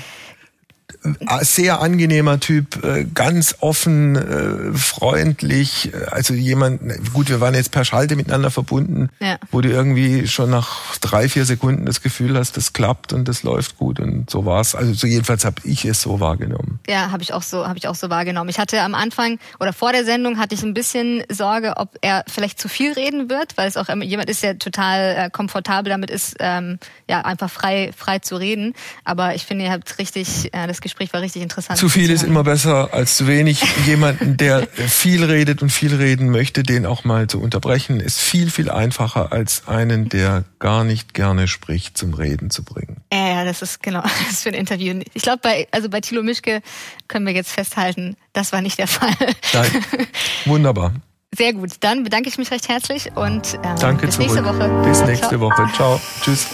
Äh, 1.04 1.45
sehr 1.45 1.82
angenehmer 1.82 2.39
Typ, 2.39 2.84
äh, 2.84 3.06
ganz 3.06 3.56
offen, 3.62 4.16
äh, 4.16 4.74
freundlich. 4.78 5.91
Also 6.12 6.34
jemand, 6.34 6.82
gut, 7.14 7.30
wir 7.30 7.39
waren 7.39 7.54
jetzt 7.54 7.72
per 7.72 7.86
Schalte 7.86 8.16
miteinander 8.16 8.52
verbunden, 8.52 9.10
ja. 9.20 9.38
wo 9.52 9.62
du 9.62 9.70
irgendwie 9.70 10.28
schon 10.28 10.50
nach 10.50 10.97
drei, 10.97 11.30
vier 11.30 11.45
Sekunden 11.45 11.86
das 11.86 12.02
Gefühl 12.02 12.38
hast, 12.38 12.58
das 12.58 12.74
klappt 12.74 13.14
und 13.14 13.28
das 13.28 13.43
läuft 13.43 13.78
gut 13.78 14.00
und 14.00 14.30
so 14.30 14.45
war's. 14.45 14.76
Also 14.76 14.93
so 14.93 15.08
jedenfalls 15.08 15.45
habe 15.45 15.62
ich 15.64 15.86
es 15.86 16.02
so 16.02 16.20
wahrgenommen. 16.20 16.80
Ja, 16.88 17.12
habe 17.12 17.24
ich 17.24 17.34
auch 17.34 17.43
so, 17.43 17.66
habe 17.66 17.78
ich 17.78 17.88
auch 17.88 17.95
so 17.95 18.10
wahrgenommen. 18.10 18.50
Ich 18.50 18.60
hatte 18.60 18.82
am 18.82 18.93
Anfang 18.95 19.39
oder 19.60 19.72
vor 19.72 19.93
der 19.93 20.04
Sendung 20.04 20.38
hatte 20.38 20.56
ich 20.56 20.64
ein 20.64 20.74
bisschen 20.74 21.24
Sorge, 21.30 21.78
ob 21.78 21.97
er 22.02 22.26
vielleicht 22.28 22.60
zu 22.60 22.68
viel 22.68 22.91
reden 22.91 23.30
wird, 23.30 23.56
weil 23.58 23.70
es 23.70 23.78
auch 23.78 23.88
jemand 24.02 24.30
ist, 24.30 24.43
der 24.43 24.60
total 24.60 25.30
komfortabel 25.32 25.89
damit 25.89 26.10
ist, 26.10 26.36
ähm, 26.39 26.78
ja 27.08 27.22
einfach 27.22 27.50
frei, 27.50 27.91
frei 27.95 28.20
zu 28.20 28.36
reden. 28.36 28.74
Aber 29.06 29.36
ich 29.36 29.45
finde, 29.45 29.66
ihr 29.66 29.72
habt 29.72 29.97
richtig, 29.97 30.54
äh, 30.54 30.68
das 30.68 30.82
Gespräch 30.89 31.13
war 31.13 31.21
richtig 31.21 31.41
interessant. 31.41 31.77
Zu 31.77 31.87
viel 31.87 32.09
ist 32.09 32.23
immer 32.23 32.43
besser 32.43 32.93
als 32.93 33.15
zu 33.15 33.27
wenig. 33.27 33.61
Jemanden, 33.85 34.37
der 34.37 34.67
viel 34.67 35.23
redet 35.23 35.61
und 35.61 35.69
viel 35.69 35.95
reden 35.95 36.29
möchte, 36.29 36.63
den 36.63 36.85
auch 36.85 37.03
mal 37.03 37.27
zu 37.27 37.39
unterbrechen, 37.41 37.99
ist 37.99 38.19
viel, 38.19 38.49
viel 38.49 38.69
einfacher 38.69 39.31
als 39.31 39.67
einen, 39.67 40.09
der 40.09 40.43
gar 40.59 40.83
nicht 40.83 41.13
gerne 41.13 41.47
spricht, 41.47 41.97
zum 41.97 42.13
Reden 42.13 42.49
zu 42.49 42.63
bringen. 42.63 42.97
Ja, 43.13 43.35
ja, 43.35 43.45
das 43.45 43.61
ist 43.61 43.81
genau, 43.83 44.01
das 44.25 44.31
ist 44.31 44.43
für 44.43 44.49
ein 44.49 44.55
Interview. 44.55 44.99
Ich 45.13 45.23
glaube, 45.23 45.39
bei, 45.41 45.67
also 45.71 45.89
bei 45.89 46.01
Thilo 46.01 46.23
Mischke 46.23 46.61
können 47.07 47.25
wir 47.25 47.33
jetzt 47.33 47.51
festhalten, 47.51 48.15
das 48.33 48.51
war 48.51 48.61
nicht 48.61 48.79
der 48.79 48.87
Fall. 48.87 49.15
Nein. 49.53 49.71
Wunderbar. 50.45 50.93
Sehr 51.37 51.53
gut. 51.53 51.71
Dann 51.81 52.03
bedanke 52.03 52.27
ich 52.27 52.37
mich 52.37 52.49
recht 52.49 52.67
herzlich 52.69 53.15
und 53.15 53.59
ähm, 53.63 53.75
Danke 53.79 54.07
bis 54.07 54.15
zurück. 54.15 54.29
nächste 54.31 54.45
Woche. 54.45 54.83
Bis 54.83 55.01
nächste 55.03 55.27
Ciao. 55.27 55.41
Woche. 55.41 55.69
Ciao. 55.75 56.01
Tschüss. 56.21 56.47